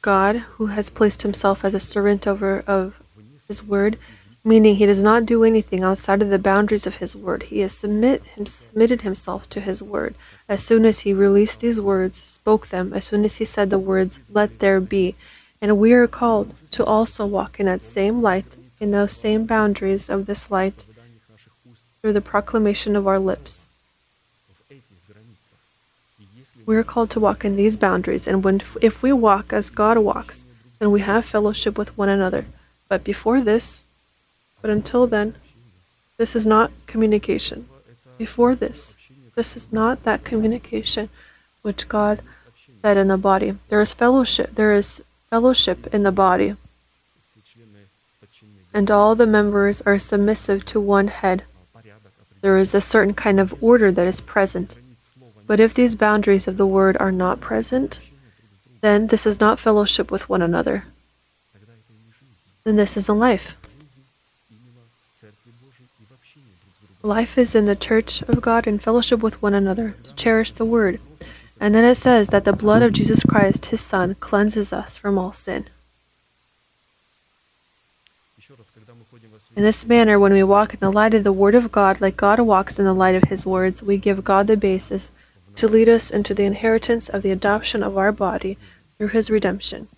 God, 0.00 0.36
who 0.56 0.66
has 0.66 0.90
placed 0.90 1.22
Himself 1.22 1.64
as 1.64 1.74
a 1.74 1.80
servant 1.80 2.26
over 2.26 2.60
of 2.68 3.02
His 3.48 3.64
Word, 3.64 3.98
meaning 4.46 4.76
he 4.76 4.84
does 4.84 5.02
not 5.02 5.24
do 5.24 5.42
anything 5.42 5.82
outside 5.82 6.20
of 6.20 6.28
the 6.28 6.38
boundaries 6.38 6.86
of 6.86 6.96
his 6.96 7.16
word. 7.16 7.44
He 7.44 7.60
has 7.60 7.72
submit, 7.72 8.22
him, 8.24 8.44
submitted 8.44 9.00
himself 9.00 9.48
to 9.50 9.60
his 9.60 9.82
word. 9.82 10.14
As 10.48 10.62
soon 10.62 10.84
as 10.84 11.00
he 11.00 11.14
released 11.14 11.60
these 11.60 11.80
words, 11.80 12.18
spoke 12.22 12.68
them, 12.68 12.92
as 12.92 13.06
soon 13.06 13.24
as 13.24 13.36
he 13.36 13.46
said 13.46 13.70
the 13.70 13.78
words, 13.78 14.18
let 14.30 14.58
there 14.58 14.80
be. 14.80 15.14
And 15.62 15.78
we 15.78 15.94
are 15.94 16.06
called 16.06 16.54
to 16.72 16.84
also 16.84 17.24
walk 17.24 17.58
in 17.58 17.64
that 17.64 17.82
same 17.82 18.20
light, 18.20 18.56
in 18.78 18.90
those 18.90 19.12
same 19.12 19.46
boundaries 19.46 20.10
of 20.10 20.26
this 20.26 20.50
light, 20.50 20.84
through 22.02 22.12
the 22.12 22.20
proclamation 22.20 22.96
of 22.96 23.06
our 23.06 23.18
lips. 23.18 23.66
We 26.66 26.76
are 26.76 26.84
called 26.84 27.08
to 27.10 27.20
walk 27.20 27.46
in 27.46 27.56
these 27.56 27.78
boundaries, 27.78 28.26
and 28.26 28.44
when, 28.44 28.62
if 28.82 29.02
we 29.02 29.10
walk 29.10 29.54
as 29.54 29.70
God 29.70 29.96
walks, 29.98 30.44
then 30.78 30.90
we 30.90 31.00
have 31.00 31.24
fellowship 31.24 31.78
with 31.78 31.96
one 31.96 32.10
another. 32.10 32.44
But 32.88 33.04
before 33.04 33.40
this, 33.40 33.83
but 34.64 34.70
until 34.70 35.06
then, 35.06 35.34
this 36.16 36.34
is 36.34 36.46
not 36.46 36.70
communication. 36.86 37.68
Before 38.16 38.54
this, 38.54 38.96
this 39.34 39.58
is 39.58 39.70
not 39.70 40.04
that 40.04 40.24
communication 40.24 41.10
which 41.60 41.86
God 41.86 42.22
said 42.80 42.96
in 42.96 43.08
the 43.08 43.18
body. 43.18 43.58
There 43.68 43.82
is 43.82 43.92
fellowship. 43.92 44.54
There 44.54 44.72
is 44.72 45.02
fellowship 45.28 45.92
in 45.92 46.02
the 46.02 46.10
body. 46.10 46.56
And 48.72 48.90
all 48.90 49.14
the 49.14 49.26
members 49.26 49.82
are 49.82 49.98
submissive 49.98 50.64
to 50.64 50.80
one 50.80 51.08
head. 51.08 51.42
There 52.40 52.56
is 52.56 52.74
a 52.74 52.80
certain 52.80 53.12
kind 53.12 53.38
of 53.38 53.62
order 53.62 53.92
that 53.92 54.06
is 54.06 54.22
present. 54.22 54.76
But 55.46 55.60
if 55.60 55.74
these 55.74 55.94
boundaries 55.94 56.48
of 56.48 56.56
the 56.56 56.66
word 56.66 56.96
are 56.96 57.12
not 57.12 57.42
present, 57.42 58.00
then 58.80 59.08
this 59.08 59.26
is 59.26 59.40
not 59.40 59.60
fellowship 59.60 60.10
with 60.10 60.30
one 60.30 60.40
another. 60.40 60.84
Then 62.64 62.76
this 62.76 62.96
isn't 62.96 63.18
life. 63.18 63.54
Life 67.04 67.36
is 67.36 67.54
in 67.54 67.66
the 67.66 67.76
church 67.76 68.22
of 68.22 68.40
God 68.40 68.66
and 68.66 68.80
fellowship 68.80 69.20
with 69.20 69.42
one 69.42 69.52
another, 69.52 69.94
to 70.04 70.14
cherish 70.14 70.52
the 70.52 70.64
word. 70.64 71.00
And 71.60 71.74
then 71.74 71.84
it 71.84 71.96
says 71.96 72.28
that 72.28 72.46
the 72.46 72.52
blood 72.54 72.80
of 72.80 72.94
Jesus 72.94 73.22
Christ, 73.22 73.66
his 73.66 73.82
Son, 73.82 74.16
cleanses 74.20 74.72
us 74.72 74.96
from 74.96 75.18
all 75.18 75.34
sin. 75.34 75.66
In 79.54 79.62
this 79.62 79.84
manner, 79.84 80.18
when 80.18 80.32
we 80.32 80.42
walk 80.42 80.72
in 80.72 80.80
the 80.80 80.90
light 80.90 81.12
of 81.12 81.24
the 81.24 81.32
Word 81.32 81.54
of 81.54 81.70
God, 81.70 82.00
like 82.00 82.16
God 82.16 82.40
walks 82.40 82.78
in 82.78 82.86
the 82.86 82.94
light 82.94 83.14
of 83.14 83.24
His 83.24 83.44
words, 83.44 83.82
we 83.82 83.98
give 83.98 84.24
God 84.24 84.46
the 84.46 84.56
basis 84.56 85.10
to 85.56 85.68
lead 85.68 85.90
us 85.90 86.10
into 86.10 86.32
the 86.32 86.44
inheritance 86.44 87.10
of 87.10 87.20
the 87.20 87.30
adoption 87.30 87.82
of 87.82 87.98
our 87.98 88.12
body 88.12 88.56
through 88.96 89.08
His 89.08 89.30
redemption. 89.30 89.88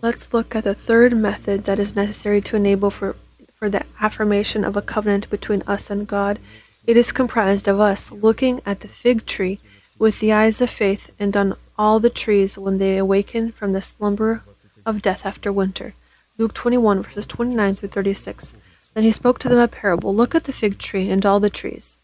Let's 0.00 0.32
look 0.32 0.54
at 0.54 0.62
the 0.62 0.74
third 0.74 1.12
method 1.16 1.64
that 1.64 1.80
is 1.80 1.96
necessary 1.96 2.40
to 2.42 2.56
enable 2.56 2.92
for 2.92 3.16
for 3.62 3.70
the 3.70 3.86
affirmation 4.00 4.64
of 4.64 4.76
a 4.76 4.82
covenant 4.82 5.30
between 5.30 5.62
us 5.68 5.88
and 5.88 6.08
God. 6.08 6.40
It 6.84 6.96
is 6.96 7.12
comprised 7.12 7.68
of 7.68 7.78
us 7.78 8.10
looking 8.10 8.60
at 8.66 8.80
the 8.80 8.88
fig 8.88 9.24
tree 9.24 9.60
with 10.00 10.18
the 10.18 10.32
eyes 10.32 10.60
of 10.60 10.68
faith 10.68 11.12
and 11.16 11.36
on 11.36 11.54
all 11.78 12.00
the 12.00 12.10
trees 12.10 12.58
when 12.58 12.78
they 12.78 12.96
awaken 12.96 13.52
from 13.52 13.72
the 13.72 13.80
slumber 13.80 14.42
of 14.84 15.00
death 15.00 15.24
after 15.24 15.52
winter. 15.52 15.94
Luke 16.38 16.54
21, 16.54 17.04
verses 17.04 17.24
29 17.24 17.76
through 17.76 17.90
36. 17.90 18.54
Then 18.94 19.04
he 19.04 19.12
spoke 19.12 19.38
to 19.38 19.48
them 19.48 19.60
a 19.60 19.68
parable 19.68 20.12
Look 20.12 20.34
at 20.34 20.42
the 20.42 20.52
fig 20.52 20.78
tree 20.78 21.08
and 21.08 21.24
all 21.24 21.38
the 21.38 21.48
trees. 21.48 21.98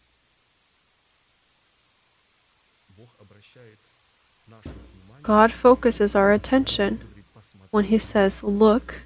God 5.23 5.51
focuses 5.51 6.15
our 6.15 6.31
attention 6.31 7.01
when 7.69 7.83
he 7.83 7.97
says, 7.97 8.43
Look 8.43 9.01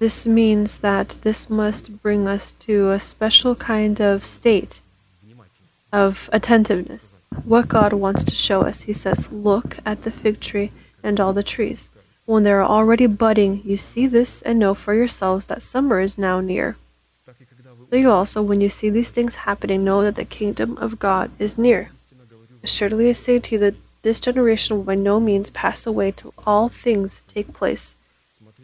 this 0.00 0.26
means 0.26 0.78
that 0.78 1.18
this 1.24 1.50
must 1.50 2.02
bring 2.02 2.26
us 2.26 2.52
to 2.52 2.90
a 2.90 2.98
special 2.98 3.54
kind 3.54 4.00
of 4.00 4.24
state 4.24 4.80
of 5.92 6.30
attentiveness. 6.32 7.20
What 7.44 7.68
God 7.68 7.92
wants 7.92 8.24
to 8.24 8.34
show 8.34 8.62
us, 8.62 8.80
He 8.82 8.94
says, 8.94 9.30
Look 9.30 9.76
at 9.84 10.00
the 10.02 10.10
fig 10.10 10.40
tree 10.40 10.72
and 11.02 11.20
all 11.20 11.34
the 11.34 11.42
trees. 11.42 11.90
When 12.24 12.44
they 12.44 12.52
are 12.52 12.64
already 12.64 13.06
budding, 13.08 13.60
you 13.62 13.76
see 13.76 14.06
this 14.06 14.40
and 14.40 14.58
know 14.58 14.72
for 14.72 14.94
yourselves 14.94 15.44
that 15.46 15.62
summer 15.62 16.00
is 16.00 16.16
now 16.16 16.40
near. 16.40 16.76
So 17.90 17.96
you 17.96 18.10
also, 18.10 18.40
when 18.40 18.62
you 18.62 18.70
see 18.70 18.88
these 18.88 19.10
things 19.10 19.44
happening, 19.44 19.84
know 19.84 20.02
that 20.02 20.16
the 20.16 20.24
kingdom 20.24 20.78
of 20.78 20.98
God 20.98 21.30
is 21.38 21.58
near. 21.58 21.90
Assuredly 22.64 23.10
I 23.10 23.12
say 23.12 23.38
to 23.38 23.54
you 23.54 23.58
that 23.58 23.74
this 24.00 24.18
generation 24.18 24.78
will 24.78 24.84
by 24.84 24.94
no 24.94 25.20
means 25.20 25.50
pass 25.50 25.86
away 25.86 26.12
till 26.12 26.32
all 26.46 26.70
things 26.70 27.22
take 27.28 27.52
place 27.52 27.96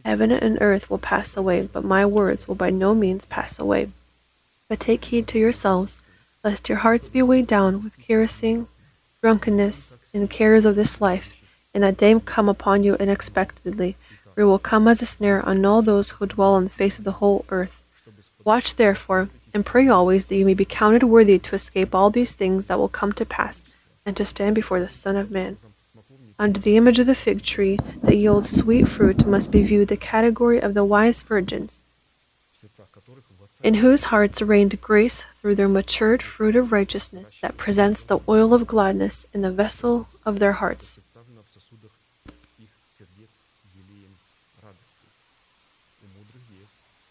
Heaven 0.07 0.31
and 0.31 0.57
earth 0.61 0.89
will 0.89 0.99
pass 0.99 1.37
away, 1.37 1.69
but 1.73 1.83
my 1.83 2.07
words 2.07 2.47
will 2.47 2.55
by 2.55 2.71
no 2.71 2.95
means 2.95 3.25
pass 3.25 3.59
away. 3.59 3.89
But 4.69 4.79
take 4.79 5.07
heed 5.07 5.27
to 5.27 5.39
yourselves, 5.41 5.99
lest 6.45 6.69
your 6.69 6.79
hearts 6.79 7.09
be 7.09 7.23
weighed 7.23 7.49
down 7.49 7.83
with 7.83 7.99
carousing, 7.99 8.69
drunkenness, 9.21 9.99
and 10.15 10.31
cares 10.31 10.65
of 10.65 10.77
this 10.77 11.01
life, 11.01 11.43
and 11.75 11.83
that 11.83 11.97
day 11.97 12.17
come 12.25 12.49
upon 12.49 12.85
you 12.85 12.97
unexpectedly, 13.01 13.97
for 14.33 14.43
it 14.43 14.45
will 14.45 14.61
come 14.61 14.87
as 14.87 15.03
a 15.03 15.07
snare 15.07 15.45
on 15.45 15.65
all 15.65 15.83
those 15.83 16.11
who 16.11 16.27
dwell 16.27 16.55
on 16.55 16.63
the 16.63 16.71
face 16.71 16.99
of 16.99 17.05
the 17.05 17.19
whole 17.19 17.45
earth. 17.49 17.83
Watch 18.45 18.77
therefore, 18.77 19.29
and 19.53 19.67
pray 19.67 19.89
always 19.89 20.27
that 20.27 20.37
you 20.37 20.47
may 20.47 20.55
be 20.55 20.65
counted 20.65 21.03
worthy 21.03 21.41
to 21.41 21.57
escape 21.57 21.97
all 21.97 22.11
these 22.11 22.33
things 22.33 22.67
that 22.67 22.79
will 22.79 22.89
come 22.89 23.13
to 23.15 23.27
pass, 23.27 23.65
and 24.05 24.17
to 24.17 24.25
stand 24.25 24.55
before 24.55 24.79
the 24.79 24.89
Son 24.89 25.17
of 25.17 25.33
Man. 25.33 25.57
Under 26.39 26.61
the 26.61 26.77
image 26.77 26.99
of 26.99 27.07
the 27.07 27.15
fig 27.15 27.43
tree 27.43 27.79
that 28.03 28.17
yields 28.17 28.55
sweet 28.55 28.87
fruit 28.89 29.27
must 29.27 29.51
be 29.51 29.63
viewed 29.63 29.89
the 29.89 29.97
category 29.97 30.61
of 30.61 30.75
the 30.75 30.85
wise 30.85 31.23
virgins, 31.23 31.79
in 33.63 33.75
whose 33.75 34.05
hearts 34.05 34.43
reigned 34.43 34.79
grace 34.83 35.25
through 35.41 35.55
their 35.55 35.69
matured 35.69 36.23
fruit 36.23 36.55
of 36.55 36.73
righteousness 36.73 37.33
that 37.41 37.57
presents 37.57 38.03
the 38.03 38.19
oil 38.29 38.53
of 38.53 38.67
gladness 38.67 39.27
in 39.33 39.41
the 39.41 39.51
vessel 39.51 40.09
of 40.27 40.39
their 40.39 40.53
hearts. 40.53 41.01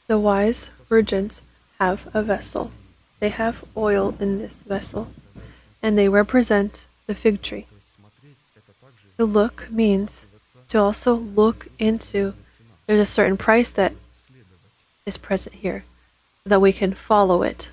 The 0.07 0.19
wise 0.19 0.69
virgins 0.87 1.41
have 1.79 2.07
a 2.13 2.21
vessel. 2.21 2.69
They 3.19 3.29
have 3.29 3.65
oil 3.75 4.15
in 4.19 4.37
this 4.37 4.53
vessel, 4.53 5.07
and 5.81 5.97
they 5.97 6.09
represent 6.09 6.85
the 7.07 7.15
fig 7.15 7.41
tree. 7.41 7.65
To 9.17 9.25
look 9.25 9.71
means 9.71 10.25
to 10.69 10.79
also 10.79 11.13
look 11.15 11.67
into. 11.79 12.33
There's 12.85 12.99
a 12.99 13.05
certain 13.05 13.37
price 13.37 13.69
that 13.71 13.93
is 15.05 15.17
present 15.17 15.55
here, 15.55 15.85
that 16.45 16.61
we 16.61 16.73
can 16.73 16.93
follow 16.93 17.43
it. 17.43 17.69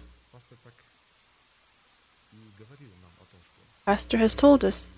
Pastor 3.84 4.18
has 4.18 4.34
told 4.34 4.64
us 4.64 4.90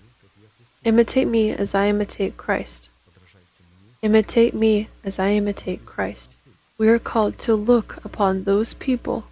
imitate 0.83 1.27
me 1.27 1.49
as 1.51 1.73
I 1.73 1.87
imitate 1.87 2.37
Christ. 2.37 2.89
Imitate 4.03 4.53
me 4.53 4.89
as 5.03 5.17
I 5.17 5.31
imitate 5.31 5.85
Christ. 5.85 6.35
We 6.77 6.89
are 6.89 6.99
called 6.99 7.39
to 7.39 7.55
look 7.55 7.97
upon 8.05 8.43
those 8.43 8.75
people, 8.75 9.23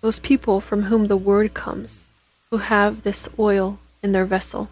those 0.00 0.18
people 0.18 0.60
from 0.60 0.84
whom 0.84 1.06
the 1.06 1.16
word 1.16 1.54
comes, 1.54 2.08
who 2.50 2.56
have 2.56 3.04
this 3.04 3.28
oil 3.38 3.78
in 4.02 4.12
their 4.12 4.24
vessel, 4.24 4.68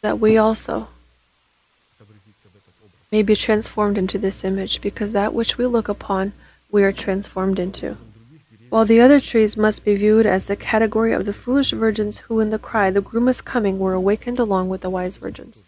that 0.00 0.18
we 0.18 0.36
also 0.36 0.88
may 3.10 3.22
be 3.22 3.34
transformed 3.34 3.96
into 3.96 4.18
this 4.18 4.44
image, 4.44 4.80
because 4.80 5.12
that 5.12 5.32
which 5.32 5.56
we 5.56 5.66
look 5.66 5.88
upon 5.88 6.32
we 6.70 6.82
are 6.82 6.92
transformed 6.92 7.58
into. 7.58 7.96
While 8.68 8.84
the 8.84 9.00
other 9.00 9.18
trees 9.18 9.56
must 9.56 9.84
be 9.84 9.96
viewed 9.96 10.26
as 10.26 10.44
the 10.44 10.56
category 10.56 11.12
of 11.12 11.24
the 11.24 11.32
foolish 11.32 11.70
virgins 11.70 12.18
who, 12.18 12.38
in 12.40 12.50
the 12.50 12.58
cry, 12.58 12.90
The 12.90 13.00
groom 13.00 13.28
is 13.28 13.40
coming, 13.40 13.78
were 13.78 13.94
awakened 13.94 14.38
along 14.38 14.68
with 14.68 14.82
the 14.82 14.90
wise 14.90 15.16
virgins. 15.16 15.62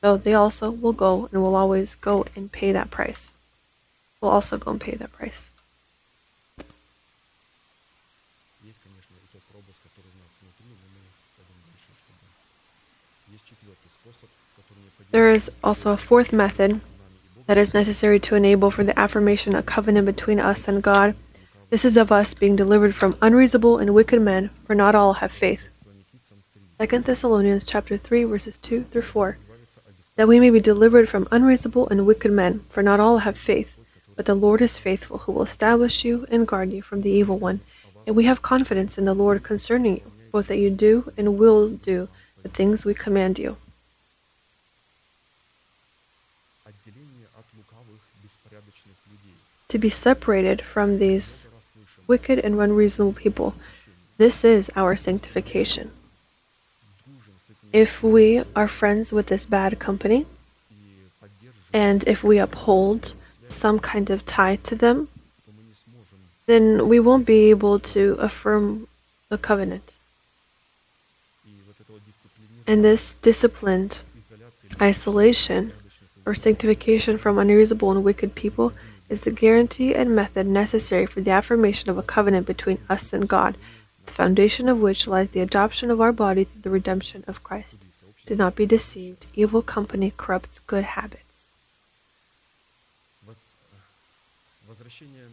Though 0.00 0.16
so 0.16 0.22
they 0.22 0.34
also 0.34 0.70
will 0.70 0.92
go 0.92 1.28
and 1.32 1.42
will 1.42 1.56
always 1.56 1.96
go 1.96 2.26
and 2.36 2.52
pay 2.52 2.70
that 2.70 2.92
price. 2.92 3.32
Will 4.20 4.28
also 4.28 4.56
go 4.56 4.70
and 4.70 4.80
pay 4.80 4.94
that 4.94 5.12
price. 5.12 5.48
Есть, 8.73 8.79
конечно, 8.83 9.13
и 9.15 9.27
тот 9.31 9.43
образ, 9.55 9.75
который 9.83 10.11
у 10.11 10.19
нас 10.19 10.31
внутри, 10.41 10.67
но 10.67 10.85
мы 10.91 11.01
пойдем 11.37 11.57
дальше, 11.63 11.89
чтобы... 11.95 12.23
Есть 13.31 13.45
четвертый 13.47 13.89
способ, 13.89 14.29
который 14.57 14.83
необходим 14.83 15.11
There 15.11 15.31
is 15.31 15.49
also 15.63 15.93
a 15.93 15.97
fourth 15.97 16.31
method 16.31 16.69
нами 16.69 16.81
и 16.81 17.33
Богом, 17.35 17.45
that 17.47 17.57
is 17.57 17.73
necessary 17.73 18.19
to 18.19 18.35
enable 18.35 18.69
for 18.69 18.83
the 18.83 18.97
affirmation 18.99 19.55
a 19.55 19.63
covenant 19.63 20.05
between 20.05 20.39
us 20.39 20.67
and 20.67 20.83
God. 20.83 21.15
This 21.69 21.85
is 21.85 21.97
of 21.97 22.11
us 22.11 22.33
being 22.33 22.55
delivered 22.55 22.95
from 22.95 23.15
unreasonable 23.21 23.77
and 23.77 23.93
wicked 23.93 24.21
men, 24.21 24.49
for 24.65 24.75
not 24.75 24.95
all 24.95 25.13
have 25.21 25.31
faith. 25.31 25.69
Фессалоникийцам 25.85 26.41
3, 26.77 26.87
2 26.87 27.01
Thessalonians 27.03 27.63
chapter 27.63 27.97
3 27.97 28.23
verses 28.23 28.57
2 28.57 28.85
through 28.91 29.03
4. 29.03 29.37
избавиться 29.37 29.79
от 29.85 30.15
That 30.17 30.27
we 30.27 30.39
may 30.39 30.49
be 30.49 30.59
delivered 30.59 31.07
from 31.07 31.27
unreasonable 31.31 31.87
and 31.89 32.05
wicked 32.05 32.31
men, 32.31 32.61
for 32.69 32.81
not 32.81 32.99
all 32.99 33.19
have 33.19 33.37
faith, 33.37 33.77
but 34.15 34.25
the 34.25 34.35
Lord 34.35 34.61
is 34.61 34.77
faithful, 34.79 35.19
who 35.19 35.31
will 35.31 35.43
establish 35.43 36.03
you 36.03 36.25
and 36.29 36.45
guard 36.45 36.71
you 36.71 36.81
from 36.81 37.03
the 37.03 37.09
evil 37.09 37.37
one. 37.37 37.61
And 38.06 38.14
we 38.14 38.24
have 38.24 38.42
confidence 38.42 38.98
in 38.98 39.04
the 39.04 39.14
Lord 39.14 39.42
concerning 39.42 39.96
you, 39.96 40.12
both 40.30 40.48
that 40.48 40.58
you 40.58 40.70
do 40.70 41.12
and 41.16 41.38
will 41.38 41.70
do 41.70 42.08
the 42.42 42.48
things 42.48 42.84
we 42.84 42.94
command 42.94 43.38
you. 43.38 43.56
To 49.68 49.78
be 49.78 49.90
separated 49.90 50.62
from 50.62 50.98
these 50.98 51.48
wicked 52.06 52.38
and 52.38 52.60
unreasonable 52.60 53.14
people, 53.14 53.54
this 54.18 54.44
is 54.44 54.70
our 54.76 54.94
sanctification. 54.94 55.90
If 57.72 58.02
we 58.02 58.44
are 58.54 58.68
friends 58.68 59.10
with 59.10 59.26
this 59.26 59.46
bad 59.46 59.80
company, 59.80 60.26
and 61.72 62.06
if 62.06 62.22
we 62.22 62.38
uphold 62.38 63.14
some 63.48 63.80
kind 63.80 64.10
of 64.10 64.24
tie 64.24 64.56
to 64.56 64.76
them, 64.76 65.08
then 66.46 66.88
we 66.88 67.00
won't 67.00 67.26
be 67.26 67.50
able 67.50 67.78
to 67.78 68.16
affirm 68.20 68.86
the 69.28 69.38
covenant. 69.38 69.96
And 72.66 72.84
this 72.84 73.14
disciplined 73.14 74.00
isolation 74.80 75.72
or 76.26 76.34
sanctification 76.34 77.18
from 77.18 77.38
unreasonable 77.38 77.90
and 77.90 78.04
wicked 78.04 78.34
people 78.34 78.72
is 79.08 79.22
the 79.22 79.30
guarantee 79.30 79.94
and 79.94 80.16
method 80.16 80.46
necessary 80.46 81.06
for 81.06 81.20
the 81.20 81.30
affirmation 81.30 81.90
of 81.90 81.98
a 81.98 82.02
covenant 82.02 82.46
between 82.46 82.78
us 82.88 83.12
and 83.12 83.28
God, 83.28 83.56
the 84.06 84.12
foundation 84.12 84.68
of 84.68 84.80
which 84.80 85.06
lies 85.06 85.30
the 85.30 85.40
adoption 85.40 85.90
of 85.90 86.00
our 86.00 86.12
body 86.12 86.44
through 86.44 86.62
the 86.62 86.70
redemption 86.70 87.24
of 87.26 87.44
Christ. 87.44 87.78
Do 88.26 88.34
not 88.34 88.56
be 88.56 88.64
deceived, 88.64 89.26
evil 89.34 89.60
company 89.60 90.12
corrupts 90.16 90.58
good 90.60 90.84
habits. 90.84 91.23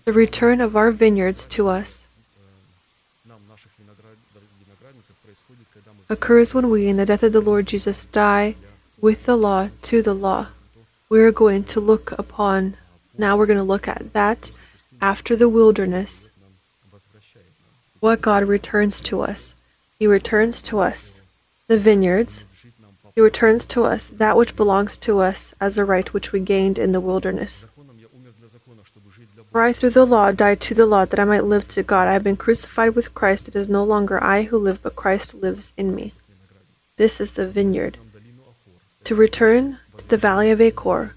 the 0.06 0.14
return 0.14 0.62
of 0.62 0.76
our 0.76 0.92
vineyards 0.92 1.46
to 1.46 1.68
us 1.68 2.08
occurs 6.10 6.54
when 6.54 6.70
we, 6.70 6.88
in 6.88 6.98
the 6.98 7.06
death 7.06 7.24
of 7.24 7.32
the 7.32 7.40
Lord 7.40 7.68
Jesus, 7.68 8.06
die 8.06 8.56
with 9.00 9.26
the 9.26 9.38
law 9.38 9.70
to 9.84 10.02
the 10.02 10.14
law. 10.14 10.48
We're 11.10 11.32
going 11.32 11.64
to 11.66 11.80
look 11.80 12.12
upon, 12.14 12.78
now 13.18 13.38
we're 13.38 13.46
going 13.46 13.58
to 13.58 13.64
look 13.64 13.88
at 13.88 14.14
that 14.14 14.52
after 15.02 15.36
the 15.36 15.50
wilderness, 15.50 16.30
what 18.00 18.22
God 18.22 18.44
returns 18.48 19.02
to 19.02 19.22
us. 19.22 19.54
He 20.00 20.08
returns 20.08 20.62
to 20.64 20.80
us 20.80 21.22
the 21.68 21.78
vineyards. 21.78 22.44
He 23.14 23.22
returns 23.22 23.66
to 23.66 23.84
us 23.84 24.08
that 24.08 24.36
which 24.36 24.56
belongs 24.56 24.98
to 25.00 25.20
us 25.20 25.54
as 25.62 25.78
a 25.78 25.86
right 25.86 26.12
which 26.14 26.32
we 26.32 26.40
gained 26.40 26.80
in 26.80 26.92
the 26.92 27.00
wilderness. 27.00 27.68
For 29.52 29.62
I 29.62 29.74
through 29.74 29.90
the 29.90 30.06
law 30.06 30.32
died 30.32 30.62
to 30.62 30.74
the 30.74 30.86
law, 30.86 31.04
that 31.04 31.20
I 31.20 31.26
might 31.26 31.44
live 31.44 31.68
to 31.70 31.84
God. 31.84 32.08
I 32.08 32.14
have 32.14 32.24
been 32.24 32.38
crucified 32.38 32.96
with 32.96 33.14
Christ. 33.14 33.50
It 33.50 33.56
is 33.56 33.68
no 33.68 33.84
longer 33.84 34.24
I 34.24 34.44
who 34.44 34.58
live, 34.58 34.82
but 34.82 34.96
Christ 34.96 35.34
lives 35.34 35.74
in 35.76 35.94
me. 35.94 36.14
This 36.96 37.20
is 37.20 37.32
the 37.32 37.48
vineyard. 37.48 37.98
To 39.04 39.16
return 39.16 39.80
to 39.98 40.08
the 40.08 40.16
valley 40.16 40.52
of 40.52 40.62
Achor 40.62 41.16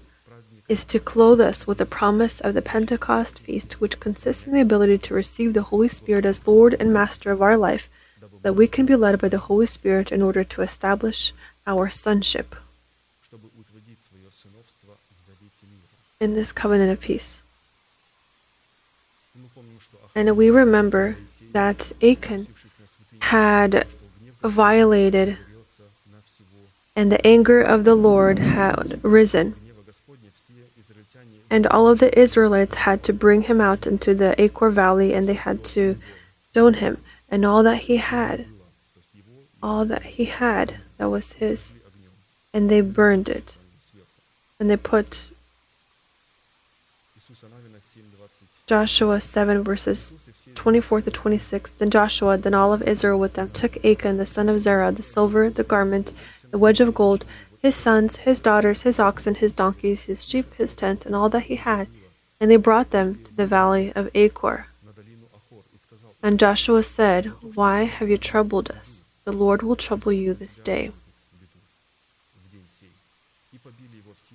is 0.67 0.83
to 0.85 0.99
clothe 0.99 1.39
us 1.39 1.65
with 1.65 1.77
the 1.77 1.85
promise 1.85 2.41
of 2.41 2.53
the 2.53 2.61
Pentecost 2.61 3.39
feast, 3.39 3.79
which 3.79 4.01
consists 4.01 4.45
in 4.45 4.53
the 4.53 4.59
ability 4.59 4.97
to 4.97 5.13
receive 5.13 5.53
the 5.53 5.61
Holy 5.61 5.87
Spirit 5.87 6.25
as 6.25 6.45
Lord 6.45 6.75
and 6.77 6.91
Master 6.91 7.31
of 7.31 7.41
our 7.41 7.55
life, 7.55 7.87
so 8.19 8.27
that 8.41 8.53
we 8.53 8.67
can 8.67 8.85
be 8.85 8.97
led 8.97 9.21
by 9.21 9.29
the 9.29 9.37
Holy 9.37 9.67
Spirit 9.67 10.11
in 10.11 10.21
order 10.21 10.43
to 10.43 10.61
establish 10.61 11.31
our 11.65 11.89
sonship 11.89 12.55
in 16.19 16.35
this 16.35 16.51
covenant 16.51 16.91
of 16.91 16.99
peace. 16.99 17.41
And 20.15 20.37
we 20.37 20.49
remember 20.49 21.17
that 21.51 21.91
Achan 22.01 22.47
had 23.19 23.85
violated, 24.41 25.37
and 26.95 27.11
the 27.11 27.25
anger 27.27 27.61
of 27.61 27.83
the 27.83 27.95
Lord 27.95 28.39
had 28.39 29.03
risen. 29.03 29.55
And 31.49 31.67
all 31.67 31.87
of 31.87 31.99
the 31.99 32.17
Israelites 32.17 32.75
had 32.75 33.03
to 33.03 33.13
bring 33.13 33.43
him 33.43 33.59
out 33.59 33.85
into 33.85 34.15
the 34.15 34.39
Achor 34.41 34.69
Valley 34.69 35.13
and 35.13 35.27
they 35.29 35.35
had 35.35 35.63
to 35.75 35.97
stone 36.49 36.75
him. 36.75 36.97
And 37.29 37.45
all 37.45 37.63
that 37.63 37.79
he 37.79 37.97
had, 37.97 38.45
all 39.61 39.85
that 39.85 40.03
he 40.03 40.25
had, 40.25 40.75
that 40.97 41.09
was 41.09 41.33
his. 41.33 41.73
And 42.53 42.69
they 42.69 42.81
burned 42.81 43.29
it. 43.29 43.57
And 44.59 44.69
they 44.69 44.77
put 44.77 45.31
Joshua 48.67 49.21
7 49.21 49.63
verses 49.63 50.13
24 50.55 51.01
to 51.01 51.11
26. 51.11 51.69
Then 51.71 51.91
Joshua, 51.91 52.35
then 52.35 52.55
all 52.55 52.73
of 52.73 52.81
Israel 52.81 53.19
with 53.19 53.33
them, 53.33 53.51
took 53.51 53.77
Achan 53.85 54.17
the 54.17 54.25
son 54.25 54.49
of 54.49 54.59
Zerah, 54.59 54.91
the 54.91 55.03
silver, 55.03 55.51
the 55.51 55.63
garment, 55.63 56.11
the 56.49 56.57
wedge 56.57 56.79
of 56.79 56.95
gold, 56.95 57.25
his 57.61 57.75
sons, 57.75 58.17
his 58.17 58.39
daughters, 58.39 58.81
his 58.81 58.99
oxen, 58.99 59.35
his 59.35 59.51
donkeys, 59.51 60.03
his 60.03 60.25
sheep, 60.25 60.51
his 60.55 60.73
tent, 60.73 61.05
and 61.05 61.15
all 61.15 61.29
that 61.29 61.41
he 61.41 61.57
had, 61.57 61.87
and 62.39 62.49
they 62.49 62.55
brought 62.55 62.89
them 62.89 63.23
to 63.25 63.35
the 63.35 63.45
valley 63.45 63.93
of 63.93 64.09
Achor. 64.15 64.65
And 66.23 66.39
Joshua 66.39 66.81
said, 66.81 67.27
Why 67.53 67.83
have 67.83 68.09
you 68.09 68.17
troubled 68.17 68.71
us? 68.71 69.03
The 69.25 69.31
Lord 69.31 69.61
will 69.61 69.75
trouble 69.75 70.11
you 70.11 70.33
this 70.33 70.55
day. 70.55 70.91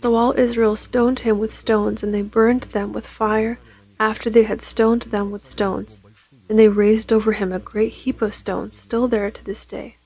So 0.00 0.14
all 0.14 0.38
Israel 0.38 0.76
stoned 0.76 1.20
him 1.20 1.40
with 1.40 1.52
stones, 1.52 2.04
and 2.04 2.14
they 2.14 2.22
burned 2.22 2.62
them 2.62 2.92
with 2.92 3.08
fire 3.08 3.58
after 4.00 4.30
they 4.30 4.44
had 4.44 4.62
stoned 4.62 5.02
them 5.02 5.30
with 5.30 5.48
stones, 5.48 6.00
and 6.48 6.58
they 6.58 6.68
raised 6.68 7.12
over 7.12 7.32
him 7.32 7.52
a 7.52 7.58
great 7.58 7.92
heap 7.92 8.22
of 8.22 8.34
stones 8.34 8.74
still 8.74 9.06
there 9.06 9.30
to 9.30 9.44
this 9.44 9.66
day. 9.66 9.96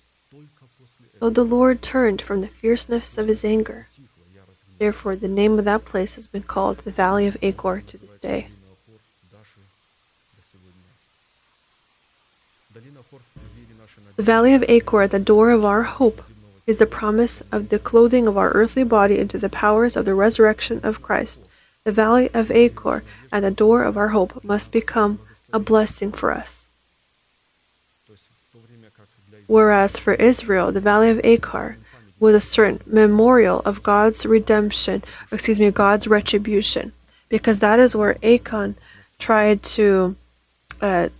So 1.20 1.30
the 1.30 1.44
Lord 1.44 1.80
turned 1.80 2.20
from 2.20 2.40
the 2.40 2.48
fierceness 2.48 3.16
of 3.16 3.28
his 3.28 3.44
anger. 3.44 3.86
Therefore, 4.78 5.14
the 5.14 5.28
name 5.28 5.60
of 5.60 5.64
that 5.64 5.84
place 5.84 6.16
has 6.16 6.26
been 6.26 6.42
called 6.42 6.78
the 6.78 6.90
Valley 6.90 7.28
of 7.28 7.36
Achor 7.40 7.82
to 7.86 7.96
this 7.96 8.18
day. 8.18 8.48
The 14.16 14.22
Valley 14.22 14.54
of 14.54 14.64
Achor, 14.68 15.06
the 15.06 15.20
door 15.20 15.50
of 15.50 15.64
our 15.64 15.84
hope, 15.84 16.22
is 16.66 16.78
the 16.78 16.86
promise 16.86 17.42
of 17.52 17.68
the 17.68 17.78
clothing 17.78 18.26
of 18.26 18.36
our 18.36 18.50
earthly 18.50 18.82
body 18.82 19.18
into 19.18 19.38
the 19.38 19.48
powers 19.48 19.94
of 19.96 20.04
the 20.04 20.14
resurrection 20.14 20.80
of 20.82 21.00
Christ 21.00 21.43
the 21.84 21.92
valley 21.92 22.30
of 22.32 22.50
Achor 22.50 23.04
and 23.30 23.44
the 23.44 23.50
door 23.50 23.82
of 23.82 23.98
our 23.98 24.08
hope 24.08 24.42
must 24.42 24.72
become 24.72 25.20
a 25.52 25.58
blessing 25.58 26.12
for 26.12 26.32
us. 26.32 26.66
Whereas 29.46 29.98
for 29.98 30.14
Israel, 30.14 30.72
the 30.72 30.80
valley 30.80 31.10
of 31.10 31.20
Achor 31.22 31.76
was 32.18 32.34
a 32.34 32.40
certain 32.40 32.80
memorial 32.86 33.60
of 33.66 33.82
God's 33.82 34.24
redemption, 34.24 35.04
excuse 35.30 35.60
me, 35.60 35.70
God's 35.70 36.06
retribution, 36.06 36.92
because 37.28 37.60
that 37.60 37.78
is 37.78 37.94
where 37.94 38.16
Achan 38.24 38.76
tried 39.18 39.62
to 39.76 40.16
uh, 40.80 41.10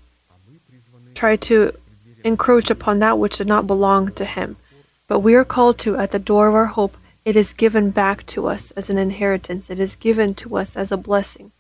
try 1.14 1.36
to 1.36 1.72
encroach 2.24 2.70
upon 2.70 3.00
that 3.00 3.18
which 3.18 3.36
did 3.36 3.46
not 3.46 3.66
belong 3.66 4.12
to 4.12 4.24
him. 4.24 4.56
But 5.08 5.18
we 5.18 5.34
are 5.34 5.44
called 5.44 5.78
to, 5.80 5.98
at 5.98 6.12
the 6.12 6.18
door 6.18 6.48
of 6.48 6.54
our 6.54 6.66
hope, 6.66 6.96
it 7.25 7.37
is 7.37 7.55
given 7.55 7.91
back 7.91 8.27
to 8.27 8.49
us 8.49 8.70
as 8.72 8.91
an 8.91 8.99
inheritance, 8.99 9.70
it 9.70 9.81
is 9.81 9.97
given 9.97 10.35
to 10.35 10.57
us 10.57 10.77
as 10.77 10.93
a 10.93 10.97
blessing. 10.97 11.53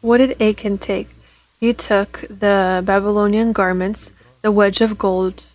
What 0.00 0.18
did 0.18 0.40
Achan 0.40 0.78
take? 0.78 1.08
He 1.60 1.72
took 1.72 2.24
the 2.28 2.82
Babylonian 2.84 3.52
garments, 3.52 4.10
the 4.42 4.52
wedge 4.52 4.80
of 4.80 4.98
gold, 4.98 5.52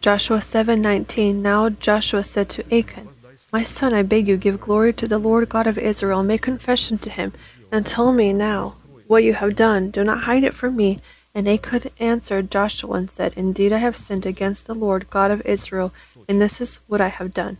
Joshua 0.00 0.38
7:19 0.38 1.42
Now 1.42 1.68
Joshua 1.68 2.24
said 2.24 2.48
to 2.50 2.64
Achan 2.74 3.08
my 3.52 3.64
son, 3.64 3.92
I 3.92 4.02
beg 4.02 4.28
you, 4.28 4.36
give 4.36 4.60
glory 4.60 4.92
to 4.92 5.08
the 5.08 5.18
Lord 5.18 5.48
God 5.48 5.66
of 5.66 5.76
Israel, 5.76 6.22
make 6.22 6.42
confession 6.42 6.98
to 6.98 7.10
him, 7.10 7.32
and 7.72 7.84
tell 7.84 8.12
me 8.12 8.32
now 8.32 8.76
what 9.08 9.24
you 9.24 9.34
have 9.34 9.56
done. 9.56 9.90
Do 9.90 10.04
not 10.04 10.24
hide 10.24 10.44
it 10.44 10.54
from 10.54 10.76
me. 10.76 11.00
And 11.34 11.48
Achan 11.48 11.90
answered 12.00 12.50
Joshua 12.50 12.94
and 12.94 13.10
said, 13.10 13.32
Indeed, 13.36 13.72
I 13.72 13.78
have 13.78 13.96
sinned 13.96 14.26
against 14.26 14.66
the 14.66 14.74
Lord 14.74 15.10
God 15.10 15.30
of 15.30 15.46
Israel, 15.46 15.92
and 16.28 16.40
this 16.40 16.60
is 16.60 16.80
what 16.88 17.00
I 17.00 17.08
have 17.08 17.32
done. 17.32 17.58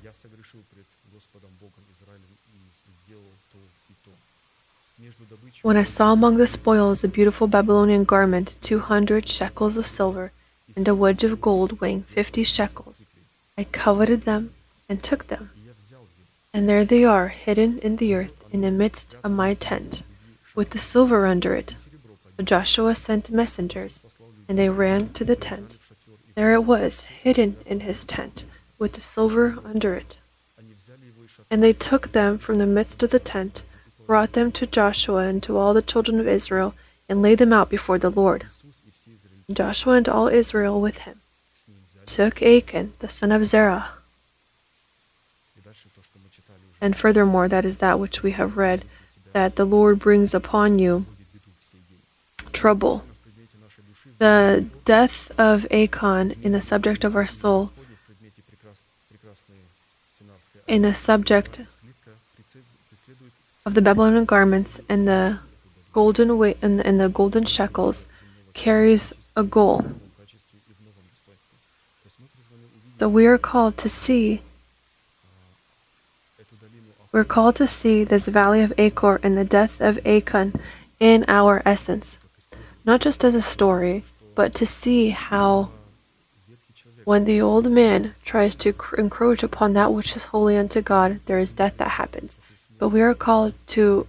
When 5.63 5.77
I 5.77 5.83
saw 5.85 6.13
among 6.13 6.37
the 6.37 6.47
spoils 6.47 7.05
a 7.05 7.09
beautiful 7.09 7.47
Babylonian 7.47 8.05
garment, 8.05 8.57
two 8.61 8.81
hundred 8.81 9.29
shekels 9.29 9.77
of 9.77 9.87
silver, 9.87 10.33
and 10.75 10.89
a 10.89 10.95
wedge 10.95 11.23
of 11.23 11.41
gold 11.41 11.81
weighing 11.81 12.03
fifty 12.03 12.43
shekels, 12.43 13.03
I 13.57 13.65
coveted 13.65 14.25
them 14.25 14.53
and 14.89 15.03
took 15.03 15.29
them. 15.29 15.51
And 16.53 16.69
there 16.69 16.85
they 16.85 17.05
are, 17.05 17.29
hidden 17.29 17.79
in 17.79 17.97
the 17.97 18.15
earth, 18.15 18.45
in 18.51 18.63
the 18.63 18.71
midst 18.71 19.15
of 19.23 19.31
my 19.31 19.55
tent, 19.55 20.03
with 20.55 20.71
the 20.71 20.79
silver 20.79 21.27
under 21.27 21.55
it. 21.55 21.75
So 22.37 22.43
Joshua 22.43 22.95
sent 22.95 23.31
messengers, 23.31 24.03
and 24.49 24.59
they 24.59 24.69
ran 24.69 25.11
to 25.11 25.25
the 25.25 25.37
tent. 25.37 25.79
There 26.35 26.53
it 26.55 26.65
was, 26.65 27.03
hidden 27.03 27.57
in 27.67 27.81
his 27.81 28.05
tent, 28.05 28.45
with 28.79 28.95
the 28.95 29.01
silver 29.01 29.59
under 29.65 29.95
it. 29.95 30.17
And 31.51 31.63
they 31.63 31.73
took 31.73 32.13
them 32.13 32.39
from 32.39 32.59
the 32.59 32.67
midst 32.67 33.03
of 33.03 33.11
the 33.11 33.19
tent, 33.19 33.63
brought 34.07 34.33
them 34.33 34.51
to 34.53 34.67
Joshua 34.67 35.29
and 35.29 35.43
to 35.45 35.57
all 35.57 35.73
the 35.73 35.83
children 35.83 36.19
of 36.19 36.27
Israel, 36.27 36.75
and 37.09 37.23
laid 37.23 37.39
them 37.39 37.53
out 37.53 37.71
before 37.71 37.99
the 37.99 38.11
Lord. 38.11 38.47
And 39.47 39.57
Joshua 39.57 39.95
and 39.95 40.09
all 40.09 40.29
Israel 40.29 40.81
with 40.81 40.99
him 40.99 41.21
took 42.07 42.43
Achan, 42.43 42.93
the 42.99 43.09
son 43.09 43.31
of 43.31 43.47
Zerah, 43.47 43.91
and 46.81 46.97
furthermore, 46.97 47.49
that 47.49 47.65
is 47.65 47.79
that 47.79 47.99
which 47.99 48.23
we 48.23 48.33
have 48.33 48.57
read, 48.57 48.85
that 49.33 49.57
the 49.57 49.65
Lord 49.65 49.99
brings 49.99 50.35
upon 50.35 50.79
you 50.79 51.07
trouble. 52.53 53.05
The 54.19 54.67
death 54.85 55.33
of 55.39 55.67
Achan 55.71 56.37
in 56.43 56.53
the 56.53 56.61
subject 56.61 57.05
of 57.05 57.17
our 57.17 57.27
soul, 57.27 57.73
in 60.67 60.83
the 60.83 60.95
subject 60.95 61.61
of 63.65 63.75
the 63.75 63.83
Babylonian 63.83 64.25
garments 64.25 64.81
and 64.89 65.09
the 65.09 65.39
golden 65.93 66.31
and, 66.63 66.81
and 66.81 67.01
the 67.01 67.09
golden 67.09 67.45
shekels, 67.45 68.07
carries 68.53 69.13
a 69.37 69.43
goal. 69.43 69.85
So 72.99 73.09
we 73.09 73.27
are 73.27 73.39
called 73.39 73.79
to 73.79 73.89
see 73.89 74.43
we're 77.13 77.25
called 77.25 77.57
to 77.57 77.67
see 77.67 78.05
this 78.05 78.27
valley 78.27 78.63
of 78.63 78.73
Achor 78.79 79.19
and 79.23 79.37
the 79.37 79.45
death 79.45 79.81
of 79.81 79.99
Achan 80.07 80.61
in 81.01 81.25
our 81.27 81.63
essence, 81.65 82.19
not 82.85 83.01
just 83.01 83.25
as 83.25 83.35
a 83.35 83.41
story, 83.41 84.05
but 84.35 84.55
to 84.55 84.67
see 84.67 85.11
how 85.11 85.71
when 87.05 87.25
the 87.25 87.41
old 87.41 87.71
man 87.71 88.15
tries 88.25 88.55
to 88.55 88.75
encroach 88.97 89.43
upon 89.43 89.73
that 89.73 89.93
which 89.93 90.15
is 90.17 90.25
holy 90.27 90.57
unto 90.57 90.81
God, 90.81 91.21
there 91.27 91.41
is 91.41 91.53
death 91.53 91.77
that 91.79 91.93
happens. 91.93 92.39
But 92.79 92.91
we 92.91 93.01
are 93.01 93.15
called 93.15 93.55
to 93.69 94.07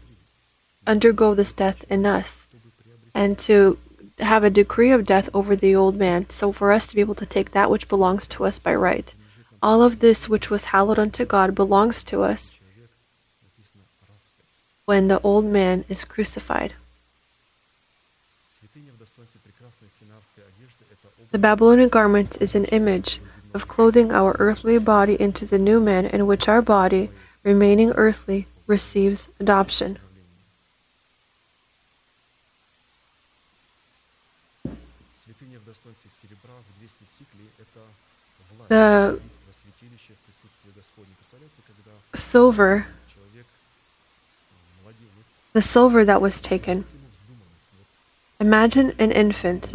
undergo 0.85 1.33
this 1.33 1.51
death 1.51 1.83
in 1.89 2.05
us 2.05 2.45
and 3.15 3.37
to 3.39 3.77
have 4.19 4.43
a 4.43 4.49
decree 4.49 4.91
of 4.91 5.05
death 5.05 5.29
over 5.33 5.55
the 5.55 5.75
old 5.75 5.95
man, 5.95 6.29
so 6.29 6.51
for 6.51 6.71
us 6.71 6.87
to 6.87 6.95
be 6.95 7.01
able 7.01 7.15
to 7.15 7.25
take 7.25 7.51
that 7.51 7.71
which 7.71 7.89
belongs 7.89 8.27
to 8.27 8.45
us 8.45 8.59
by 8.59 8.75
right. 8.75 9.15
All 9.63 9.81
of 9.81 9.99
this 9.99 10.29
which 10.29 10.49
was 10.49 10.65
hallowed 10.65 10.99
unto 10.99 11.25
God 11.25 11.55
belongs 11.55 12.03
to 12.05 12.21
us, 12.21 12.57
when 14.91 15.07
the 15.07 15.21
old 15.21 15.45
man 15.45 15.85
is 15.87 16.03
crucified. 16.03 16.73
The 21.31 21.37
Babylonian 21.37 21.87
garment 21.87 22.35
is 22.41 22.55
an 22.55 22.65
image 22.65 23.21
of 23.53 23.69
clothing 23.69 24.11
our 24.11 24.35
earthly 24.37 24.77
body 24.79 25.15
into 25.17 25.45
the 25.45 25.57
new 25.57 25.79
man 25.79 26.07
in 26.07 26.27
which 26.27 26.49
our 26.49 26.61
body, 26.61 27.09
remaining 27.41 27.91
earthly, 27.91 28.47
receives 28.67 29.29
adoption. 29.39 29.97
The 38.67 39.21
silver 42.13 42.87
the 45.53 45.61
silver 45.61 46.05
that 46.05 46.21
was 46.21 46.41
taken. 46.41 46.85
Imagine 48.39 48.93
an 48.97 49.11
infant 49.11 49.73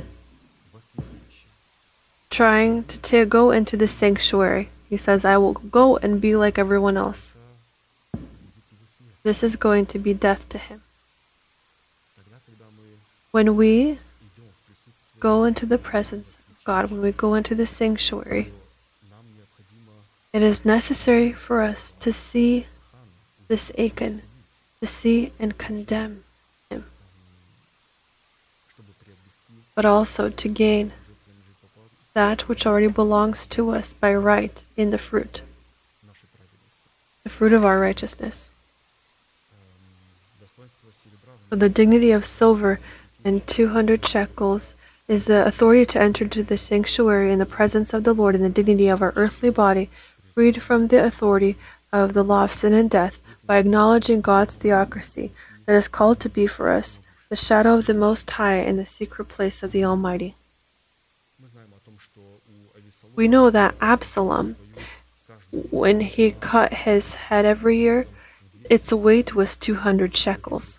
trying 2.30 2.84
to, 2.84 3.00
to 3.00 3.24
go 3.24 3.50
into 3.50 3.76
the 3.76 3.88
sanctuary. 3.88 4.68
He 4.90 4.96
says, 4.96 5.24
I 5.24 5.36
will 5.36 5.54
go 5.54 5.96
and 5.98 6.20
be 6.20 6.36
like 6.36 6.58
everyone 6.58 6.96
else. 6.96 7.32
This 9.22 9.42
is 9.42 9.56
going 9.56 9.86
to 9.86 9.98
be 9.98 10.14
death 10.14 10.48
to 10.50 10.58
him. 10.58 10.82
When 13.30 13.56
we 13.56 13.98
go 15.18 15.44
into 15.44 15.66
the 15.66 15.78
presence 15.78 16.36
of 16.50 16.64
God, 16.64 16.90
when 16.90 17.02
we 17.02 17.12
go 17.12 17.34
into 17.34 17.54
the 17.54 17.66
sanctuary, 17.66 18.52
it 20.32 20.42
is 20.42 20.64
necessary 20.64 21.32
for 21.32 21.62
us 21.62 21.92
to 22.00 22.12
see 22.12 22.66
this 23.48 23.72
Achan, 23.78 24.22
to 24.80 24.86
see 24.86 25.32
and 25.38 25.58
condemn 25.58 26.24
him, 26.70 26.84
but 29.74 29.84
also 29.84 30.28
to 30.28 30.48
gain 30.48 30.92
that 32.14 32.48
which 32.48 32.66
already 32.66 32.86
belongs 32.86 33.46
to 33.46 33.70
us 33.70 33.92
by 33.92 34.14
right 34.14 34.62
in 34.76 34.90
the 34.90 34.98
fruit, 34.98 35.42
the 37.24 37.30
fruit 37.30 37.52
of 37.52 37.64
our 37.64 37.78
righteousness. 37.78 38.48
But 41.50 41.60
the 41.60 41.68
dignity 41.68 42.10
of 42.10 42.24
silver 42.24 42.80
and 43.24 43.46
200 43.46 44.04
shekels 44.06 44.74
is 45.08 45.26
the 45.26 45.46
authority 45.46 45.86
to 45.86 46.00
enter 46.00 46.24
into 46.24 46.42
the 46.42 46.56
sanctuary 46.56 47.32
in 47.32 47.38
the 47.38 47.46
presence 47.46 47.92
of 47.92 48.04
the 48.04 48.12
Lord 48.14 48.34
in 48.34 48.42
the 48.42 48.48
dignity 48.48 48.88
of 48.88 49.02
our 49.02 49.12
earthly 49.14 49.50
body, 49.50 49.88
freed 50.32 50.62
from 50.62 50.88
the 50.88 51.04
authority 51.04 51.56
of 51.92 52.14
the 52.14 52.24
law 52.24 52.44
of 52.44 52.54
sin 52.54 52.72
and 52.72 52.90
death, 52.90 53.18
by 53.46 53.58
acknowledging 53.58 54.20
God's 54.20 54.54
theocracy 54.54 55.30
that 55.66 55.76
is 55.76 55.88
called 55.88 56.20
to 56.20 56.28
be 56.28 56.46
for 56.46 56.70
us 56.70 57.00
the 57.28 57.36
shadow 57.36 57.78
of 57.78 57.86
the 57.86 57.94
Most 57.94 58.30
High 58.32 58.58
in 58.58 58.76
the 58.76 58.86
secret 58.86 59.26
place 59.28 59.62
of 59.62 59.72
the 59.72 59.84
Almighty. 59.84 60.34
We 63.14 63.28
know 63.28 63.50
that 63.50 63.74
Absalom, 63.80 64.56
when 65.50 66.00
he 66.00 66.32
cut 66.32 66.72
his 66.72 67.14
head 67.14 67.44
every 67.44 67.78
year, 67.78 68.06
its 68.68 68.92
weight 68.92 69.34
was 69.34 69.56
200 69.56 70.16
shekels. 70.16 70.78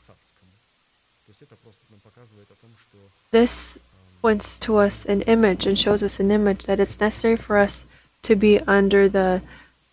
This 3.31 3.77
points 4.21 4.59
to 4.59 4.77
us 4.77 5.05
an 5.05 5.21
image 5.23 5.65
and 5.65 5.77
shows 5.77 6.03
us 6.03 6.19
an 6.19 6.31
image 6.31 6.65
that 6.65 6.79
it's 6.79 6.99
necessary 6.99 7.37
for 7.37 7.57
us 7.57 7.85
to 8.23 8.35
be 8.35 8.59
under 8.61 9.09
the 9.09 9.41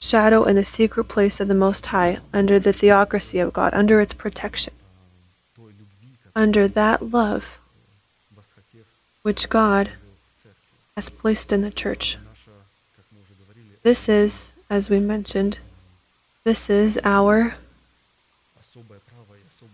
shadow 0.04 0.44
in 0.44 0.56
the 0.56 0.64
secret 0.64 1.04
place 1.04 1.40
of 1.40 1.48
the 1.48 1.54
Most 1.54 1.86
High, 1.86 2.18
under 2.32 2.58
the 2.58 2.72
theocracy 2.72 3.38
of 3.38 3.52
God, 3.52 3.74
under 3.74 4.00
its 4.00 4.12
protection, 4.12 4.74
under 6.34 6.68
that 6.68 7.10
love 7.10 7.44
which 9.22 9.48
God 9.48 9.90
has 10.96 11.08
placed 11.08 11.52
in 11.52 11.62
the 11.62 11.70
church. 11.70 12.18
This 13.82 14.08
is, 14.08 14.52
as 14.68 14.90
we 14.90 15.00
mentioned, 15.00 15.58
this 16.44 16.68
is 16.68 17.00
our 17.04 17.56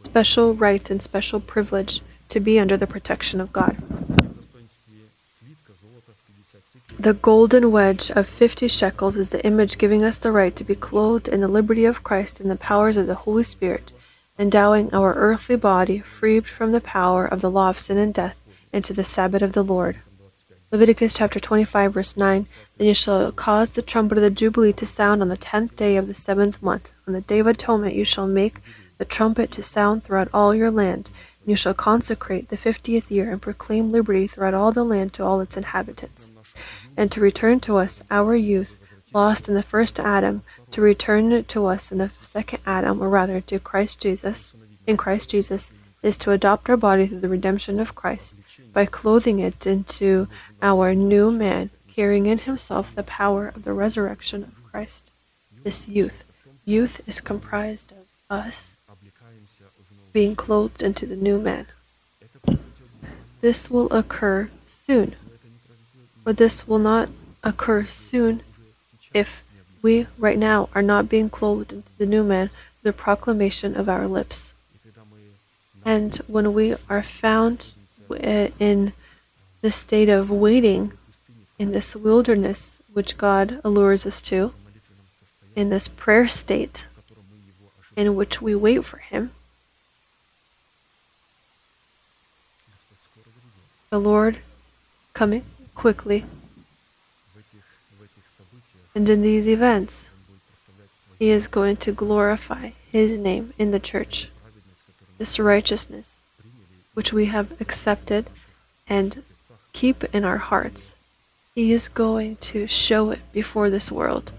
special 0.04 0.54
right 0.54 0.88
and 0.90 1.02
special 1.02 1.40
privilege 1.40 2.00
to 2.28 2.40
be 2.40 2.60
under 2.60 2.76
the 2.76 2.86
protection 2.86 3.40
of 3.40 3.52
God. 3.52 3.76
The 7.00 7.14
golden 7.14 7.72
wedge 7.72 8.10
of 8.10 8.28
50 8.28 8.68
shekels 8.68 9.16
is 9.16 9.30
the 9.30 9.42
image 9.42 9.78
giving 9.78 10.04
us 10.04 10.18
the 10.18 10.30
right 10.30 10.54
to 10.54 10.62
be 10.62 10.74
clothed 10.74 11.28
in 11.28 11.40
the 11.40 11.48
liberty 11.48 11.86
of 11.86 12.04
Christ 12.04 12.40
and 12.40 12.50
the 12.50 12.56
powers 12.56 12.98
of 12.98 13.06
the 13.06 13.14
Holy 13.14 13.42
Spirit, 13.42 13.94
endowing 14.38 14.92
our 14.92 15.14
earthly 15.14 15.56
body, 15.56 16.00
freed 16.00 16.44
from 16.44 16.72
the 16.72 16.80
power 16.82 17.24
of 17.24 17.40
the 17.40 17.50
law 17.50 17.70
of 17.70 17.80
sin 17.80 17.96
and 17.96 18.12
death, 18.12 18.38
into 18.70 18.92
the 18.92 19.02
Sabbath 19.02 19.40
of 19.40 19.54
the 19.54 19.64
Lord. 19.64 19.96
Leviticus 20.70 21.14
chapter 21.14 21.40
25, 21.40 21.94
verse 21.94 22.18
9 22.18 22.44
Then 22.76 22.86
you 22.86 22.92
shall 22.92 23.32
cause 23.32 23.70
the 23.70 23.80
trumpet 23.80 24.18
of 24.18 24.22
the 24.22 24.28
Jubilee 24.28 24.74
to 24.74 24.84
sound 24.84 25.22
on 25.22 25.28
the 25.30 25.38
tenth 25.38 25.74
day 25.76 25.96
of 25.96 26.06
the 26.06 26.12
seventh 26.12 26.62
month. 26.62 26.92
On 27.06 27.14
the 27.14 27.22
day 27.22 27.38
of 27.38 27.46
atonement 27.46 27.94
you 27.94 28.04
shall 28.04 28.26
make 28.26 28.58
the 28.98 29.06
trumpet 29.06 29.50
to 29.52 29.62
sound 29.62 30.04
throughout 30.04 30.28
all 30.34 30.54
your 30.54 30.70
land. 30.70 31.10
And 31.40 31.48
you 31.48 31.56
shall 31.56 31.72
consecrate 31.72 32.50
the 32.50 32.58
fiftieth 32.58 33.10
year 33.10 33.32
and 33.32 33.40
proclaim 33.40 33.90
liberty 33.90 34.26
throughout 34.26 34.52
all 34.52 34.70
the 34.70 34.84
land 34.84 35.14
to 35.14 35.24
all 35.24 35.40
its 35.40 35.56
inhabitants 35.56 36.29
and 36.96 37.10
to 37.12 37.20
return 37.20 37.60
to 37.60 37.76
us 37.76 38.02
our 38.10 38.34
youth 38.34 38.80
lost 39.12 39.48
in 39.48 39.54
the 39.54 39.62
first 39.62 39.98
Adam, 39.98 40.42
to 40.70 40.80
return 40.80 41.44
to 41.44 41.66
us 41.66 41.90
in 41.90 41.98
the 41.98 42.10
second 42.22 42.60
Adam, 42.64 43.02
or 43.02 43.08
rather 43.08 43.40
to 43.40 43.58
Christ 43.58 44.00
Jesus, 44.00 44.52
in 44.86 44.96
Christ 44.96 45.30
Jesus, 45.30 45.70
is 46.02 46.16
to 46.18 46.30
adopt 46.30 46.70
our 46.70 46.76
body 46.76 47.06
through 47.06 47.20
the 47.20 47.28
redemption 47.28 47.80
of 47.80 47.94
Christ 47.94 48.34
by 48.72 48.86
clothing 48.86 49.38
it 49.40 49.66
into 49.66 50.28
our 50.62 50.94
new 50.94 51.30
man, 51.30 51.70
carrying 51.92 52.26
in 52.26 52.38
himself 52.38 52.94
the 52.94 53.02
power 53.02 53.48
of 53.48 53.64
the 53.64 53.72
resurrection 53.72 54.44
of 54.44 54.70
Christ. 54.70 55.10
This 55.64 55.88
youth, 55.88 56.24
youth 56.64 57.00
is 57.06 57.20
comprised 57.20 57.92
of 57.92 58.06
us 58.30 58.76
being 60.12 60.34
clothed 60.34 60.82
into 60.82 61.06
the 61.06 61.16
new 61.16 61.38
man. 61.38 61.66
This 63.40 63.70
will 63.70 63.92
occur 63.92 64.50
soon. 64.66 65.14
But 66.30 66.36
this 66.36 66.68
will 66.68 66.78
not 66.78 67.08
occur 67.42 67.86
soon 67.86 68.42
if 69.12 69.42
we 69.82 70.06
right 70.16 70.38
now 70.38 70.68
are 70.76 70.80
not 70.80 71.08
being 71.08 71.28
clothed 71.28 71.72
into 71.72 71.90
the 71.98 72.06
new 72.06 72.22
man 72.22 72.50
through 72.50 72.92
the 72.92 72.96
proclamation 72.96 73.76
of 73.76 73.88
our 73.88 74.06
lips. 74.06 74.54
And 75.84 76.14
when 76.28 76.54
we 76.54 76.76
are 76.88 77.02
found 77.02 77.74
in 78.08 78.92
the 79.60 79.72
state 79.72 80.08
of 80.08 80.30
waiting 80.30 80.92
in 81.58 81.72
this 81.72 81.96
wilderness 81.96 82.80
which 82.92 83.18
God 83.18 83.60
allures 83.64 84.06
us 84.06 84.22
to, 84.22 84.52
in 85.56 85.70
this 85.70 85.88
prayer 85.88 86.28
state 86.28 86.84
in 87.96 88.14
which 88.14 88.40
we 88.40 88.54
wait 88.54 88.84
for 88.84 88.98
Him, 88.98 89.32
the 93.90 93.98
Lord 93.98 94.38
coming 95.12 95.42
quickly. 95.80 96.26
And 98.94 99.08
in 99.08 99.22
these 99.22 99.48
events, 99.48 100.10
he 101.18 101.30
is 101.30 101.46
going 101.46 101.78
to 101.78 101.90
glorify 101.90 102.72
his 102.92 103.18
name 103.18 103.54
in 103.58 103.70
the 103.70 103.80
church. 103.80 104.28
This 105.16 105.38
righteousness, 105.38 106.20
which 106.92 107.14
we 107.14 107.26
have 107.26 107.58
accepted 107.62 108.28
and 108.86 109.22
keep 109.72 110.04
in 110.14 110.22
our 110.22 110.36
hearts, 110.36 110.96
he 111.54 111.72
is 111.72 111.88
going 111.88 112.36
to 112.52 112.66
show 112.66 113.10
it 113.10 113.20
before 113.32 113.70
this 113.70 113.90
world, 113.90 114.32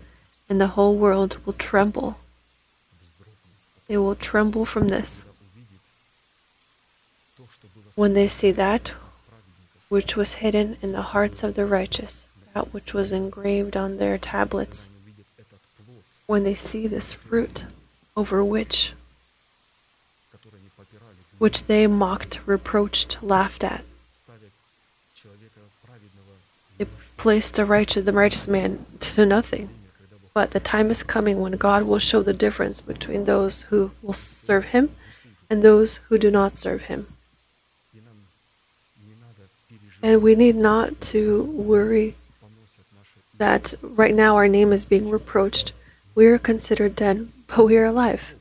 and 0.47 0.61
the 0.61 0.76
whole 0.76 0.95
world 0.95 1.38
will 1.43 1.53
tremble. 1.53 2.18
They 3.88 3.97
will 3.97 4.15
tremble 4.15 4.65
from 4.65 4.89
this. 4.89 5.23
When 7.95 8.13
they 8.13 8.27
see 8.27 8.51
that, 8.51 8.93
which 9.91 10.15
was 10.15 10.39
hidden 10.39 10.77
in 10.81 10.93
the 10.93 11.01
hearts 11.11 11.43
of 11.43 11.55
the 11.55 11.65
righteous, 11.65 12.26
that 12.53 12.73
which 12.73 12.93
was 12.93 13.11
engraved 13.11 13.76
on 13.76 13.97
their 13.97 14.18
tablets. 14.18 14.88
When 16.27 16.45
they 16.45 16.55
see 16.55 16.88
this 16.88 17.11
fruit, 17.11 17.65
over 18.15 18.41
which 18.41 18.93
which 21.39 21.63
they 21.63 21.88
mocked, 21.88 22.39
reproached, 22.45 23.22
laughed 23.22 23.65
at. 23.65 23.84
They 26.77 26.88
placed 27.18 27.55
the 27.55 27.65
righteous, 27.65 28.05
the 28.05 28.13
righteous 28.13 28.47
man 28.47 28.85
to 29.01 29.26
nothing. 29.26 29.68
But 30.34 30.51
the 30.51 30.61
time 30.61 30.89
is 30.89 31.03
coming 31.03 31.41
when 31.41 31.57
God 31.57 31.84
will 31.84 31.99
show 31.99 32.23
the 32.23 32.31
difference 32.31 32.80
between 32.80 33.26
those 33.26 33.63
who 33.63 33.91
will 34.01 34.13
serve 34.13 34.65
him 34.68 34.91
and 35.49 35.61
those 35.61 35.97
who 36.07 36.18
do 36.18 36.31
not 36.31 36.57
serve 36.57 36.84
him. 36.84 37.07
And 40.03 40.22
we 40.22 40.36
need 40.36 40.56
not 40.56 40.99
to 41.02 41.44
worry 41.44 42.15
that 43.38 43.73
right 43.82 44.14
now 44.14 44.36
our 44.36 44.48
name 44.48 44.72
is 44.73 44.86
being 44.86 45.10
reproached. 45.10 45.72
We 46.15 46.26
are 46.28 46.38
considered 46.38 46.95
dead, 46.95 47.28
but 47.48 47.65
we 47.65 47.78
are 47.78 47.86
alive. 47.86 48.34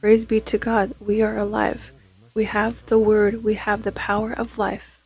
Praise 0.00 0.24
be 0.24 0.40
to 0.40 0.58
God, 0.58 0.94
we 1.00 1.22
are 1.22 1.38
alive. 1.38 1.90
We 2.34 2.44
have 2.44 2.84
the 2.86 2.98
word, 2.98 3.44
we 3.44 3.54
have 3.54 3.82
the 3.82 3.92
power 3.92 4.32
of 4.32 4.58
life 4.58 4.98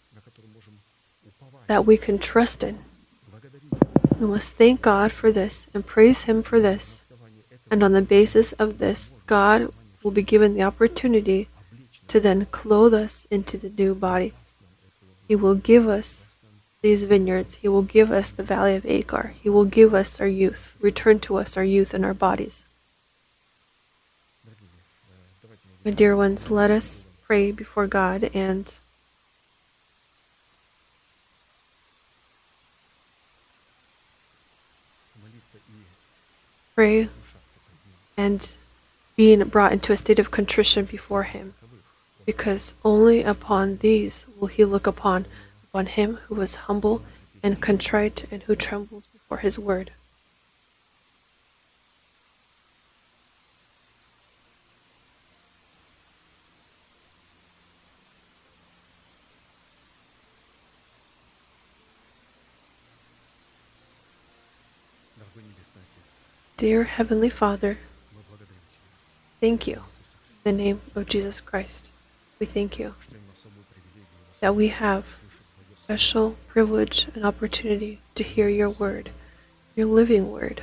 that 1.66 1.84
we 1.84 1.96
can 1.96 2.18
trust 2.18 2.62
in. 2.62 2.78
We 4.18 4.26
must 4.26 4.50
thank 4.50 4.80
God 4.82 5.12
for 5.12 5.30
this 5.32 5.66
and 5.74 5.84
praise 5.84 6.22
Him 6.22 6.42
for 6.42 6.60
this. 6.60 7.04
And 7.70 7.82
on 7.82 7.92
the 7.92 8.02
basis 8.02 8.52
of 8.52 8.78
this, 8.78 9.10
God 9.26 9.72
will 10.02 10.12
be 10.12 10.22
given 10.22 10.54
the 10.54 10.62
opportunity 10.62 11.48
to 12.08 12.20
then 12.20 12.46
clothe 12.46 12.94
us 12.94 13.26
into 13.30 13.58
the 13.58 13.70
new 13.70 13.94
body. 13.94 14.32
He 15.26 15.34
will 15.34 15.54
give 15.54 15.88
us 15.88 16.26
these 16.82 17.02
vineyards. 17.02 17.56
He 17.56 17.68
will 17.68 17.82
give 17.82 18.12
us 18.12 18.30
the 18.30 18.42
valley 18.42 18.76
of 18.76 18.86
Achor. 18.86 19.34
He 19.42 19.48
will 19.48 19.64
give 19.64 19.92
us 19.92 20.20
our 20.20 20.26
youth, 20.26 20.74
return 20.80 21.20
to 21.20 21.36
us 21.36 21.56
our 21.56 21.64
youth 21.64 21.94
and 21.94 22.04
our 22.04 22.14
bodies. 22.14 22.64
My 25.84 25.90
dear 25.90 26.16
ones, 26.16 26.50
let 26.50 26.70
us 26.70 27.06
pray 27.22 27.52
before 27.52 27.86
God 27.86 28.30
and 28.34 28.74
pray 36.74 37.08
and 38.16 38.52
being 39.16 39.42
brought 39.44 39.72
into 39.72 39.92
a 39.92 39.96
state 39.96 40.18
of 40.18 40.30
contrition 40.30 40.84
before 40.84 41.22
Him 41.24 41.54
because 42.26 42.74
only 42.84 43.22
upon 43.22 43.78
these 43.78 44.26
will 44.38 44.48
he 44.48 44.64
look 44.64 44.86
upon 44.86 45.24
upon 45.70 45.86
him 45.86 46.16
who 46.26 46.40
is 46.40 46.56
humble 46.66 47.02
and 47.42 47.62
contrite 47.62 48.24
and 48.32 48.42
who 48.42 48.56
trembles 48.56 49.06
before 49.06 49.38
his 49.38 49.58
word. 49.58 49.92
Dear 66.56 66.84
Heavenly 66.84 67.28
Father, 67.28 67.78
thank 69.40 69.66
you 69.66 69.74
in 69.74 69.82
the 70.42 70.52
name 70.52 70.80
of 70.94 71.06
Jesus 71.06 71.38
Christ. 71.38 71.90
We 72.38 72.44
thank 72.44 72.78
you 72.78 72.94
that 74.40 74.54
we 74.54 74.68
have 74.68 75.20
special 75.76 76.36
privilege 76.48 77.06
and 77.14 77.24
opportunity 77.24 78.00
to 78.14 78.22
hear 78.22 78.48
your 78.48 78.68
word, 78.68 79.10
your 79.74 79.86
living 79.86 80.30
word, 80.30 80.62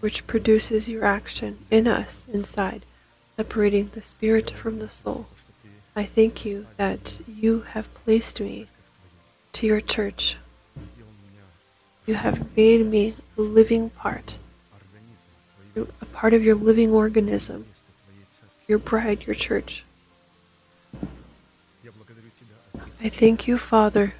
which 0.00 0.26
produces 0.26 0.88
your 0.88 1.04
action 1.04 1.58
in 1.70 1.86
us, 1.86 2.26
inside, 2.30 2.82
separating 3.36 3.90
the 3.94 4.02
spirit 4.02 4.50
from 4.50 4.78
the 4.78 4.90
soul. 4.90 5.26
I 5.96 6.04
thank 6.04 6.44
you 6.44 6.66
that 6.76 7.18
you 7.26 7.60
have 7.60 7.92
placed 7.94 8.40
me 8.40 8.66
to 9.54 9.66
your 9.66 9.80
church. 9.80 10.36
You 12.06 12.14
have 12.14 12.54
made 12.56 12.84
me 12.84 13.14
a 13.38 13.40
living 13.40 13.88
part 13.90 14.36
a 16.00 16.04
part 16.06 16.34
of 16.34 16.42
your 16.42 16.54
living 16.54 16.90
organism, 16.92 17.66
your 18.66 18.78
bride, 18.78 19.26
your 19.26 19.36
church. 19.36 19.84
I 23.00 23.08
thank 23.08 23.46
you, 23.46 23.58
Father, 23.58 24.14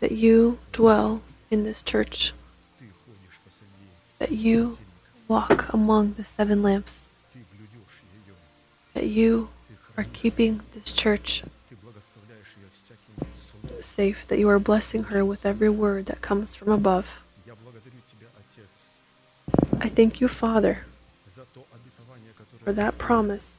that 0.00 0.12
you 0.12 0.58
dwell 0.72 1.22
in 1.50 1.62
this 1.62 1.82
church, 1.82 2.32
that 4.18 4.32
you 4.32 4.78
walk 5.28 5.72
among 5.72 6.14
the 6.14 6.24
seven 6.24 6.62
lamps, 6.62 7.06
that 8.94 9.06
you 9.06 9.50
are 9.96 10.06
keeping 10.12 10.60
this 10.74 10.90
church 10.90 11.44
safe, 13.80 14.26
that 14.28 14.38
you 14.38 14.48
are 14.48 14.58
blessing 14.58 15.04
her 15.04 15.24
with 15.24 15.46
every 15.46 15.68
word 15.68 16.06
that 16.06 16.20
comes 16.20 16.54
from 16.54 16.72
above. 16.72 17.21
I 19.82 19.88
thank 19.88 20.20
you, 20.20 20.28
Father, 20.28 20.84
for 22.62 22.72
that 22.72 22.98
promise 22.98 23.58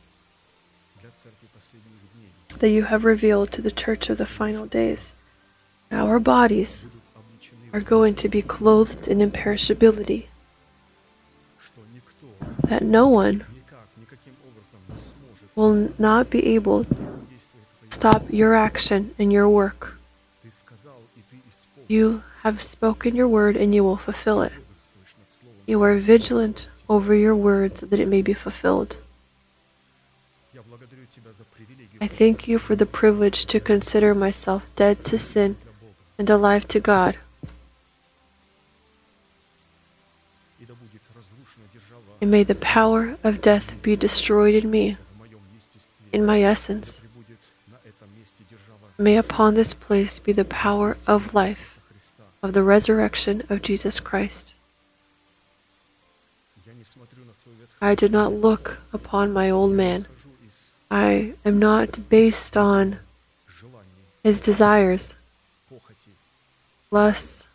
that 2.59 2.69
you 2.69 2.83
have 2.83 3.03
revealed 3.03 3.51
to 3.51 3.61
the 3.61 3.69
church 3.69 4.09
of 4.09 4.17
the 4.17 4.25
final 4.25 4.65
days. 4.65 5.13
Our 5.91 6.19
bodies 6.19 6.85
are 7.73 7.81
going 7.81 8.15
to 8.15 8.29
be 8.29 8.41
clothed 8.41 9.05
in 9.05 9.19
imperishability, 9.19 10.27
that 12.69 12.83
no 12.83 13.09
one 13.09 13.43
will 15.55 15.91
not 15.97 16.29
be 16.29 16.55
able 16.55 16.85
to 16.85 16.97
stop 17.89 18.23
your 18.29 18.55
action 18.55 19.13
and 19.19 19.33
your 19.33 19.49
work. 19.49 19.97
You 21.89 22.23
have 22.43 22.63
spoken 22.63 23.13
your 23.13 23.27
word 23.27 23.57
and 23.57 23.75
you 23.75 23.83
will 23.83 23.97
fulfill 23.97 24.41
it. 24.41 24.53
You 25.65 25.81
are 25.83 25.95
vigilant 25.95 26.67
over 26.89 27.15
your 27.15 27.35
word 27.35 27.77
so 27.77 27.85
that 27.85 27.99
it 27.99 28.07
may 28.07 28.21
be 28.21 28.33
fulfilled. 28.33 28.97
I 32.01 32.07
thank 32.07 32.47
you 32.47 32.59
for 32.59 32.75
the 32.75 32.85
privilege 32.85 33.45
to 33.45 33.59
consider 33.59 34.13
myself 34.13 34.65
dead 34.75 35.05
to 35.05 35.17
sin 35.17 35.55
and 36.17 36.29
alive 36.29 36.67
to 36.69 36.79
God. 36.79 37.17
And 42.19 42.31
may 42.31 42.43
the 42.43 42.55
power 42.55 43.17
of 43.23 43.41
death 43.41 43.81
be 43.81 43.95
destroyed 43.95 44.55
in 44.55 44.69
me, 44.69 44.97
in 46.11 46.25
my 46.25 46.41
essence. 46.41 47.01
May 48.97 49.17
upon 49.17 49.55
this 49.55 49.73
place 49.73 50.19
be 50.19 50.31
the 50.31 50.45
power 50.45 50.97
of 51.07 51.33
life, 51.33 51.79
of 52.41 52.53
the 52.53 52.63
resurrection 52.63 53.43
of 53.49 53.61
Jesus 53.61 53.99
Christ. 53.99 54.53
I 57.83 57.95
did 57.95 58.13
not 58.13 58.31
look 58.31 58.77
upon 58.93 59.33
my 59.33 59.49
old 59.49 59.73
man. 59.73 60.05
I 60.89 61.33
am 61.43 61.59
not 61.59 62.07
based 62.07 62.55
on 62.55 62.99
his 64.23 64.39
desires, 64.39 65.15
lusts. 66.91 67.45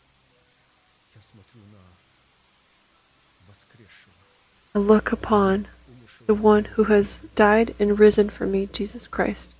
I 4.74 4.78
look 4.78 5.12
upon 5.12 5.66
the 6.26 6.34
one 6.34 6.64
who 6.76 6.84
has 6.84 7.20
died 7.34 7.74
and 7.80 7.98
risen 7.98 8.28
for 8.28 8.44
me, 8.44 8.68
Jesus 8.70 9.06
Christ. 9.06 9.54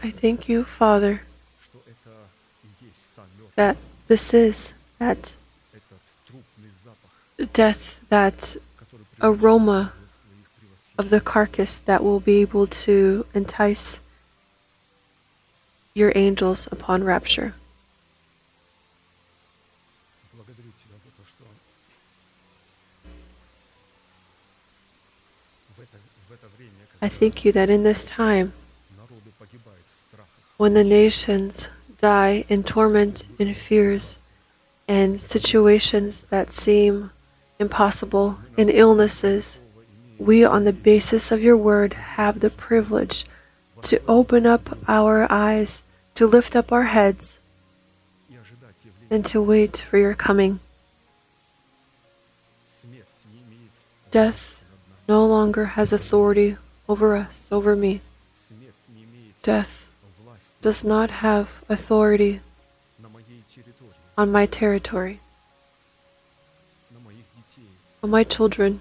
I 0.00 0.12
thank 0.12 0.48
you, 0.48 0.62
Father, 0.62 1.22
that 3.56 3.76
this 4.06 4.32
is 4.32 4.72
that 5.00 5.34
death 7.52 8.00
that 8.08 8.56
aroma 9.20 9.92
of 10.98 11.10
the 11.10 11.20
carcass 11.20 11.78
that 11.78 12.02
will 12.02 12.20
be 12.20 12.40
able 12.40 12.66
to 12.66 13.26
entice 13.34 14.00
your 15.94 16.12
angels 16.14 16.68
upon 16.70 17.04
rapture. 17.04 17.54
I 27.02 27.08
thank 27.08 27.44
you 27.44 27.52
that 27.52 27.68
in 27.68 27.82
this 27.82 28.04
time, 28.04 28.54
when 30.56 30.72
the 30.72 30.84
nations 30.84 31.66
die 31.98 32.44
in 32.48 32.62
torment, 32.62 33.24
in 33.38 33.52
fears, 33.52 34.16
and 34.88 35.20
situations 35.20 36.22
that 36.30 36.52
seem 36.52 37.10
impossible, 37.58 38.38
in 38.56 38.68
illnesses, 38.68 39.60
we, 40.18 40.44
on 40.44 40.64
the 40.64 40.72
basis 40.72 41.30
of 41.30 41.42
your 41.42 41.56
word, 41.56 41.92
have 41.94 42.40
the 42.40 42.50
privilege 42.50 43.24
to 43.82 44.00
open 44.06 44.46
up 44.46 44.78
our 44.88 45.30
eyes, 45.30 45.82
to 46.14 46.26
lift 46.26 46.56
up 46.56 46.72
our 46.72 46.84
heads, 46.84 47.40
and 49.10 49.24
to 49.26 49.40
wait 49.42 49.78
for 49.78 49.98
your 49.98 50.14
coming. 50.14 50.60
Death 54.10 54.64
no 55.08 55.26
longer 55.26 55.64
has 55.76 55.92
authority 55.92 56.56
over 56.88 57.16
us, 57.16 57.48
over 57.50 57.74
me. 57.76 58.00
Death 59.42 59.86
does 60.62 60.82
not 60.82 61.10
have 61.10 61.62
authority 61.68 62.40
on 64.16 64.30
my 64.30 64.46
territory. 64.46 65.20
My 68.06 68.22
children, 68.22 68.80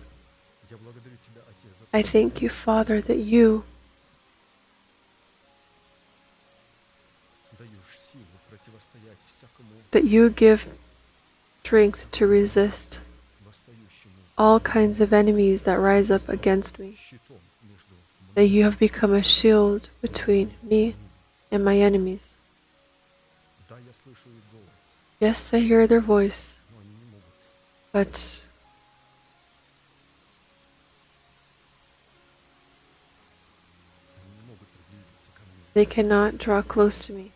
I 1.93 2.01
thank 2.01 2.41
you, 2.41 2.49
Father, 2.49 2.99
that 2.99 3.19
you 3.19 3.63
that 9.91 10.03
you 10.03 10.29
give 10.29 10.67
strength 11.61 12.11
to 12.11 12.27
resist 12.27 12.99
all 14.37 14.59
kinds 14.59 14.99
of 14.99 15.13
enemies 15.13 15.61
that 15.61 15.79
rise 15.79 16.11
up 16.11 16.27
against 16.27 16.77
me, 16.77 16.97
that 18.35 18.47
you 18.47 18.65
have 18.65 18.77
become 18.77 19.13
a 19.13 19.23
shield 19.23 19.87
between 20.01 20.51
me 20.61 20.95
and 21.49 21.63
my 21.63 21.77
enemies. 21.77 22.33
Yes, 25.21 25.53
I 25.53 25.59
hear 25.59 25.87
their 25.87 26.01
voice, 26.01 26.55
but 27.93 28.42
They 35.73 35.85
cannot 35.85 36.37
draw 36.37 36.61
close 36.61 37.05
to 37.07 37.13
me. 37.13 37.31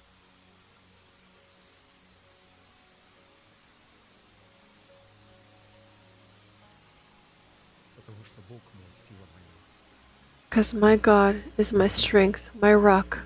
Because 10.49 10.73
my 10.73 10.95
God 10.95 11.41
is 11.57 11.71
my 11.71 11.87
strength, 11.87 12.49
my 12.59 12.73
rock, 12.73 13.19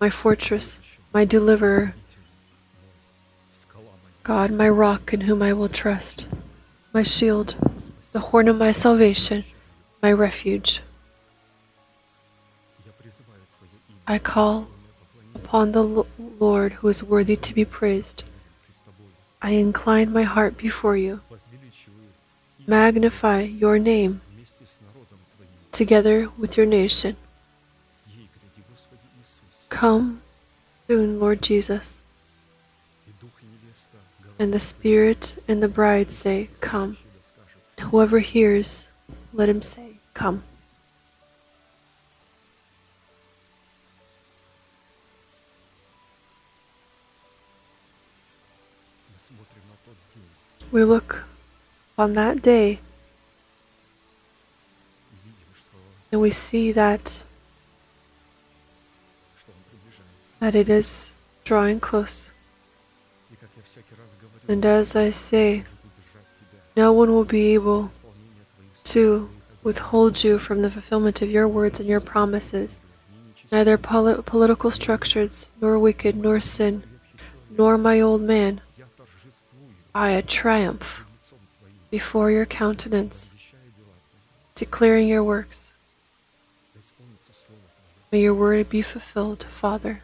my 0.00 0.10
fortress, 0.10 0.78
my 1.12 1.24
deliverer. 1.24 1.94
God, 4.22 4.50
my 4.50 4.68
rock 4.68 5.12
in 5.12 5.22
whom 5.22 5.42
I 5.42 5.52
will 5.52 5.68
trust, 5.68 6.26
my 6.92 7.02
shield, 7.04 7.54
the 8.12 8.20
horn 8.20 8.48
of 8.48 8.56
my 8.56 8.72
salvation, 8.72 9.44
my 10.02 10.12
refuge. 10.12 10.80
I 14.08 14.18
call 14.18 14.68
upon 15.34 15.72
the 15.72 15.82
Lord 15.82 16.74
who 16.74 16.88
is 16.88 17.02
worthy 17.02 17.36
to 17.36 17.54
be 17.54 17.64
praised. 17.64 18.22
I 19.42 19.50
incline 19.50 20.12
my 20.12 20.22
heart 20.22 20.56
before 20.56 20.96
you. 20.96 21.20
Magnify 22.66 23.42
your 23.42 23.78
name 23.78 24.20
together 25.72 26.30
with 26.38 26.56
your 26.56 26.66
nation. 26.66 27.16
Come 29.68 30.22
soon, 30.86 31.18
Lord 31.20 31.42
Jesus. 31.42 31.98
And 34.38 34.54
the 34.54 34.60
Spirit 34.60 35.42
and 35.48 35.62
the 35.62 35.68
bride 35.68 36.12
say, 36.12 36.48
Come. 36.60 36.98
Whoever 37.80 38.20
hears, 38.20 38.88
let 39.32 39.48
him 39.48 39.62
say, 39.62 39.98
Come. 40.14 40.44
we 50.76 50.84
look 50.84 51.24
on 51.96 52.12
that 52.12 52.42
day 52.42 52.78
and 56.12 56.20
we 56.20 56.30
see 56.30 56.70
that 56.70 57.22
that 60.38 60.54
it 60.54 60.68
is 60.68 61.12
drawing 61.44 61.80
close. 61.80 62.30
And 64.46 64.66
as 64.66 64.94
I 64.94 65.12
say, 65.12 65.64
no 66.76 66.92
one 66.92 67.10
will 67.10 67.24
be 67.24 67.54
able 67.54 67.90
to 68.84 69.30
withhold 69.62 70.22
you 70.22 70.38
from 70.38 70.60
the 70.60 70.70
fulfillment 70.70 71.22
of 71.22 71.30
your 71.30 71.48
words 71.48 71.80
and 71.80 71.88
your 71.88 72.00
promises, 72.00 72.80
neither 73.50 73.78
poli- 73.78 74.22
political 74.26 74.70
structures, 74.70 75.48
nor 75.58 75.78
wicked, 75.78 76.16
nor 76.16 76.38
sin, 76.38 76.82
nor 77.56 77.78
my 77.78 77.98
old 77.98 78.20
man, 78.20 78.60
I 79.96 80.10
a 80.10 80.20
triumph 80.20 81.06
before 81.90 82.30
your 82.30 82.44
countenance, 82.44 83.30
declaring 84.54 85.08
your 85.08 85.24
works. 85.24 85.72
May 88.12 88.20
your 88.20 88.34
word 88.34 88.68
be 88.68 88.82
fulfilled, 88.82 89.44
Father. 89.44 90.02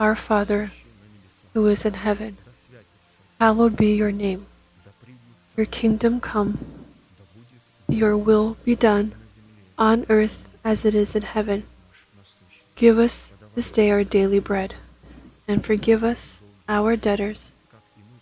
Our 0.00 0.16
Father, 0.16 0.72
who 1.52 1.66
is 1.66 1.84
in 1.84 1.92
heaven, 1.92 2.38
hallowed 3.38 3.76
be 3.76 3.94
your 3.94 4.12
name. 4.12 4.46
Your 5.58 5.66
kingdom 5.66 6.22
come, 6.22 6.58
your 7.86 8.16
will 8.16 8.56
be 8.64 8.74
done, 8.74 9.12
on 9.76 10.06
earth 10.08 10.48
as 10.64 10.86
it 10.86 10.94
is 10.94 11.14
in 11.14 11.20
heaven. 11.20 11.64
Give 12.76 12.98
us 12.98 13.29
this 13.54 13.70
day 13.70 13.90
our 13.90 14.04
daily 14.04 14.38
bread, 14.38 14.74
and 15.48 15.64
forgive 15.64 16.04
us 16.04 16.40
our 16.68 16.96
debtors 16.96 17.52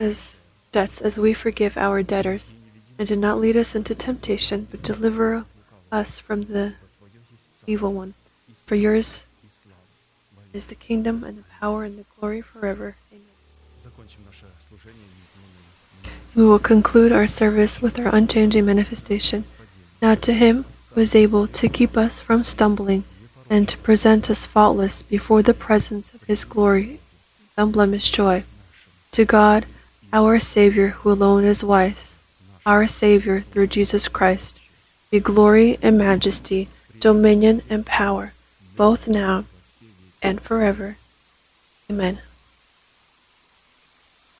as 0.01 0.39
debts 0.73 1.01
as 1.01 1.19
we 1.19 1.35
forgive 1.35 1.77
our 1.77 2.03
debtors, 2.03 2.55
and 2.99 3.09
do 3.09 3.17
not 3.17 3.39
lead 3.39 3.57
us 3.57 3.75
into 3.75 3.95
temptation, 3.95 4.67
but 4.71 4.83
deliver 4.83 5.45
us 5.93 6.19
from 6.19 6.45
the 6.45 6.75
evil 7.67 7.93
one. 7.93 8.15
For 8.67 8.75
yours 8.75 9.25
is 10.53 10.67
the 10.67 10.75
kingdom 10.75 11.25
and 11.25 11.39
the 11.39 11.45
power 11.61 11.85
and 11.85 11.99
the 11.99 12.05
glory 12.19 12.41
forever. 12.41 12.97
Amen. 13.13 13.25
We 16.35 16.45
will 16.45 16.59
conclude 16.59 17.13
our 17.13 17.27
service 17.27 17.83
with 17.83 17.99
our 17.99 18.15
unchanging 18.15 18.65
manifestation. 18.65 19.45
Now 20.01 20.15
to 20.15 20.33
him 20.33 20.65
who 20.91 21.01
is 21.01 21.15
able 21.15 21.47
to 21.49 21.69
keep 21.69 21.97
us 21.97 22.21
from 22.21 22.43
stumbling 22.43 23.05
and 23.51 23.69
to 23.69 23.79
present 23.79 24.31
us 24.31 24.45
faultless 24.45 25.03
before 25.03 25.43
the 25.43 25.55
presence 25.55 26.15
of 26.15 26.23
his 26.23 26.45
glory 26.45 27.01
with 27.39 27.53
unblemished 27.57 28.15
joy. 28.15 28.45
To 29.12 29.25
God, 29.25 29.66
our 30.12 30.39
Savior, 30.39 30.89
who 30.89 31.12
alone 31.12 31.45
is 31.45 31.65
wise, 31.65 32.19
our 32.66 32.87
Savior 32.87 33.41
through 33.41 33.69
Jesus 33.69 34.09
Christ, 34.09 34.61
be 35.11 35.20
glory 35.20 35.79
and 35.81 35.97
majesty, 35.97 36.69
dominion 37.01 37.62
and 37.70 37.87
power, 37.87 38.33
both 38.77 39.09
now 39.09 39.45
and 40.23 40.41
forever. 40.41 40.97
Amen. 41.91 42.19